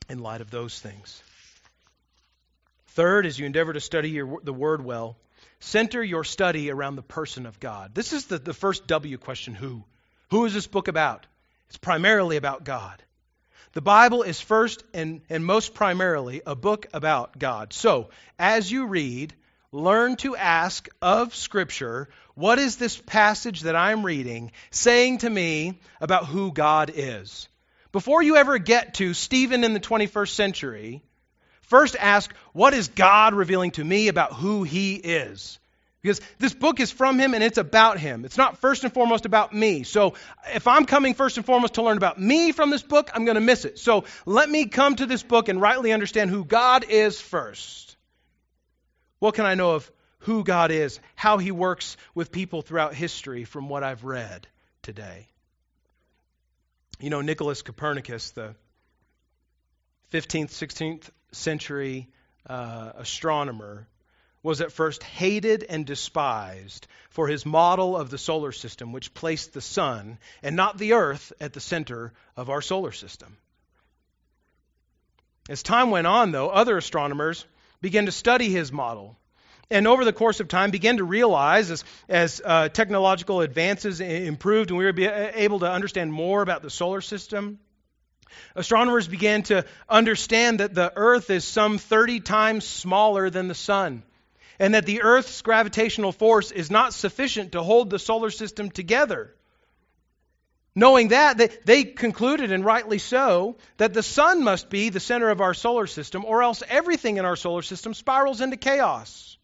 in 0.09 0.19
light 0.21 0.41
of 0.41 0.51
those 0.51 0.79
things. 0.79 1.23
Third, 2.89 3.27
as 3.27 3.39
you 3.39 3.47
endeavor 3.47 3.73
to 3.73 3.81
study 3.81 4.11
your, 4.11 4.41
the 4.43 4.53
Word 4.53 4.85
well, 4.85 5.17
center 5.61 6.03
your 6.03 6.25
study 6.25 6.71
around 6.71 6.97
the 6.97 7.03
person 7.03 7.47
of 7.47 7.61
God. 7.61 7.95
This 7.95 8.13
is 8.13 8.27
the, 8.27 8.39
the 8.39 8.55
first 8.55 8.87
W 8.87 9.19
question 9.19 9.55
who? 9.55 9.85
Who 10.31 10.45
is 10.45 10.55
this 10.55 10.67
book 10.67 10.89
about? 10.89 11.27
It's 11.69 11.79
primarily 11.79 12.37
about 12.37 12.65
God. 12.65 13.03
The 13.73 13.83
Bible 13.83 14.23
is 14.23 14.41
first 14.41 14.83
and, 14.95 15.21
and 15.29 15.45
most 15.45 15.75
primarily 15.75 16.43
a 16.47 16.57
book 16.57 16.87
about 16.93 17.39
God. 17.39 17.73
So, 17.73 18.09
as 18.39 18.71
you 18.73 18.87
read, 18.87 19.35
learn 19.73 20.17
to 20.17 20.35
ask 20.37 20.89
of 21.03 21.35
Scripture, 21.35 22.09
what 22.35 22.59
is 22.59 22.77
this 22.77 22.97
passage 22.97 23.63
that 23.63 23.77
I'm 23.77 24.05
reading 24.05 24.53
saying 24.71 25.19
to 25.19 25.31
me 25.31 25.79
about 26.01 26.27
who 26.27 26.53
God 26.53 26.91
is? 26.95 27.49
Before 27.93 28.23
you 28.23 28.37
ever 28.37 28.59
get 28.59 28.95
to 28.95 29.15
Stephen 29.15 29.65
in 29.65 29.73
the 29.73 29.81
21st 29.81 30.31
century, 30.31 31.03
first 31.63 31.97
ask, 31.99 32.33
what 32.53 32.75
is 32.75 32.89
God 32.89 33.35
revealing 33.35 33.71
to 33.73 33.85
me 33.85 34.09
about 34.09 34.35
who 34.35 34.63
he 34.63 34.95
is? 34.95 35.59
Because 36.03 36.21
this 36.39 36.55
book 36.55 36.81
is 36.81 36.93
from 36.93 37.19
him 37.19 37.35
and 37.35 37.43
it's 37.43 37.59
about 37.59 37.99
him. 37.99 38.25
It's 38.25 38.37
not 38.37 38.59
first 38.59 38.85
and 38.85 38.93
foremost 38.93 39.27
about 39.27 39.53
me. 39.53 39.83
So 39.83 40.15
if 40.55 40.69
I'm 40.69 40.85
coming 40.85 41.15
first 41.15 41.39
and 41.39 41.47
foremost 41.47 41.75
to 41.75 41.83
learn 41.83 41.97
about 41.97 42.21
me 42.21 42.53
from 42.53 42.71
this 42.71 42.83
book, 42.83 43.11
I'm 43.15 43.25
going 43.25 43.35
to 43.35 43.41
miss 43.41 43.65
it. 43.65 43.79
So 43.79 44.05
let 44.25 44.49
me 44.49 44.67
come 44.67 44.95
to 44.97 45.07
this 45.07 45.23
book 45.23 45.49
and 45.49 45.61
rightly 45.61 45.93
understand 45.93 46.31
who 46.31 46.45
God 46.45 46.85
is 46.89 47.21
first. 47.21 47.97
What 49.19 49.35
can 49.35 49.45
I 49.47 49.55
know 49.55 49.73
of 49.73 49.91
who 50.21 50.45
God 50.45 50.71
is, 50.71 51.01
how 51.17 51.39
he 51.39 51.51
works 51.51 51.97
with 52.15 52.31
people 52.31 52.63
throughout 52.63 52.95
history 52.95 53.45
from 53.45 53.69
what 53.69 53.83
I've 53.83 54.05
read 54.05 54.47
today? 54.83 55.27
You 57.01 57.11
know, 57.11 57.21
Nicholas 57.21 57.63
Copernicus, 57.63 58.33
the 58.33 58.55
15th, 60.13 60.51
16th 60.51 61.11
century 61.33 62.09
uh, 62.47 62.93
astronomer, 62.97 63.87
was 64.43 64.61
at 64.61 64.73
first 64.73 65.03
hated 65.03 65.65
and 65.69 65.85
despised 65.85 66.87
for 67.11 67.29
his 67.29 67.45
model 67.45 67.97
of 67.97 68.11
the 68.11 68.19
solar 68.19 68.53
system, 68.53 68.93
which 68.93 69.15
placed 69.15 69.53
the 69.53 69.61
sun 69.61 70.19
and 70.43 70.57
not 70.57 70.79
the 70.79 70.95
earth 70.95 71.33
at 71.41 71.53
the 71.53 71.61
center 71.61 72.13
of 72.37 72.51
our 72.51 72.63
solar 72.63 72.93
system. 72.93 73.37
As 75.49 75.63
time 75.63 75.91
went 75.91 76.07
on, 76.07 76.31
though, 76.31 76.51
other 76.51 76.77
astronomers 76.77 77.45
began 77.81 78.07
to 78.07 78.13
study 78.13 78.51
his 78.51 78.73
model 78.73 79.17
and 79.71 79.87
over 79.87 80.05
the 80.05 80.13
course 80.13 80.41
of 80.41 80.49
time 80.49 80.71
began 80.71 80.97
to 80.97 81.05
realize 81.05 81.71
as, 81.71 81.85
as 82.09 82.41
uh, 82.45 82.69
technological 82.69 83.41
advances 83.41 84.01
improved 84.01 84.71
and 84.71 84.79
we 84.79 84.85
were 84.85 85.31
able 85.35 85.61
to 85.61 85.71
understand 85.71 86.13
more 86.13 86.43
about 86.43 86.63
the 86.63 86.71
solar 86.71 87.01
system 87.01 87.59
astronomers 88.55 89.09
began 89.09 89.43
to 89.43 89.65
understand 89.89 90.61
that 90.61 90.75
the 90.75 90.93
earth 90.97 91.31
is 91.31 91.45
some 91.45 91.79
30 91.79 92.21
times 92.21 92.67
smaller 92.67 93.31
than 93.31 93.49
the 93.49 93.55
sun 93.55 94.03
and 94.59 94.75
that 94.75 94.87
the 94.87 95.03
earth's 95.03 95.43
gravitational 95.43 96.13
force 96.13 96.51
is 96.51 96.71
not 96.71 96.95
sufficient 96.95 97.53
to 97.53 97.63
hold 97.63 97.91
the 97.91 97.99
solar 97.99 98.31
system 98.31 98.71
together. 98.71 99.35
Knowing 100.75 101.09
that 101.09 101.39
they, 101.39 101.49
they 101.65 101.85
concluded 101.85 102.53
and 102.53 102.65
rightly 102.65 102.99
so 102.99 103.57
that 103.79 103.95
the 103.95 104.03
sun 104.03 104.45
must 104.45 104.69
be 104.69 104.91
the 104.91 105.01
center 105.01 105.31
of 105.31 105.41
our 105.41 105.55
solar 105.55 105.87
system 105.87 106.25
or 106.25 106.43
else 106.43 106.63
everything 106.69 107.17
in 107.17 107.25
our 107.25 107.37
solar 107.37 107.63
system 107.63 107.95
spirals 107.95 108.41
into 108.41 108.57
chaos 108.57 109.38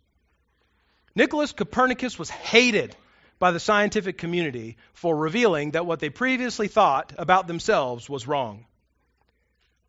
Nicholas 1.15 1.53
Copernicus 1.53 2.19
was 2.19 2.31
hated 2.31 2.97
by 3.39 3.51
the 3.51 3.61
scientific 3.61 4.19
community 4.19 4.77
for 4.93 5.17
revealing 5.17 5.73
that 5.73 5.87
what 5.87 6.01
they 6.01 6.11
previously 6.11 6.69
thought 6.69 7.13
about 7.19 7.47
themselves 7.47 8.09
was 8.09 8.27
wrong. 8.27 8.67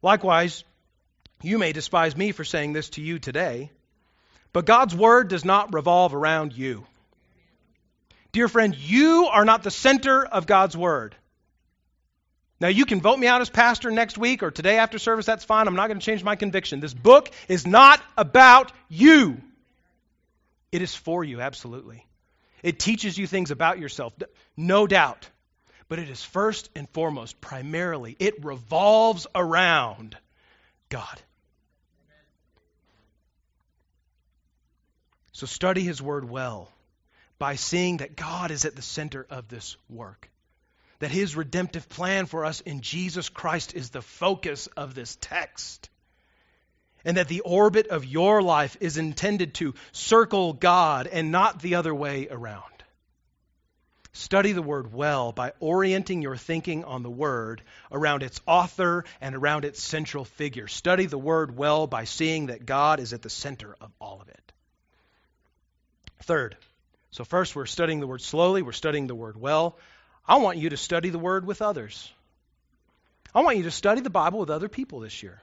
Likewise, 0.02 0.64
you 1.42 1.58
may 1.58 1.72
despise 1.72 2.16
me 2.16 2.32
for 2.32 2.44
saying 2.44 2.74
this 2.74 2.90
to 2.90 3.02
you 3.02 3.20
today, 3.20 3.72
but 4.54 4.66
God's 4.66 4.96
word 4.96 5.28
does 5.28 5.46
not 5.46 5.74
revolve 5.74 6.14
around 6.14 6.54
you. 6.54 6.86
Dear 8.32 8.48
friend, 8.48 8.76
you 8.76 9.28
are 9.32 9.46
not 9.46 9.64
the 9.64 9.72
center 9.72 10.26
of 10.26 10.46
God's 10.46 10.76
word. 10.76 11.16
Now, 12.60 12.70
you 12.70 12.86
can 12.86 13.02
vote 13.02 13.20
me 13.20 13.28
out 13.28 13.42
as 13.42 13.50
pastor 13.50 13.92
next 13.92 14.18
week 14.18 14.44
or 14.44 14.52
today 14.52 14.78
after 14.78 14.98
service, 14.98 15.26
that's 15.26 15.44
fine. 15.44 15.68
I'm 15.68 15.76
not 15.76 15.88
going 15.88 16.00
to 16.00 16.06
change 16.06 16.24
my 16.24 16.36
conviction. 16.36 16.80
This 16.80 16.94
book 16.94 17.30
is 17.48 17.68
not 17.68 18.02
about 18.18 18.72
you. 18.88 19.42
It 20.76 20.82
is 20.82 20.94
for 20.94 21.24
you, 21.24 21.40
absolutely. 21.40 22.06
It 22.62 22.80
teaches 22.80 23.18
you 23.18 23.28
things 23.28 23.50
about 23.50 23.80
yourself, 23.80 24.12
no 24.58 24.88
doubt. 24.88 25.30
But 25.88 26.00
it 26.00 26.10
is 26.10 26.22
first 26.22 26.70
and 26.76 26.90
foremost, 26.90 27.40
primarily, 27.40 28.18
it 28.20 28.44
revolves 28.44 29.26
around 29.34 30.18
God. 30.90 31.22
So 35.32 35.46
study 35.46 35.82
His 35.82 36.02
Word 36.02 36.30
well 36.30 36.70
by 37.40 37.56
seeing 37.56 37.98
that 37.98 38.18
God 38.18 38.52
is 38.52 38.66
at 38.66 38.76
the 38.76 38.82
center 38.82 39.26
of 39.30 39.48
this 39.48 39.78
work. 39.88 40.30
That 41.00 41.10
His 41.10 41.38
redemptive 41.38 41.88
plan 41.88 42.26
for 42.26 42.44
us 42.44 42.60
in 42.60 42.82
Jesus 42.82 43.30
Christ 43.30 43.76
is 43.76 43.92
the 43.92 44.02
focus 44.02 44.68
of 44.76 44.94
this 44.94 45.18
text 45.22 45.90
and 47.06 47.18
that 47.18 47.28
the 47.28 47.42
orbit 47.42 47.88
of 47.88 48.04
your 48.04 48.42
life 48.42 48.76
is 48.82 48.98
intended 48.98 49.54
to 49.56 49.76
circle 49.92 50.54
God 50.54 51.08
and 51.08 51.32
not 51.32 51.62
the 51.62 51.76
other 51.76 51.94
way 51.94 52.28
around. 52.30 52.64
Study 54.12 54.54
the 54.54 54.62
Word 54.62 54.94
well 54.94 55.34
by 55.34 55.52
orienting 55.60 56.22
your 56.22 56.38
thinking 56.38 56.86
on 56.86 57.04
the 57.04 57.10
Word 57.10 57.62
around 57.92 58.24
its 58.24 58.40
author 58.48 59.04
and 59.20 59.36
around 59.36 59.66
its 59.66 59.84
central 59.84 60.24
figure. 60.24 60.68
Study 60.68 61.06
the 61.06 61.18
Word 61.18 61.58
well 61.58 61.86
by 61.86 62.06
seeing 62.06 62.46
that 62.46 62.66
God 62.66 63.00
is 63.02 63.12
at 63.12 63.22
the 63.22 63.30
center 63.30 63.76
of 63.82 63.92
all 64.00 64.22
of 64.22 64.30
it. 64.30 64.54
Third, 66.24 66.56
so 67.12 67.26
first 67.26 67.56
we're 67.56 67.66
studying 67.66 68.00
the 68.00 68.08
Word 68.08 68.22
slowly, 68.22 68.62
we're 68.62 68.72
studying 68.72 69.08
the 69.08 69.14
Word 69.14 69.40
well. 69.40 69.78
I 70.26 70.38
want 70.38 70.58
you 70.58 70.70
to 70.70 70.78
study 70.78 71.10
the 71.10 71.20
Word 71.20 71.46
with 71.46 71.62
others. 71.62 72.10
I 73.34 73.42
want 73.42 73.58
you 73.58 73.64
to 73.64 73.72
study 73.72 74.00
the 74.00 74.10
Bible 74.10 74.40
with 74.40 74.50
other 74.50 74.70
people 74.70 75.02
this 75.02 75.22
year. 75.22 75.42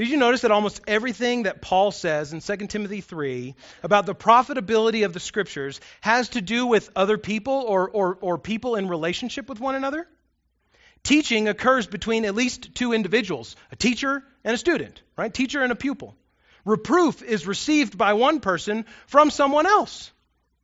Did 0.00 0.08
you 0.08 0.16
notice 0.16 0.40
that 0.40 0.50
almost 0.50 0.80
everything 0.86 1.42
that 1.42 1.60
Paul 1.60 1.90
says 1.90 2.32
in 2.32 2.40
2 2.40 2.68
Timothy 2.68 3.02
3 3.02 3.54
about 3.82 4.06
the 4.06 4.14
profitability 4.14 5.04
of 5.04 5.12
the 5.12 5.20
scriptures 5.20 5.78
has 6.00 6.30
to 6.30 6.40
do 6.40 6.66
with 6.66 6.88
other 6.96 7.18
people 7.18 7.52
or, 7.52 7.86
or, 7.90 8.16
or 8.22 8.38
people 8.38 8.76
in 8.76 8.88
relationship 8.88 9.46
with 9.46 9.60
one 9.60 9.74
another? 9.74 10.08
Teaching 11.02 11.48
occurs 11.48 11.86
between 11.86 12.24
at 12.24 12.34
least 12.34 12.74
two 12.74 12.94
individuals, 12.94 13.56
a 13.72 13.76
teacher 13.76 14.24
and 14.42 14.54
a 14.54 14.56
student, 14.56 15.02
right? 15.18 15.34
Teacher 15.34 15.62
and 15.62 15.70
a 15.70 15.76
pupil. 15.76 16.16
Reproof 16.64 17.22
is 17.22 17.46
received 17.46 17.98
by 17.98 18.14
one 18.14 18.40
person 18.40 18.86
from 19.06 19.28
someone 19.28 19.66
else. 19.66 20.10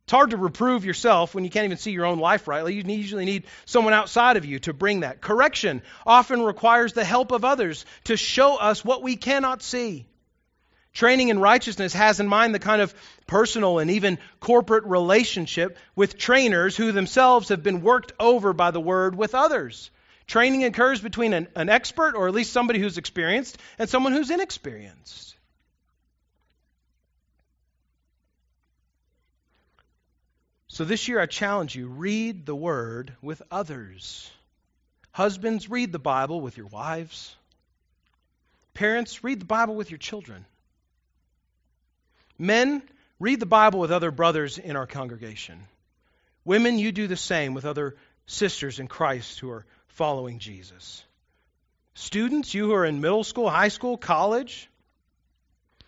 It's 0.07 0.13
hard 0.13 0.29
to 0.29 0.37
reprove 0.37 0.85
yourself 0.85 1.35
when 1.35 1.43
you 1.43 1.49
can't 1.49 1.65
even 1.65 1.77
see 1.77 1.91
your 1.91 2.05
own 2.05 2.19
life 2.19 2.47
rightly. 2.47 2.75
You 2.75 2.83
usually 2.83 3.25
need 3.25 3.43
someone 3.65 3.93
outside 3.93 4.37
of 4.37 4.45
you 4.45 4.57
to 4.59 4.71
bring 4.71 5.01
that. 5.01 5.19
Correction 5.19 5.81
often 6.05 6.43
requires 6.43 6.93
the 6.93 7.03
help 7.03 7.33
of 7.33 7.43
others 7.43 7.85
to 8.05 8.15
show 8.15 8.55
us 8.55 8.85
what 8.85 9.03
we 9.03 9.17
cannot 9.17 9.61
see. 9.61 10.07
Training 10.93 11.27
in 11.27 11.39
righteousness 11.39 11.91
has 11.91 12.21
in 12.21 12.27
mind 12.29 12.55
the 12.55 12.59
kind 12.59 12.81
of 12.81 12.95
personal 13.27 13.79
and 13.79 13.91
even 13.91 14.17
corporate 14.39 14.85
relationship 14.85 15.77
with 15.93 16.17
trainers 16.17 16.77
who 16.77 16.93
themselves 16.93 17.49
have 17.49 17.61
been 17.61 17.81
worked 17.81 18.13
over 18.17 18.53
by 18.53 18.71
the 18.71 18.79
word 18.79 19.13
with 19.13 19.35
others. 19.35 19.91
Training 20.25 20.63
occurs 20.63 21.01
between 21.01 21.33
an, 21.33 21.49
an 21.53 21.67
expert, 21.67 22.15
or 22.15 22.29
at 22.29 22.33
least 22.33 22.53
somebody 22.53 22.79
who's 22.79 22.97
experienced, 22.97 23.57
and 23.77 23.89
someone 23.89 24.13
who's 24.13 24.31
inexperienced. 24.31 25.36
So 30.77 30.85
this 30.85 31.07
year 31.07 31.19
I 31.19 31.25
challenge 31.25 31.75
you 31.75 31.87
read 31.87 32.45
the 32.45 32.55
word 32.55 33.11
with 33.23 33.41
others. 33.49 34.29
Husbands, 35.11 35.71
read 35.71 35.91
the 35.91 35.97
Bible 35.97 36.39
with 36.39 36.55
your 36.55 36.67
wives. 36.67 37.35
Parents, 38.75 39.23
read 39.23 39.41
the 39.41 39.45
Bible 39.45 39.73
with 39.73 39.89
your 39.89 39.97
children. 39.97 40.45
Men, 42.37 42.83
read 43.19 43.39
the 43.39 43.47
Bible 43.47 43.79
with 43.79 43.91
other 43.91 44.11
brothers 44.11 44.59
in 44.59 44.75
our 44.75 44.85
congregation. 44.85 45.57
Women, 46.45 46.77
you 46.77 46.91
do 46.91 47.07
the 47.07 47.17
same 47.17 47.55
with 47.55 47.65
other 47.65 47.95
sisters 48.27 48.79
in 48.79 48.85
Christ 48.85 49.39
who 49.39 49.49
are 49.49 49.65
following 49.87 50.37
Jesus. 50.37 51.03
Students, 51.95 52.53
you 52.53 52.67
who 52.67 52.73
are 52.75 52.85
in 52.85 53.01
middle 53.01 53.23
school, 53.23 53.49
high 53.49 53.69
school, 53.69 53.97
college, 53.97 54.69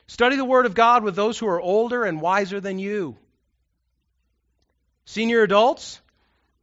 study 0.08 0.36
the 0.36 0.44
Word 0.44 0.66
of 0.66 0.74
God 0.74 1.04
with 1.04 1.16
those 1.16 1.38
who 1.38 1.48
are 1.48 1.62
older 1.62 2.06
and 2.06 2.22
wiser 2.22 2.60
than 2.60 2.80
you. 2.80 3.18
Senior 5.10 5.42
adults, 5.42 6.00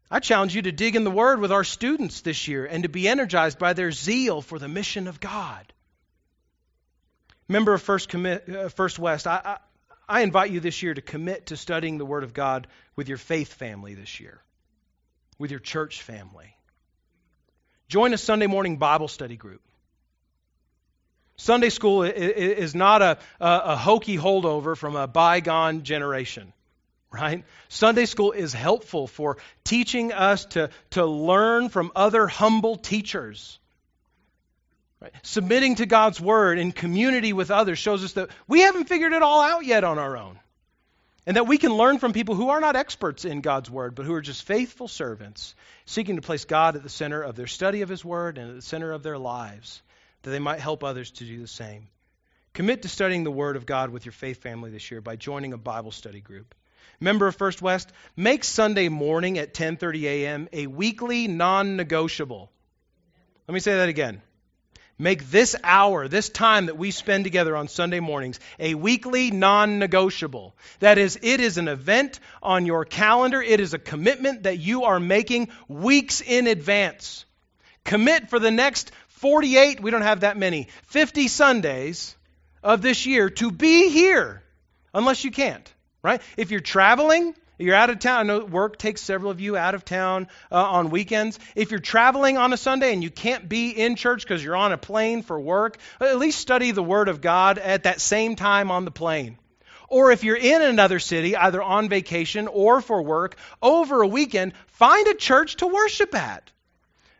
I 0.08 0.20
challenge 0.20 0.54
you 0.54 0.62
to 0.62 0.70
dig 0.70 0.94
in 0.94 1.02
the 1.02 1.10
Word 1.10 1.40
with 1.40 1.50
our 1.50 1.64
students 1.64 2.20
this 2.20 2.46
year 2.46 2.64
and 2.64 2.84
to 2.84 2.88
be 2.88 3.08
energized 3.08 3.58
by 3.58 3.72
their 3.72 3.90
zeal 3.90 4.40
for 4.40 4.60
the 4.60 4.68
mission 4.68 5.08
of 5.08 5.18
God. 5.18 5.72
Member 7.48 7.74
of 7.74 7.82
First, 7.82 8.08
Commit, 8.08 8.48
uh, 8.48 8.68
First 8.68 9.00
West, 9.00 9.26
I, 9.26 9.40
I, 9.44 9.58
I 10.08 10.20
invite 10.20 10.52
you 10.52 10.60
this 10.60 10.80
year 10.80 10.94
to 10.94 11.02
commit 11.02 11.46
to 11.46 11.56
studying 11.56 11.98
the 11.98 12.06
Word 12.06 12.22
of 12.22 12.34
God 12.34 12.68
with 12.94 13.08
your 13.08 13.18
faith 13.18 13.52
family 13.52 13.94
this 13.94 14.20
year, 14.20 14.40
with 15.40 15.50
your 15.50 15.58
church 15.58 16.02
family. 16.02 16.54
Join 17.88 18.14
a 18.14 18.18
Sunday 18.18 18.46
morning 18.46 18.76
Bible 18.76 19.08
study 19.08 19.36
group. 19.36 19.62
Sunday 21.34 21.70
school 21.70 22.04
is 22.04 22.76
not 22.76 23.02
a, 23.02 23.18
a, 23.40 23.74
hokey 23.74 24.16
holdover 24.16 24.76
from 24.76 24.94
a 24.94 25.08
bygone 25.08 25.82
generation 25.82 26.52
right? 27.16 27.44
Sunday 27.68 28.06
school 28.06 28.32
is 28.32 28.52
helpful 28.52 29.06
for 29.06 29.38
teaching 29.64 30.12
us 30.12 30.44
to, 30.46 30.70
to 30.90 31.04
learn 31.04 31.68
from 31.68 31.92
other 31.96 32.26
humble 32.26 32.76
teachers. 32.76 33.58
Right? 35.00 35.12
Submitting 35.22 35.76
to 35.76 35.86
God's 35.86 36.20
word 36.20 36.58
in 36.58 36.72
community 36.72 37.32
with 37.32 37.50
others 37.50 37.78
shows 37.78 38.04
us 38.04 38.14
that 38.14 38.30
we 38.46 38.60
haven't 38.60 38.88
figured 38.88 39.12
it 39.12 39.22
all 39.22 39.42
out 39.42 39.64
yet 39.64 39.84
on 39.84 39.98
our 39.98 40.16
own. 40.16 40.38
And 41.26 41.36
that 41.36 41.48
we 41.48 41.58
can 41.58 41.74
learn 41.74 41.98
from 41.98 42.12
people 42.12 42.36
who 42.36 42.50
are 42.50 42.60
not 42.60 42.76
experts 42.76 43.24
in 43.24 43.40
God's 43.40 43.68
word, 43.68 43.96
but 43.96 44.06
who 44.06 44.14
are 44.14 44.20
just 44.20 44.44
faithful 44.44 44.86
servants, 44.86 45.56
seeking 45.84 46.16
to 46.16 46.22
place 46.22 46.44
God 46.44 46.76
at 46.76 46.84
the 46.84 46.88
center 46.88 47.20
of 47.20 47.34
their 47.34 47.48
study 47.48 47.82
of 47.82 47.88
his 47.88 48.04
word 48.04 48.38
and 48.38 48.50
at 48.50 48.54
the 48.54 48.62
center 48.62 48.92
of 48.92 49.02
their 49.02 49.18
lives, 49.18 49.82
that 50.22 50.30
they 50.30 50.38
might 50.38 50.60
help 50.60 50.84
others 50.84 51.10
to 51.12 51.24
do 51.24 51.40
the 51.40 51.48
same. 51.48 51.88
Commit 52.52 52.82
to 52.82 52.88
studying 52.88 53.24
the 53.24 53.30
word 53.30 53.56
of 53.56 53.66
God 53.66 53.90
with 53.90 54.06
your 54.06 54.12
faith 54.12 54.40
family 54.40 54.70
this 54.70 54.90
year 54.90 55.00
by 55.00 55.16
joining 55.16 55.52
a 55.52 55.58
Bible 55.58 55.90
study 55.90 56.20
group 56.20 56.54
member 57.00 57.26
of 57.26 57.36
First 57.36 57.62
West, 57.62 57.92
make 58.16 58.44
Sunday 58.44 58.88
morning 58.88 59.38
at 59.38 59.54
10:30 59.54 60.02
a.m. 60.04 60.48
a 60.52 60.66
weekly 60.66 61.28
non-negotiable. 61.28 62.50
Let 63.46 63.54
me 63.54 63.60
say 63.60 63.76
that 63.76 63.88
again. 63.88 64.22
Make 64.98 65.30
this 65.30 65.54
hour, 65.62 66.08
this 66.08 66.30
time 66.30 66.66
that 66.66 66.78
we 66.78 66.90
spend 66.90 67.24
together 67.24 67.54
on 67.54 67.68
Sunday 67.68 68.00
mornings, 68.00 68.40
a 68.58 68.74
weekly 68.74 69.30
non 69.30 69.78
negotiable. 69.78 70.56
That 70.78 70.96
is, 70.96 71.18
it 71.20 71.40
is 71.40 71.58
an 71.58 71.68
event 71.68 72.18
on 72.42 72.64
your 72.64 72.86
calendar. 72.86 73.42
It 73.42 73.60
is 73.60 73.74
a 73.74 73.78
commitment 73.78 74.44
that 74.44 74.58
you 74.58 74.84
are 74.84 74.98
making 74.98 75.48
weeks 75.68 76.22
in 76.22 76.46
advance. 76.46 77.26
Commit 77.84 78.30
for 78.30 78.38
the 78.38 78.50
next 78.50 78.90
48, 79.08 79.82
we 79.82 79.90
don't 79.90 80.00
have 80.02 80.20
that 80.20 80.38
many, 80.38 80.68
50 80.84 81.28
Sundays 81.28 82.16
of 82.62 82.80
this 82.80 83.04
year 83.04 83.28
to 83.30 83.50
be 83.50 83.90
here, 83.90 84.42
unless 84.94 85.24
you 85.24 85.30
can't 85.30 85.72
right? 86.06 86.22
If 86.36 86.52
you're 86.52 86.60
traveling, 86.60 87.34
you're 87.58 87.74
out 87.74 87.90
of 87.90 87.98
town. 87.98 88.20
I 88.20 88.22
know 88.22 88.44
work 88.44 88.78
takes 88.78 89.00
several 89.00 89.32
of 89.32 89.40
you 89.40 89.56
out 89.56 89.74
of 89.74 89.84
town 89.84 90.28
uh, 90.52 90.62
on 90.62 90.90
weekends. 90.90 91.40
If 91.56 91.72
you're 91.72 91.80
traveling 91.80 92.38
on 92.38 92.52
a 92.52 92.56
Sunday 92.56 92.92
and 92.92 93.02
you 93.02 93.10
can't 93.10 93.48
be 93.48 93.70
in 93.70 93.96
church 93.96 94.22
because 94.22 94.42
you're 94.42 94.54
on 94.54 94.70
a 94.70 94.78
plane 94.78 95.22
for 95.22 95.38
work, 95.38 95.78
at 96.00 96.16
least 96.16 96.38
study 96.38 96.70
the 96.70 96.82
Word 96.82 97.08
of 97.08 97.20
God 97.20 97.58
at 97.58 97.82
that 97.82 98.00
same 98.00 98.36
time 98.36 98.70
on 98.70 98.84
the 98.84 98.92
plane. 98.92 99.36
Or 99.88 100.12
if 100.12 100.22
you're 100.22 100.36
in 100.36 100.62
another 100.62 101.00
city, 101.00 101.34
either 101.34 101.60
on 101.60 101.88
vacation 101.88 102.46
or 102.46 102.80
for 102.80 103.02
work, 103.02 103.36
over 103.60 104.00
a 104.00 104.06
weekend, 104.06 104.52
find 104.68 105.08
a 105.08 105.14
church 105.14 105.56
to 105.56 105.66
worship 105.66 106.14
at. 106.14 106.52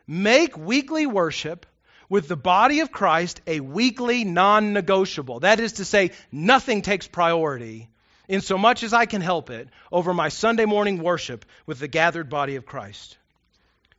Make 0.07 0.57
weekly 0.57 1.07
worship 1.07 1.65
with 2.07 2.29
the 2.29 2.37
body 2.37 2.79
of 2.79 2.91
Christ 2.91 3.41
a 3.47 3.59
weekly 3.59 4.23
non 4.23 4.71
negotiable. 4.71 5.41
That 5.41 5.59
is 5.59 5.73
to 5.73 5.85
say, 5.85 6.11
nothing 6.31 6.81
takes 6.81 7.05
priority 7.05 7.89
in 8.27 8.41
so 8.41 8.57
much 8.57 8.83
as 8.83 8.93
I 8.93 9.05
can 9.05 9.21
help 9.21 9.49
it, 9.49 9.69
over 9.91 10.13
my 10.13 10.29
Sunday 10.29 10.65
morning 10.65 11.01
worship 11.01 11.45
with 11.65 11.79
the 11.79 11.87
gathered 11.87 12.29
body 12.29 12.55
of 12.55 12.65
Christ. 12.65 13.17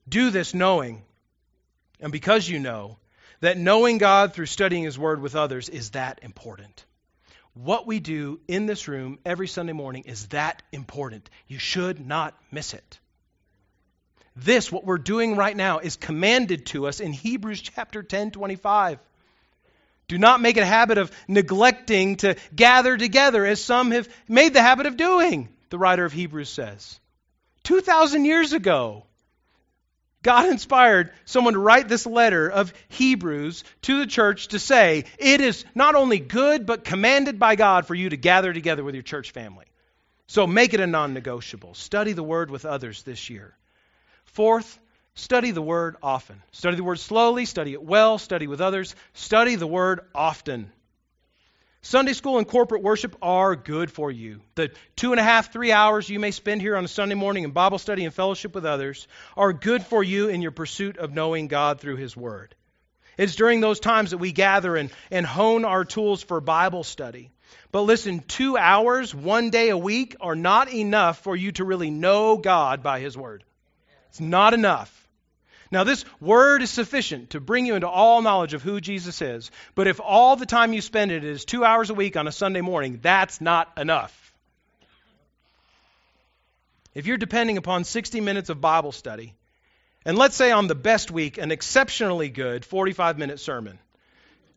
Do 0.09 0.31
this 0.31 0.55
knowing, 0.55 1.03
and 2.01 2.13
because 2.13 2.49
you 2.49 2.59
know, 2.59 2.99
that 3.41 3.59
knowing 3.59 3.99
God 3.99 4.35
through 4.35 4.47
studying 4.47 4.85
His 4.85 4.99
Word 4.99 5.21
with 5.21 5.37
others 5.37 5.69
is 5.69 5.91
that 5.91 6.21
important. 6.23 6.85
What 7.55 7.87
we 7.87 7.99
do 8.01 8.41
in 8.47 8.67
this 8.67 8.87
room 8.87 9.19
every 9.25 9.49
Sunday 9.49 9.73
morning 9.73 10.05
is 10.05 10.29
that 10.29 10.63
important. 10.73 11.29
You 11.47 11.59
should 11.59 12.05
not 12.05 12.35
miss 12.51 12.75
it. 12.75 12.99
This, 14.37 14.71
what 14.71 14.85
we're 14.85 14.99
doing 14.99 15.35
right 15.35 15.57
now, 15.57 15.81
is 15.81 15.97
commanded 15.97 16.67
to 16.67 16.87
us 16.87 17.01
in 17.01 17.13
Hebrews 17.13 17.61
chapter 17.61 18.05
10, 18.05 18.31
25. 18.31 19.01
Do 20.09 20.19
not 20.19 20.41
make 20.41 20.57
it 20.57 20.63
a 20.63 20.67
habit 20.67 20.99
of 20.99 21.13
neglecting 21.29 22.17
to 22.17 22.37
gather 22.55 22.97
together, 22.97 23.45
as 23.45 23.63
some 23.63 23.91
have 23.91 24.09
made 24.27 24.55
the 24.55 24.63
habit 24.63 24.87
of 24.87 24.97
doing, 24.97 25.51
the 25.69 25.79
writer 25.79 26.05
of 26.05 26.13
Hebrews 26.13 26.49
says. 26.49 26.99
2,000 27.65 28.25
years 28.25 28.55
ago, 28.55 29.05
God 30.23 30.49
inspired 30.49 31.13
someone 31.27 31.53
to 31.53 31.61
write 31.61 31.89
this 31.89 32.07
letter 32.07 32.49
of 32.51 32.73
Hebrews 32.89 33.63
to 33.83 33.99
the 33.99 34.07
church 34.07 34.49
to 34.49 34.59
say, 34.59 35.05
it 35.19 35.41
is 35.41 35.65
not 35.75 35.95
only 35.95 36.19
good, 36.19 36.67
but 36.67 36.85
commanded 36.85 37.39
by 37.39 37.55
God 37.55 37.87
for 37.87 37.95
you 37.95 38.09
to 38.09 38.17
gather 38.17 38.53
together 38.53 38.83
with 38.83 38.95
your 38.95 39.03
church 39.03 39.31
family. 39.31 39.67
So 40.27 40.47
make 40.47 40.75
it 40.75 40.81
a 40.81 40.87
non 40.87 41.15
negotiable. 41.15 41.75
Study 41.75 42.15
the 42.15 42.23
word 42.23 42.51
with 42.51 42.65
others 42.65 43.03
this 43.03 43.31
year. 43.31 43.55
Fourth, 44.25 44.79
Study 45.19 45.51
the 45.51 45.61
Word 45.61 45.97
often. 46.01 46.41
Study 46.53 46.77
the 46.77 46.85
Word 46.85 47.01
slowly, 47.01 47.45
study 47.45 47.73
it 47.73 47.83
well, 47.83 48.19
study 48.19 48.47
with 48.47 48.61
others. 48.61 48.95
Study 49.15 49.57
the 49.57 49.67
Word 49.67 50.01
often. 50.15 50.71
Sunday 51.83 52.13
school 52.13 52.39
and 52.39 52.47
corporate 52.47 52.85
worship 52.85 53.17
are 53.21 53.57
good 53.57 53.91
for 53.91 54.13
you. 54.13 54.41
The 54.55 54.71
two 54.95 55.11
and 55.11 55.19
a 55.19 55.25
half, 55.25 55.53
three 55.53 55.73
hours 55.73 56.09
you 56.09 56.21
may 56.21 56.31
spend 56.31 56.61
here 56.61 56.77
on 56.77 56.85
a 56.85 56.89
Sunday 56.89 57.17
morning 57.17 57.43
in 57.43 57.51
Bible 57.51 57.79
study 57.79 58.05
and 58.05 58.15
fellowship 58.15 58.55
with 58.55 58.65
others 58.65 59.09
are 59.37 59.53
good 59.53 59.85
for 59.85 60.05
you 60.05 60.29
in 60.29 60.41
your 60.41 60.53
pursuit 60.53 60.99
of 60.99 61.13
knowing 61.13 61.49
God 61.49 61.81
through 61.81 61.97
His 61.97 62.17
Word. 62.17 62.55
It's 63.17 63.35
during 63.35 63.61
those 63.61 63.81
times 63.81 64.13
that 64.13 64.19
we 64.19 64.31
gather 64.31 64.77
and, 64.77 64.89
and 65.11 65.27
hone 65.27 65.65
our 65.65 65.85
tools 65.85 66.23
for 66.23 66.41
Bible 66.41 66.85
study. 66.85 67.33
But 67.73 67.83
listen, 67.83 68.21
two 68.21 68.57
hours, 68.57 69.13
one 69.13 69.51
day 69.51 69.71
a 69.71 69.77
week, 69.77 70.15
are 70.21 70.37
not 70.37 70.73
enough 70.73 71.19
for 71.19 71.35
you 71.35 71.51
to 71.53 71.65
really 71.65 71.91
know 71.91 72.37
God 72.37 72.85
by 72.85 73.01
His 73.01 73.17
Word. 73.17 73.43
It's 74.11 74.21
not 74.21 74.55
enough. 74.55 75.08
Now, 75.71 75.85
this 75.85 76.05
word 76.21 76.63
is 76.63 76.71
sufficient 76.71 77.31
to 77.31 77.41
bring 77.41 77.67
you 77.67 77.75
into 77.75 77.89
all 77.89 78.23
knowledge 78.23 78.55
of 78.55 78.63
who 78.63 78.81
Jesus 78.81 79.21
is. 79.21 79.51
But 79.75 79.87
if 79.87 80.01
all 80.01 80.37
the 80.37 80.47
time 80.47 80.73
you 80.73 80.81
spend 80.81 81.11
it 81.11 81.25
is 81.25 81.45
two 81.45 81.65
hours 81.65 81.91
a 81.91 81.95
week 81.95 82.17
on 82.17 82.27
a 82.27 82.33
Sunday 82.33 82.63
morning, 82.63 83.01
that's 83.03 83.41
not 83.41 83.71
enough. 83.77 84.33
If 86.95 87.07
you're 87.07 87.19
depending 87.19 87.59
upon 87.59 87.85
60 87.85 88.21
minutes 88.21 88.49
of 88.49 88.61
Bible 88.61 88.93
study, 88.93 89.35
and 90.05 90.17
let's 90.17 90.37
say 90.37 90.53
on 90.53 90.69
the 90.69 90.75
best 90.75 91.11
week, 91.11 91.37
an 91.37 91.51
exceptionally 91.51 92.31
good 92.31 92.65
45 92.65 93.19
minute 93.19 93.39
sermon, 93.39 93.79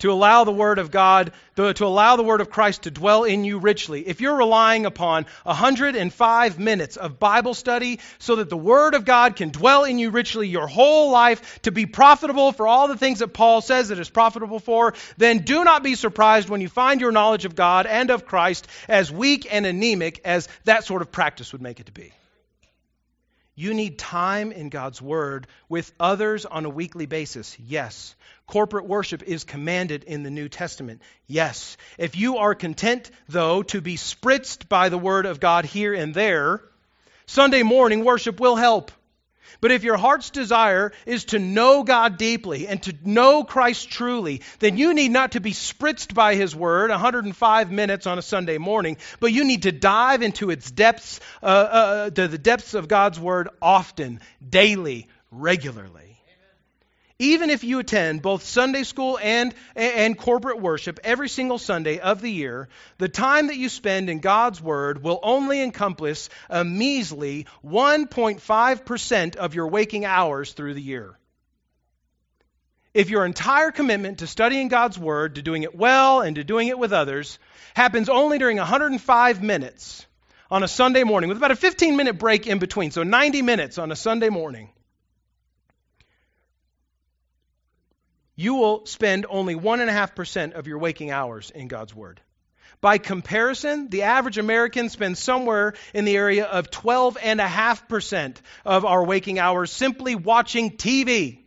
to 0.01 0.11
allow 0.11 0.43
the 0.43 0.51
Word 0.51 0.79
of 0.79 0.91
God, 0.91 1.31
to 1.55 1.85
allow 1.85 2.15
the 2.15 2.23
Word 2.23 2.41
of 2.41 2.49
Christ 2.49 2.83
to 2.83 2.91
dwell 2.91 3.23
in 3.23 3.43
you 3.43 3.59
richly. 3.59 4.07
If 4.07 4.19
you're 4.19 4.35
relying 4.35 4.85
upon 4.85 5.25
105 5.43 6.59
minutes 6.59 6.97
of 6.97 7.19
Bible 7.19 7.53
study 7.53 7.99
so 8.17 8.37
that 8.37 8.49
the 8.49 8.57
Word 8.57 8.95
of 8.95 9.05
God 9.05 9.35
can 9.35 9.49
dwell 9.49 9.83
in 9.83 9.99
you 9.99 10.09
richly 10.09 10.47
your 10.47 10.67
whole 10.67 11.11
life 11.11 11.61
to 11.63 11.71
be 11.71 11.85
profitable 11.85 12.51
for 12.51 12.67
all 12.67 12.87
the 12.87 12.97
things 12.97 13.19
that 13.19 13.29
Paul 13.29 13.61
says 13.61 13.91
it 13.91 13.99
is 13.99 14.09
profitable 14.09 14.59
for, 14.59 14.95
then 15.17 15.39
do 15.39 15.63
not 15.63 15.83
be 15.83 15.95
surprised 15.95 16.49
when 16.49 16.61
you 16.61 16.69
find 16.69 16.99
your 16.99 17.11
knowledge 17.11 17.45
of 17.45 17.55
God 17.55 17.85
and 17.85 18.09
of 18.09 18.25
Christ 18.25 18.67
as 18.87 19.11
weak 19.11 19.47
and 19.51 19.65
anemic 19.65 20.21
as 20.25 20.47
that 20.65 20.83
sort 20.83 21.01
of 21.01 21.11
practice 21.11 21.51
would 21.53 21.61
make 21.61 21.79
it 21.79 21.85
to 21.85 21.91
be. 21.91 22.11
You 23.62 23.76
need 23.76 23.99
time 23.99 24.51
in 24.51 24.70
God's 24.70 25.03
Word 25.03 25.45
with 25.70 25.93
others 25.99 26.47
on 26.47 26.66
a 26.66 26.70
weekly 26.70 27.05
basis. 27.05 27.55
Yes. 27.59 28.16
Corporate 28.47 28.88
worship 28.88 29.22
is 29.22 29.43
commanded 29.43 30.03
in 30.03 30.24
the 30.24 30.32
New 30.32 30.49
Testament. 30.49 31.03
Yes. 31.28 31.78
If 31.99 32.16
you 32.16 32.38
are 32.38 32.55
content, 32.55 33.12
though, 33.30 33.62
to 33.62 33.80
be 33.80 33.97
spritzed 33.97 34.68
by 34.68 34.89
the 34.89 34.97
Word 34.97 35.28
of 35.28 35.39
God 35.39 35.66
here 35.66 35.93
and 35.93 36.12
there, 36.16 36.64
Sunday 37.28 37.62
morning 37.62 38.03
worship 38.03 38.39
will 38.39 38.55
help. 38.55 38.91
But 39.59 39.71
if 39.71 39.83
your 39.83 39.97
heart's 39.97 40.29
desire 40.29 40.91
is 41.05 41.25
to 41.25 41.39
know 41.39 41.83
God 41.83 42.17
deeply 42.17 42.67
and 42.67 42.81
to 42.83 42.95
know 43.03 43.43
Christ 43.43 43.89
truly, 43.89 44.41
then 44.59 44.77
you 44.77 44.93
need 44.93 45.11
not 45.11 45.33
to 45.33 45.41
be 45.41 45.51
spritzed 45.51 46.13
by 46.13 46.35
His 46.35 46.55
Word 46.55 46.89
105 46.89 47.71
minutes 47.71 48.07
on 48.07 48.17
a 48.17 48.21
Sunday 48.21 48.57
morning, 48.57 48.97
but 49.19 49.33
you 49.33 49.43
need 49.43 49.63
to 49.63 49.71
dive 49.71 50.21
into 50.21 50.49
its 50.49 50.69
depths, 50.71 51.19
uh, 51.43 51.45
uh, 51.45 52.09
to 52.11 52.27
the 52.27 52.37
depths 52.37 52.73
of 52.73 52.87
God's 52.87 53.19
Word 53.19 53.49
often, 53.61 54.21
daily, 54.47 55.07
regularly. 55.31 56.11
Even 57.22 57.51
if 57.51 57.63
you 57.63 57.78
attend 57.78 58.24
both 58.24 58.41
Sunday 58.41 58.82
school 58.82 59.19
and, 59.22 59.53
and 59.76 60.17
corporate 60.17 60.59
worship 60.59 60.99
every 61.03 61.30
single 61.30 61.59
Sunday 61.59 61.99
of 61.99 62.19
the 62.19 62.32
year, 62.32 62.67
the 62.97 63.09
time 63.09 63.45
that 63.47 63.57
you 63.57 63.69
spend 63.69 64.09
in 64.09 64.22
God's 64.22 64.59
Word 64.59 65.03
will 65.03 65.19
only 65.22 65.61
encompass 65.61 66.30
a 66.49 66.65
measly 66.65 67.45
1.5% 67.63 69.36
of 69.36 69.53
your 69.53 69.67
waking 69.67 70.03
hours 70.03 70.53
through 70.53 70.74
the 70.74 70.82
year. 70.82 71.15
If 72.91 73.11
your 73.11 73.24
entire 73.24 73.69
commitment 73.69 74.17
to 74.19 74.28
studying 74.28 74.67
God's 74.67 74.97
Word, 74.97 75.36
to 75.36 75.43
doing 75.43 75.61
it 75.61 75.76
well, 75.76 76.22
and 76.22 76.38
to 76.38 76.43
doing 76.43 76.69
it 76.69 76.80
with 76.80 76.91
others 76.91 77.38
happens 77.76 78.09
only 78.09 78.39
during 78.39 78.57
105 78.57 79.43
minutes 79.43 80.07
on 80.49 80.63
a 80.63 80.67
Sunday 80.67 81.03
morning, 81.03 81.28
with 81.28 81.38
about 81.38 81.51
a 81.51 81.55
15 81.55 81.95
minute 81.95 82.17
break 82.17 82.47
in 82.47 82.57
between, 82.57 82.89
so 82.89 83.03
90 83.03 83.43
minutes 83.43 83.78
on 83.78 83.91
a 83.91 83.95
Sunday 83.95 84.30
morning, 84.30 84.72
you 88.41 88.55
will 88.55 88.85
spend 88.87 89.27
only 89.29 89.53
1.5% 89.53 90.53
of 90.53 90.65
your 90.65 90.79
waking 90.79 91.11
hours 91.11 91.51
in 91.51 91.67
God's 91.67 91.93
Word. 91.93 92.19
By 92.81 92.97
comparison, 92.97 93.89
the 93.89 94.03
average 94.03 94.39
American 94.39 94.89
spends 94.89 95.19
somewhere 95.19 95.75
in 95.93 96.05
the 96.05 96.17
area 96.17 96.45
of 96.45 96.71
12.5% 96.71 98.37
of 98.65 98.85
our 98.85 99.03
waking 99.03 99.37
hours 99.37 99.71
simply 99.71 100.15
watching 100.15 100.71
TV 100.71 101.40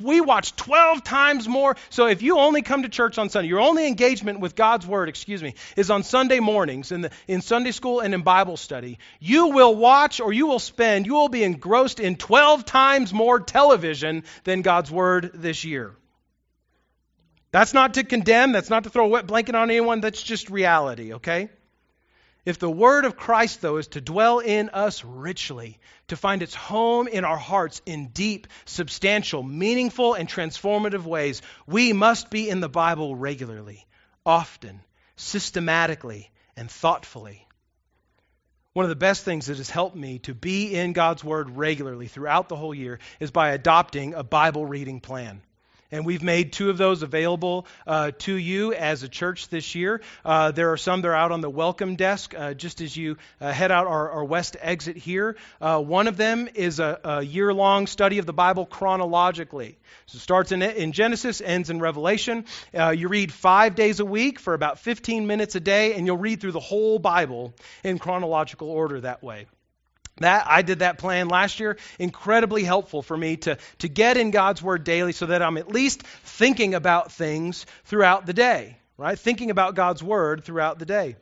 we 0.00 0.20
watch 0.20 0.54
12 0.56 1.02
times 1.02 1.48
more. 1.48 1.76
So 1.88 2.06
if 2.06 2.22
you 2.22 2.38
only 2.38 2.62
come 2.62 2.82
to 2.82 2.88
church 2.88 3.18
on 3.18 3.28
Sunday, 3.28 3.48
your 3.48 3.60
only 3.60 3.86
engagement 3.86 4.40
with 4.40 4.54
God's 4.54 4.86
Word, 4.86 5.08
excuse 5.08 5.42
me, 5.42 5.54
is 5.76 5.90
on 5.90 6.02
Sunday 6.02 6.40
mornings 6.40 6.92
in, 6.92 7.02
the, 7.02 7.10
in 7.26 7.40
Sunday 7.40 7.72
school 7.72 8.00
and 8.00 8.14
in 8.14 8.22
Bible 8.22 8.56
study, 8.56 8.98
you 9.18 9.48
will 9.48 9.74
watch 9.74 10.20
or 10.20 10.32
you 10.32 10.46
will 10.46 10.58
spend, 10.58 11.06
you 11.06 11.14
will 11.14 11.28
be 11.28 11.42
engrossed 11.42 12.00
in 12.00 12.16
12 12.16 12.64
times 12.64 13.12
more 13.12 13.40
television 13.40 14.24
than 14.44 14.62
God's 14.62 14.90
Word 14.90 15.30
this 15.34 15.64
year. 15.64 15.94
That's 17.52 17.74
not 17.74 17.94
to 17.94 18.04
condemn, 18.04 18.52
that's 18.52 18.70
not 18.70 18.84
to 18.84 18.90
throw 18.90 19.06
a 19.06 19.08
wet 19.08 19.26
blanket 19.26 19.54
on 19.54 19.70
anyone, 19.70 20.00
that's 20.00 20.22
just 20.22 20.50
reality, 20.50 21.14
okay? 21.14 21.50
If 22.50 22.58
the 22.58 22.68
word 22.68 23.04
of 23.04 23.16
Christ, 23.16 23.60
though, 23.60 23.76
is 23.76 23.86
to 23.88 24.00
dwell 24.00 24.40
in 24.40 24.70
us 24.70 25.04
richly, 25.04 25.78
to 26.08 26.16
find 26.16 26.42
its 26.42 26.52
home 26.52 27.06
in 27.06 27.24
our 27.24 27.36
hearts 27.36 27.80
in 27.86 28.08
deep, 28.08 28.48
substantial, 28.64 29.44
meaningful, 29.44 30.14
and 30.14 30.28
transformative 30.28 31.04
ways, 31.04 31.42
we 31.68 31.92
must 31.92 32.28
be 32.28 32.50
in 32.50 32.58
the 32.58 32.68
Bible 32.68 33.14
regularly, 33.14 33.86
often, 34.26 34.80
systematically, 35.14 36.32
and 36.56 36.68
thoughtfully. 36.68 37.46
One 38.72 38.84
of 38.84 38.88
the 38.88 38.96
best 38.96 39.24
things 39.24 39.46
that 39.46 39.58
has 39.58 39.70
helped 39.70 39.94
me 39.94 40.18
to 40.20 40.34
be 40.34 40.74
in 40.74 40.92
God's 40.92 41.22
Word 41.22 41.56
regularly 41.56 42.08
throughout 42.08 42.48
the 42.48 42.56
whole 42.56 42.74
year 42.74 42.98
is 43.20 43.30
by 43.30 43.50
adopting 43.50 44.14
a 44.14 44.24
Bible 44.24 44.66
reading 44.66 44.98
plan. 44.98 45.40
And 45.92 46.06
we've 46.06 46.22
made 46.22 46.52
two 46.52 46.70
of 46.70 46.78
those 46.78 47.02
available 47.02 47.66
uh, 47.86 48.12
to 48.20 48.34
you 48.34 48.72
as 48.72 49.02
a 49.02 49.08
church 49.08 49.48
this 49.48 49.74
year. 49.74 50.00
Uh, 50.24 50.52
there 50.52 50.72
are 50.72 50.76
some 50.76 51.02
that 51.02 51.08
are 51.08 51.14
out 51.14 51.32
on 51.32 51.40
the 51.40 51.50
welcome 51.50 51.96
desk 51.96 52.34
uh, 52.36 52.54
just 52.54 52.80
as 52.80 52.96
you 52.96 53.16
uh, 53.40 53.52
head 53.52 53.72
out 53.72 53.86
our, 53.86 54.10
our, 54.10 54.24
west 54.24 54.56
exit 54.60 54.96
here. 54.96 55.36
Uh, 55.60 55.80
one 55.80 56.06
of 56.06 56.16
them 56.16 56.48
is 56.54 56.78
a, 56.78 57.00
a 57.02 57.22
year 57.22 57.52
long 57.52 57.86
study 57.86 58.18
of 58.18 58.26
the 58.26 58.32
Bible 58.32 58.66
chronologically. 58.66 59.78
So 60.06 60.16
it 60.16 60.20
starts 60.20 60.52
in, 60.52 60.62
in 60.62 60.92
Genesis, 60.92 61.40
ends 61.40 61.70
in 61.70 61.80
Revelation. 61.80 62.44
Uh, 62.72 62.90
you 62.90 63.08
read 63.08 63.32
five 63.32 63.74
days 63.74 63.98
a 63.98 64.04
week 64.04 64.38
for 64.38 64.54
about 64.54 64.78
15 64.78 65.26
minutes 65.26 65.54
a 65.56 65.60
day, 65.60 65.94
and 65.94 66.06
you'll 66.06 66.18
read 66.18 66.40
through 66.40 66.52
the 66.52 66.60
whole 66.60 66.98
Bible 66.98 67.52
in 67.82 67.98
chronological 67.98 68.70
order 68.70 69.00
that 69.00 69.22
way. 69.22 69.46
That 70.20 70.46
I 70.46 70.62
did 70.62 70.80
that 70.80 70.98
plan 70.98 71.28
last 71.28 71.60
year. 71.60 71.76
Incredibly 71.98 72.62
helpful 72.62 73.02
for 73.02 73.16
me 73.16 73.36
to, 73.38 73.58
to 73.78 73.88
get 73.88 74.16
in 74.16 74.30
God's 74.30 74.62
Word 74.62 74.84
daily 74.84 75.12
so 75.12 75.26
that 75.26 75.42
I'm 75.42 75.56
at 75.56 75.68
least 75.68 76.02
thinking 76.02 76.74
about 76.74 77.12
things 77.12 77.66
throughout 77.84 78.26
the 78.26 78.34
day, 78.34 78.76
right? 78.96 79.18
Thinking 79.18 79.50
about 79.50 79.74
God's 79.74 80.02
Word 80.02 80.44
throughout 80.44 80.78
the 80.78 80.86
day. 80.86 81.16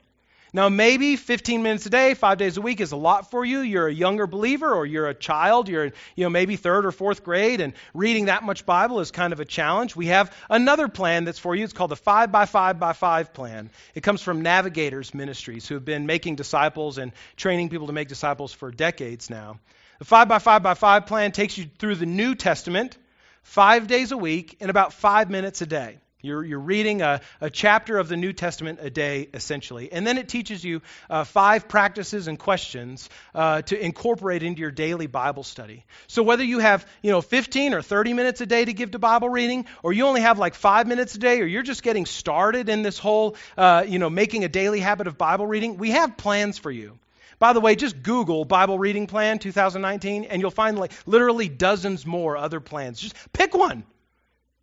Now, 0.58 0.68
maybe 0.68 1.14
15 1.14 1.62
minutes 1.62 1.86
a 1.86 1.90
day, 1.90 2.14
five 2.14 2.36
days 2.36 2.56
a 2.56 2.60
week 2.60 2.80
is 2.80 2.90
a 2.90 2.96
lot 2.96 3.30
for 3.30 3.44
you. 3.44 3.60
You're 3.60 3.86
a 3.86 3.94
younger 3.94 4.26
believer 4.26 4.74
or 4.74 4.84
you're 4.84 5.06
a 5.06 5.14
child. 5.14 5.68
You're, 5.68 5.92
you 6.16 6.24
know, 6.24 6.30
maybe 6.30 6.56
third 6.56 6.84
or 6.84 6.90
fourth 6.90 7.22
grade, 7.22 7.60
and 7.60 7.74
reading 7.94 8.24
that 8.24 8.42
much 8.42 8.66
Bible 8.66 8.98
is 8.98 9.12
kind 9.12 9.32
of 9.32 9.38
a 9.38 9.44
challenge. 9.44 9.94
We 9.94 10.06
have 10.06 10.36
another 10.50 10.88
plan 10.88 11.22
that's 11.22 11.38
for 11.38 11.54
you. 11.54 11.62
It's 11.62 11.72
called 11.72 11.92
the 11.92 11.96
5 11.96 12.32
by 12.32 12.44
5 12.44 12.80
by 12.80 12.92
5 12.92 13.32
plan. 13.34 13.70
It 13.94 14.02
comes 14.02 14.20
from 14.20 14.42
Navigators 14.42 15.14
Ministries, 15.14 15.68
who 15.68 15.74
have 15.74 15.84
been 15.84 16.06
making 16.06 16.34
disciples 16.34 16.98
and 16.98 17.12
training 17.36 17.68
people 17.68 17.86
to 17.86 17.92
make 17.92 18.08
disciples 18.08 18.52
for 18.52 18.72
decades 18.72 19.30
now. 19.30 19.60
The 20.00 20.06
5 20.06 20.26
by 20.26 20.40
5 20.40 20.60
by 20.64 20.74
5 20.74 21.06
plan 21.06 21.30
takes 21.30 21.56
you 21.56 21.66
through 21.78 21.94
the 21.94 22.06
New 22.06 22.34
Testament 22.34 22.98
five 23.44 23.86
days 23.86 24.10
a 24.10 24.16
week 24.16 24.56
in 24.58 24.70
about 24.70 24.92
five 24.92 25.30
minutes 25.30 25.62
a 25.62 25.66
day. 25.66 25.98
You're, 26.20 26.44
you're 26.44 26.58
reading 26.58 27.00
a, 27.00 27.20
a, 27.40 27.48
chapter 27.48 27.96
of 27.96 28.08
the 28.08 28.16
New 28.16 28.32
Testament 28.32 28.80
a 28.82 28.90
day, 28.90 29.28
essentially. 29.32 29.92
And 29.92 30.04
then 30.04 30.18
it 30.18 30.28
teaches 30.28 30.64
you 30.64 30.82
uh, 31.08 31.22
five 31.22 31.68
practices 31.68 32.26
and 32.26 32.36
questions 32.36 33.08
uh, 33.36 33.62
to 33.62 33.80
incorporate 33.80 34.42
into 34.42 34.60
your 34.60 34.72
daily 34.72 35.06
Bible 35.06 35.44
study. 35.44 35.84
So 36.08 36.24
whether 36.24 36.42
you 36.42 36.58
have, 36.58 36.84
you 37.02 37.12
know, 37.12 37.20
15 37.20 37.72
or 37.72 37.82
30 37.82 38.14
minutes 38.14 38.40
a 38.40 38.46
day 38.46 38.64
to 38.64 38.72
give 38.72 38.90
to 38.90 38.98
Bible 38.98 39.28
reading, 39.28 39.66
or 39.84 39.92
you 39.92 40.06
only 40.06 40.22
have 40.22 40.40
like 40.40 40.54
five 40.54 40.88
minutes 40.88 41.14
a 41.14 41.18
day, 41.18 41.40
or 41.40 41.46
you're 41.46 41.62
just 41.62 41.84
getting 41.84 42.04
started 42.04 42.68
in 42.68 42.82
this 42.82 42.98
whole, 42.98 43.36
uh, 43.56 43.84
you 43.86 44.00
know, 44.00 44.10
making 44.10 44.42
a 44.42 44.48
daily 44.48 44.80
habit 44.80 45.06
of 45.06 45.16
Bible 45.16 45.46
reading, 45.46 45.76
we 45.76 45.92
have 45.92 46.16
plans 46.16 46.58
for 46.58 46.72
you. 46.72 46.98
By 47.38 47.52
the 47.52 47.60
way, 47.60 47.76
just 47.76 48.02
Google 48.02 48.44
Bible 48.44 48.76
reading 48.76 49.06
plan 49.06 49.38
2019, 49.38 50.24
and 50.24 50.42
you'll 50.42 50.50
find 50.50 50.76
like 50.76 50.90
literally 51.06 51.48
dozens 51.48 52.04
more 52.04 52.36
other 52.36 52.58
plans. 52.58 52.98
Just 52.98 53.14
pick 53.32 53.54
one. 53.54 53.84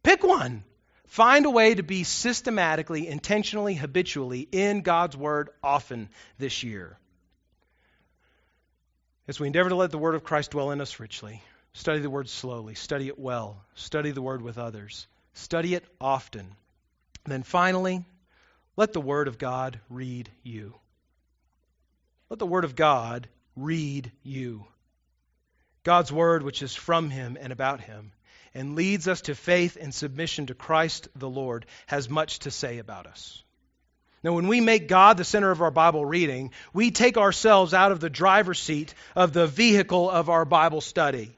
Pick 0.04 0.22
one. 0.22 0.66
Find 1.08 1.46
a 1.46 1.50
way 1.50 1.76
to 1.76 1.84
be 1.84 2.04
systematically, 2.04 3.08
intentionally, 3.08 3.76
habitually 3.76 4.48
in 4.52 4.82
God's 4.82 5.16
Word 5.16 5.50
often 5.64 6.10
this 6.40 6.64
year. 6.64 6.98
As 9.28 9.40
we 9.40 9.48
endeavor 9.48 9.70
to 9.70 9.76
let 9.76 9.92
the 9.92 9.98
Word 9.98 10.16
of 10.16 10.24
Christ 10.24 10.52
dwell 10.52 10.72
in 10.72 10.82
us 10.82 11.00
richly, 11.00 11.42
study 11.74 12.00
the 12.00 12.10
Word 12.10 12.30
slowly, 12.30 12.76
study 12.76 13.08
it 13.08 13.20
well, 13.20 13.64
study 13.76 14.12
the 14.12 14.22
Word 14.22 14.42
with 14.42 14.58
others, 14.58 15.08
study 15.34 15.76
it 15.76 15.86
often. 16.02 16.56
then 17.26 17.44
finally, 17.44 18.06
let 18.76 18.94
the 18.94 19.02
Word 19.02 19.28
of 19.28 19.38
God 19.38 19.80
read 19.90 20.30
you. 20.44 20.76
Let 22.30 22.40
the 22.40 22.48
Word 22.48 22.66
of 22.66 22.76
God 22.76 23.28
read 23.56 24.12
you. 24.24 24.66
God's 25.84 26.12
Word, 26.12 26.44
which 26.44 26.62
is 26.64 26.74
from 26.74 27.10
Him 27.10 27.38
and 27.40 27.54
about 27.54 27.80
Him 27.80 28.12
and 28.56 28.76
leads 28.76 29.08
us 29.08 29.22
to 29.22 29.36
faith 29.36 29.78
and 29.80 29.94
submission 29.94 30.48
to 30.48 30.56
Christ 30.56 31.10
the 31.16 31.30
Lord, 31.30 31.66
has 31.86 32.10
much 32.10 32.40
to 32.40 32.52
say 32.52 32.80
about 32.80 33.06
us. 33.06 33.44
Now, 34.24 34.34
when 34.34 34.48
we 34.48 34.60
make 34.60 34.88
God 34.88 35.18
the 35.18 35.24
center 35.24 35.52
of 35.52 35.62
our 35.62 35.70
Bible 35.70 36.04
reading, 36.04 36.52
we 36.74 36.90
take 36.90 37.18
ourselves 37.18 37.76
out 37.76 37.92
of 37.92 38.00
the 38.00 38.10
driver's 38.10 38.60
seat 38.60 38.96
of 39.16 39.34
the 39.34 39.46
vehicle 39.46 40.10
of 40.10 40.30
our 40.30 40.46
Bible 40.46 40.82
study. 40.82 41.36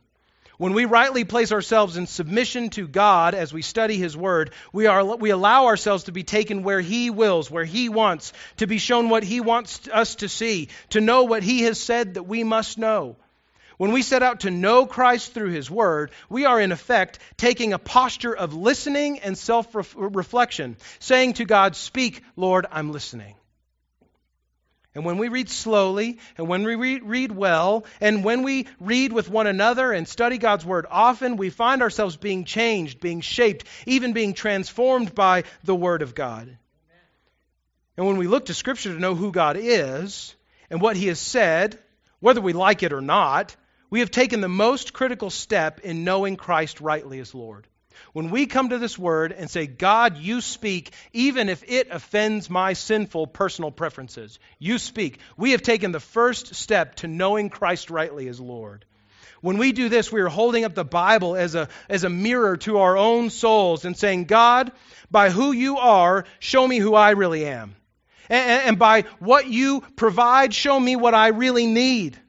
When 0.57 0.73
we 0.73 0.85
rightly 0.85 1.23
place 1.23 1.51
ourselves 1.51 1.97
in 1.97 2.07
submission 2.07 2.69
to 2.71 2.87
God 2.87 3.35
as 3.35 3.53
we 3.53 3.61
study 3.61 3.97
His 3.97 4.15
Word, 4.15 4.51
we, 4.71 4.87
are, 4.87 5.03
we 5.17 5.31
allow 5.31 5.65
ourselves 5.65 6.05
to 6.05 6.11
be 6.11 6.23
taken 6.23 6.63
where 6.63 6.81
He 6.81 7.09
wills, 7.09 7.51
where 7.51 7.65
He 7.65 7.89
wants, 7.89 8.31
to 8.57 8.67
be 8.67 8.77
shown 8.77 9.09
what 9.09 9.23
He 9.23 9.41
wants 9.41 9.87
us 9.91 10.15
to 10.15 10.29
see, 10.29 10.69
to 10.91 11.01
know 11.01 11.23
what 11.23 11.43
He 11.43 11.63
has 11.63 11.79
said 11.79 12.13
that 12.13 12.23
we 12.23 12.43
must 12.43 12.77
know. 12.77 13.17
When 13.77 13.91
we 13.91 14.01
set 14.01 14.23
out 14.23 14.41
to 14.41 14.51
know 14.51 14.87
Christ 14.87 15.33
through 15.33 15.51
His 15.51 15.69
Word, 15.69 16.11
we 16.29 16.45
are 16.45 16.59
in 16.59 16.71
effect 16.71 17.19
taking 17.37 17.73
a 17.73 17.79
posture 17.79 18.35
of 18.35 18.55
listening 18.55 19.19
and 19.19 19.37
self 19.37 19.67
reflection, 19.95 20.77
saying 20.99 21.33
to 21.33 21.45
God, 21.45 21.75
Speak, 21.75 22.23
Lord, 22.35 22.65
I'm 22.71 22.91
listening. 22.91 23.35
And 24.95 25.05
when 25.05 25.19
we 25.19 25.27
read 25.27 25.47
slowly, 25.47 26.17
and 26.39 26.47
when 26.47 26.63
we 26.63 26.73
read, 26.73 27.03
read, 27.03 27.31
well, 27.31 27.85
and 28.01 28.23
when 28.23 28.41
we 28.41 28.65
read 28.79 29.13
with 29.13 29.29
one 29.29 29.45
another 29.45 29.91
and 29.91 30.07
study 30.07 30.39
God's 30.39 30.65
Word 30.65 30.87
often, 30.89 31.37
we 31.37 31.51
find 31.51 31.83
ourselves 31.83 32.17
being 32.17 32.45
changed, 32.45 32.99
being 32.99 33.21
shaped, 33.21 33.67
even 33.85 34.13
being 34.13 34.33
transformed 34.33 35.13
by 35.13 35.43
the 35.63 35.75
Word 35.75 36.01
of 36.01 36.15
God. 36.15 36.57
And 37.95 38.07
when 38.07 38.17
we 38.17 38.25
look 38.25 38.47
to 38.47 38.55
Scripture 38.55 38.91
to 38.91 38.99
know 38.99 39.13
who 39.13 39.31
God 39.31 39.55
is 39.59 40.35
and 40.71 40.81
what 40.81 40.97
He 40.97 41.05
has 41.09 41.19
said, 41.19 41.77
whether 42.19 42.41
we 42.41 42.53
like 42.53 42.81
it 42.81 42.91
or 42.91 43.01
not, 43.01 43.55
we 43.89 44.01
have 44.01 44.11
taken 44.11 44.41
the 44.41 44.49
most 44.49 44.93
critical 44.93 45.29
step 45.29 45.79
in 45.81 46.03
knowing 46.03 46.35
Christ 46.35 46.81
rightly 46.81 47.19
as 47.19 47.33
Lord. 47.33 47.67
When 48.13 48.29
we 48.29 48.45
come 48.45 48.69
to 48.69 48.77
this 48.77 48.97
word 48.97 49.31
and 49.31 49.49
say, 49.49 49.67
God, 49.67 50.17
you 50.17 50.41
speak, 50.41 50.93
even 51.13 51.49
if 51.49 51.63
it 51.67 51.89
offends 51.89 52.49
my 52.49 52.73
sinful 52.73 53.27
personal 53.27 53.71
preferences, 53.71 54.39
you 54.59 54.77
speak, 54.77 55.19
we 55.35 55.51
have 55.51 55.61
taken 55.61 55.91
the 55.91 55.99
first 55.99 56.55
step 56.55 56.95
to 56.95 57.07
knowing 57.07 57.49
Christ 57.49 57.89
rightly 57.89 58.27
as 58.27 58.39
Lord. 58.39 58.85
When 59.41 59.57
we 59.57 59.71
do 59.71 59.87
this, 59.87 60.11
we 60.11 60.21
are 60.21 60.29
holding 60.29 60.65
up 60.65 60.73
the 60.73 60.85
Bible 60.85 61.35
as 61.35 61.53
a, 61.55 61.69
as 61.89 62.03
a 62.03 62.09
mirror 62.09 62.57
to 62.57 62.79
our 62.79 62.97
own 62.97 63.29
souls 63.29 63.85
and 63.85 63.95
saying, 63.95 64.25
God, 64.25 64.71
by 65.11 65.29
who 65.29 65.51
you 65.51 65.77
are, 65.77 66.25
show 66.39 66.67
me 66.67 66.79
who 66.79 66.95
I 66.95 67.11
really 67.11 67.45
am. 67.45 67.75
And, 68.29 68.69
and 68.69 68.79
by 68.79 69.03
what 69.19 69.47
you 69.47 69.81
provide, 69.95 70.53
show 70.53 70.79
me 70.79 70.95
what 70.95 71.13
I 71.13 71.27
really 71.29 71.67
need. 71.67 72.19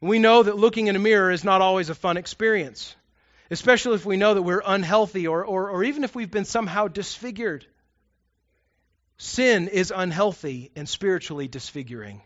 We 0.00 0.18
know 0.18 0.42
that 0.42 0.56
looking 0.56 0.88
in 0.88 0.96
a 0.96 1.00
mirror 1.00 1.30
is 1.30 1.44
not 1.44 1.62
always 1.62 1.88
a 1.88 1.94
fun 1.94 2.16
experience, 2.16 2.94
especially 3.50 3.94
if 3.94 4.04
we 4.04 4.16
know 4.16 4.34
that 4.34 4.42
we're 4.42 4.62
unhealthy 4.64 5.26
or, 5.26 5.44
or, 5.44 5.70
or 5.70 5.84
even 5.84 6.04
if 6.04 6.14
we've 6.14 6.30
been 6.30 6.44
somehow 6.44 6.88
disfigured. 6.88 7.66
Sin 9.16 9.68
is 9.68 9.92
unhealthy 9.94 10.70
and 10.76 10.86
spiritually 10.88 11.48
disfiguring. 11.48 12.20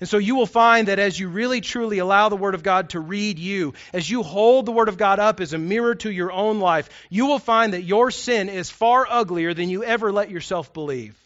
And 0.00 0.08
so 0.08 0.16
you 0.16 0.34
will 0.34 0.46
find 0.46 0.88
that 0.88 0.98
as 0.98 1.18
you 1.18 1.28
really 1.28 1.60
truly 1.60 1.98
allow 1.98 2.30
the 2.30 2.36
Word 2.36 2.54
of 2.54 2.62
God 2.62 2.90
to 2.90 3.00
read 3.00 3.38
you, 3.38 3.74
as 3.92 4.08
you 4.08 4.22
hold 4.22 4.64
the 4.64 4.72
Word 4.72 4.88
of 4.88 4.96
God 4.96 5.18
up 5.18 5.40
as 5.40 5.52
a 5.52 5.58
mirror 5.58 5.94
to 5.96 6.10
your 6.10 6.32
own 6.32 6.58
life, 6.58 6.88
you 7.10 7.26
will 7.26 7.38
find 7.38 7.74
that 7.74 7.82
your 7.82 8.10
sin 8.10 8.48
is 8.48 8.70
far 8.70 9.06
uglier 9.08 9.52
than 9.52 9.68
you 9.68 9.84
ever 9.84 10.10
let 10.10 10.30
yourself 10.30 10.72
believe. 10.72 11.18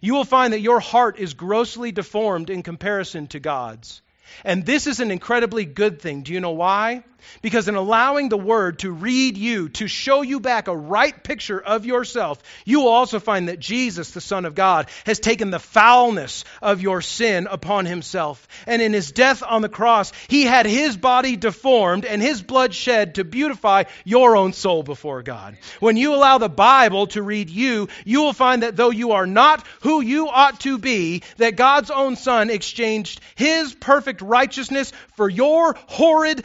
You 0.00 0.14
will 0.14 0.24
find 0.24 0.54
that 0.54 0.60
your 0.60 0.80
heart 0.80 1.18
is 1.18 1.34
grossly 1.34 1.92
deformed 1.92 2.48
in 2.48 2.62
comparison 2.62 3.26
to 3.28 3.40
God's. 3.40 4.00
And 4.44 4.64
this 4.64 4.86
is 4.86 5.00
an 5.00 5.10
incredibly 5.10 5.64
good 5.64 6.00
thing. 6.00 6.22
Do 6.22 6.32
you 6.32 6.40
know 6.40 6.50
why? 6.50 7.04
Because 7.40 7.68
in 7.68 7.74
allowing 7.74 8.28
the 8.28 8.38
Word 8.38 8.80
to 8.80 8.90
read 8.90 9.36
you, 9.36 9.68
to 9.70 9.86
show 9.86 10.22
you 10.22 10.40
back 10.40 10.68
a 10.68 10.76
right 10.76 11.22
picture 11.22 11.60
of 11.60 11.86
yourself, 11.86 12.42
you 12.64 12.80
will 12.80 12.88
also 12.88 13.20
find 13.20 13.48
that 13.48 13.60
Jesus, 13.60 14.10
the 14.10 14.20
Son 14.20 14.44
of 14.44 14.54
God, 14.54 14.88
has 15.06 15.18
taken 15.18 15.50
the 15.50 15.58
foulness 15.58 16.44
of 16.60 16.82
your 16.82 17.00
sin 17.02 17.46
upon 17.50 17.86
himself. 17.86 18.46
And 18.66 18.82
in 18.82 18.92
his 18.92 19.12
death 19.12 19.42
on 19.42 19.62
the 19.62 19.68
cross, 19.68 20.12
he 20.28 20.44
had 20.44 20.66
his 20.66 20.96
body 20.96 21.36
deformed 21.36 22.04
and 22.04 22.22
his 22.22 22.42
blood 22.42 22.74
shed 22.74 23.16
to 23.16 23.24
beautify 23.24 23.84
your 24.04 24.36
own 24.36 24.52
soul 24.52 24.82
before 24.82 25.22
God. 25.22 25.56
When 25.80 25.96
you 25.96 26.14
allow 26.14 26.38
the 26.38 26.48
Bible 26.48 27.06
to 27.08 27.22
read 27.22 27.50
you, 27.50 27.88
you 28.04 28.22
will 28.22 28.32
find 28.32 28.62
that 28.62 28.76
though 28.76 28.90
you 28.90 29.12
are 29.12 29.26
not 29.26 29.66
who 29.80 30.00
you 30.00 30.28
ought 30.28 30.60
to 30.60 30.78
be, 30.78 31.22
that 31.38 31.56
God's 31.56 31.90
own 31.90 32.16
Son 32.16 32.50
exchanged 32.50 33.20
his 33.34 33.74
perfect 33.74 34.22
righteousness 34.22 34.92
for 35.16 35.28
your 35.28 35.76
horrid 35.86 36.44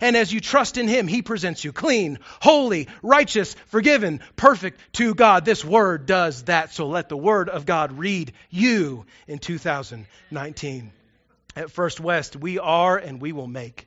and 0.00 0.16
as 0.16 0.32
you 0.32 0.40
trust 0.40 0.78
in 0.78 0.88
Him, 0.88 1.06
He 1.08 1.22
presents 1.22 1.64
you 1.64 1.72
clean, 1.72 2.18
holy, 2.40 2.88
righteous, 3.02 3.54
forgiven, 3.66 4.20
perfect 4.36 4.80
to 4.94 5.14
God. 5.14 5.44
This 5.44 5.64
Word 5.64 6.06
does 6.06 6.44
that. 6.44 6.72
So 6.72 6.86
let 6.86 7.08
the 7.08 7.16
Word 7.16 7.48
of 7.48 7.66
God 7.66 7.98
read 7.98 8.32
you 8.50 9.06
in 9.26 9.38
2019. 9.38 10.92
At 11.54 11.70
First 11.70 12.00
West, 12.00 12.36
we 12.36 12.58
are 12.58 12.96
and 12.96 13.20
we 13.20 13.32
will 13.32 13.46
make 13.46 13.86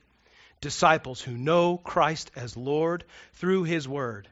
disciples 0.60 1.20
who 1.20 1.32
know 1.32 1.76
Christ 1.76 2.30
as 2.36 2.56
Lord 2.56 3.04
through 3.34 3.64
His 3.64 3.88
Word. 3.88 4.28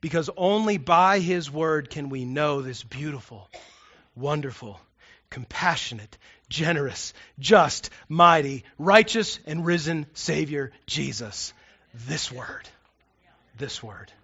Because 0.00 0.28
only 0.36 0.78
by 0.78 1.20
His 1.20 1.50
Word 1.50 1.90
can 1.90 2.08
we 2.08 2.24
know 2.24 2.60
this 2.60 2.82
beautiful, 2.82 3.48
wonderful, 4.16 4.80
compassionate, 5.30 6.18
generous, 6.52 7.14
just, 7.38 7.90
mighty, 8.08 8.62
righteous, 8.78 9.40
and 9.46 9.64
risen 9.64 10.06
Savior, 10.12 10.70
Jesus. 10.86 11.52
This 12.06 12.30
word. 12.30 12.68
This 13.58 13.82
word. 13.82 14.12